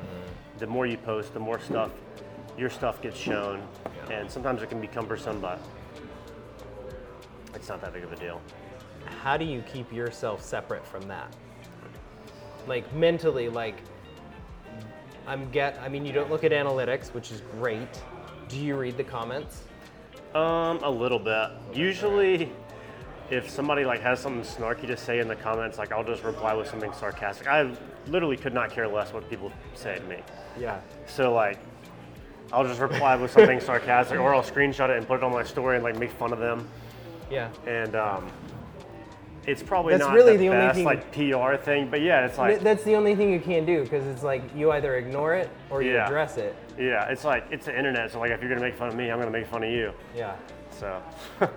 The 0.59 0.66
more 0.66 0.86
you 0.86 0.96
post, 0.96 1.34
the 1.34 1.40
more 1.40 1.61
stuff, 1.61 1.90
your 2.57 2.70
stuff 2.70 3.02
gets 3.02 3.18
shown. 3.18 3.62
And 4.11 4.30
sometimes 4.30 4.62
it 4.62 4.68
can 4.68 4.80
be 4.80 4.86
cumbersome, 4.86 5.40
but 5.40 5.61
it's 7.54 7.68
not 7.68 7.80
that 7.80 7.92
big 7.92 8.04
of 8.04 8.12
a 8.12 8.16
deal. 8.16 8.40
how 9.22 9.36
do 9.36 9.44
you 9.44 9.62
keep 9.72 9.92
yourself 9.92 10.42
separate 10.42 10.86
from 10.86 11.07
that? 11.09 11.34
Like 12.66 12.92
mentally, 12.94 13.48
like 13.48 13.76
I'm 15.26 15.50
get. 15.50 15.78
I 15.82 15.88
mean, 15.88 16.07
you 16.07 16.12
don't 16.12 16.30
look 16.30 16.44
at 16.44 16.52
analytics, 16.52 17.12
which 17.12 17.32
is 17.32 17.42
great. 17.59 18.02
Do 18.49 18.59
you 18.59 18.76
read 18.76 18.97
the 18.97 19.05
comments? 19.05 19.62
Um, 20.34 20.78
a 20.82 20.90
little 20.90 21.18
bit. 21.18 21.51
Usually, 21.72 22.51
if 23.30 23.51
somebody 23.51 23.84
like 23.84 24.01
has 24.03 24.20
something 24.20 24.42
snarky 24.42 24.86
to 24.86 24.97
say 24.97 25.18
in 25.18 25.28
the 25.28 25.36
comments, 25.36 25.78
like 25.78 25.92
I'll 25.92 26.05
just 26.05 26.22
reply 26.22 26.55
with 26.55 26.68
something 26.68 26.92
sarcastic. 26.92 27.49
I 27.49 27.72
literally 28.07 28.36
could 28.36 28.55
not 28.55 28.70
care 28.70 28.86
less 28.86 29.12
what 29.12 29.28
people 29.28 29.51
say 29.74 29.99
to 29.99 30.05
me. 30.05 30.18
Yeah. 30.59 30.80
So 31.07 31.32
like, 31.32 31.59
I'll 32.53 32.66
just 32.66 32.80
reply 32.80 33.16
with 33.16 33.32
something 33.32 33.61
sarcastic, 33.61 34.20
or 34.20 34.34
I'll 34.34 34.42
screenshot 34.42 34.90
it 34.90 34.99
and 34.99 35.07
put 35.07 35.16
it 35.16 35.24
on 35.24 35.32
my 35.32 35.42
story 35.42 35.76
and 35.76 35.84
like 35.84 35.99
make 35.99 36.12
fun 36.12 36.32
of 36.32 36.38
them. 36.38 36.68
Yeah. 37.30 37.51
And 37.66 37.97
um, 37.97 38.30
it's 39.47 39.62
probably 39.62 39.92
That's 39.94 40.05
not 40.05 40.14
really 40.14 40.32
the, 40.36 40.38
the 40.38 40.49
only 40.49 40.66
best 40.66 40.76
thing- 40.76 40.84
like 40.84 41.12
PR 41.12 41.57
thing, 41.62 41.88
but 41.88 42.01
yeah, 42.03 42.26
it's 42.26 42.38
like 42.38 42.61
That's 42.61 42.82
the 42.84 42.94
only 42.94 43.14
thing 43.14 43.32
you 43.32 43.40
can 43.40 43.64
do 43.64 43.82
because 43.82 44.07
it's 44.07 44.22
like 44.22 44.42
you 44.57 44.72
either 44.72 44.97
ignore 44.97 45.34
it 45.34 45.49
or 45.70 45.82
you 45.82 45.92
Yeah. 45.92 46.07
address 46.07 46.36
it. 46.36 46.57
yeah, 46.78 47.09
it's 47.09 47.24
like 47.24 47.44
it's 47.51 47.66
the 47.66 47.76
internet. 47.76 48.11
So 48.11 48.18
like, 48.20 48.30
if 48.32 48.40
you're 48.40 48.49
gonna 48.51 48.61
make 48.61 48.74
fun 48.76 48.88
of 48.88 48.94
me, 48.97 49.11
I'm 49.11 49.18
gonna 49.18 49.30
make 49.30 49.47
fun 49.47 49.62
of 49.62 49.70
you. 49.70 49.92
Yeah. 50.14 50.34
So 50.70 51.01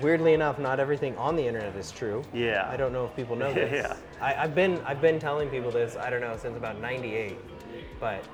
Weirdly 0.00 0.32
enough, 0.34 0.58
not 0.58 0.80
everything 0.80 1.16
on 1.16 1.36
the 1.36 1.46
internet 1.46 1.76
is 1.76 1.92
true. 1.92 2.22
Yeah. 2.32 2.68
I 2.68 2.76
don't 2.76 2.92
know 2.92 3.04
if 3.04 3.14
people 3.14 3.36
know 3.36 3.52
this. 3.60 3.70
Yeah. 3.72 3.96
I, 4.20 4.34
I've 4.34 4.54
been 4.54 4.80
I've 4.84 5.00
been 5.00 5.18
telling 5.18 5.48
people 5.48 5.70
this. 5.70 5.96
I 5.96 6.10
don't 6.10 6.20
know 6.20 6.36
since 6.36 6.56
about 6.56 6.80
'98, 6.80 7.36
but 8.00 8.24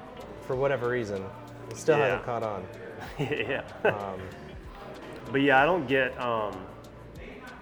for 0.47 0.55
whatever 0.57 0.89
reason, 0.89 1.23
it 1.71 1.77
still 1.77 1.99
Yeah. 1.99 2.05
hasn't 2.05 2.25
caught 2.25 2.43
on. 2.43 2.67
yeah. 3.19 3.63
Um, 3.85 4.21
But 5.31 5.43
yeah, 5.43 5.63
I 5.63 5.67
don't 5.67 5.87
get. 5.87 6.19
Um, 6.19 6.57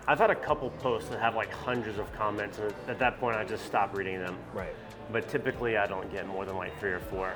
I've 0.09 0.18
had 0.18 0.30
a 0.30 0.34
couple 0.36 0.70
posts 0.70 1.09
that 1.11 1.18
have 1.20 1.34
like 1.34 1.50
hundreds 1.52 1.98
of 1.98 2.12
comments, 2.14 2.59
and 2.59 2.72
at 2.88 2.98
that 2.98 3.18
point, 3.18 3.36
I 3.36 3.44
just 3.44 3.64
stop 3.66 3.96
reading 3.96 4.18
them. 4.20 4.36
right. 4.54 4.74
But 5.12 5.28
typically, 5.28 5.76
I 5.76 5.86
don't 5.86 6.11
get 6.11 6.26
more 6.26 6.44
than 6.44 6.57
like 6.57 6.78
three 6.80 6.90
or 6.92 6.98
four. 7.00 7.32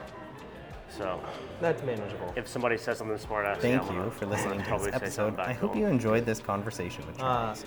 So 0.88 1.20
That's 1.60 1.82
manageable. 1.84 2.32
if 2.34 2.48
somebody 2.48 2.76
says 2.76 2.98
something 2.98 3.16
smart, 3.18 3.46
I 3.46 3.54
Thank 3.54 3.82
I'm 3.82 3.88
you 3.94 3.98
gonna- 4.00 4.10
for 4.10 4.26
listening 4.26 4.60
gonna 4.62 4.78
this 4.84 4.94
episode. 4.94 5.38
I 5.38 5.52
hope 5.52 5.76
you 5.76 5.86
enjoyed 5.86 6.26
this 6.26 6.40
conversation 6.40 7.06
with 7.06 7.16
uh, 7.16 7.20
Charles. 7.22 7.64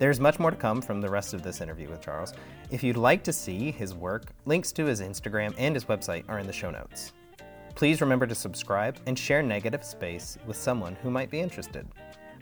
There's 0.00 0.18
much 0.18 0.40
more 0.40 0.50
to 0.50 0.56
come 0.56 0.82
from 0.82 1.00
the 1.00 1.08
rest 1.08 1.34
of 1.34 1.42
this 1.44 1.60
interview 1.60 1.88
with 1.88 2.00
Charles. 2.00 2.32
If 2.72 2.82
you'd 2.82 2.96
like 2.96 3.22
to 3.24 3.32
see 3.32 3.70
his 3.70 3.94
work, 3.94 4.24
links 4.44 4.72
to 4.72 4.86
his 4.86 5.00
Instagram 5.00 5.54
and 5.56 5.76
his 5.76 5.84
website 5.84 6.24
are 6.28 6.40
in 6.40 6.48
the 6.48 6.52
show 6.52 6.70
notes. 6.72 7.12
Please 7.76 8.00
remember 8.00 8.26
to 8.26 8.34
subscribe 8.34 8.98
and 9.06 9.16
share 9.16 9.40
Negative 9.40 9.84
Space 9.84 10.36
with 10.44 10.56
someone 10.56 10.96
who 10.96 11.10
might 11.10 11.30
be 11.30 11.38
interested. 11.40 11.86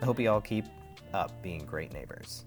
I 0.01 0.05
hope 0.07 0.19
you 0.19 0.31
all 0.31 0.41
keep 0.41 0.65
up 1.15 1.43
being 1.43 1.65
great 1.67 1.93
neighbors. 1.93 2.45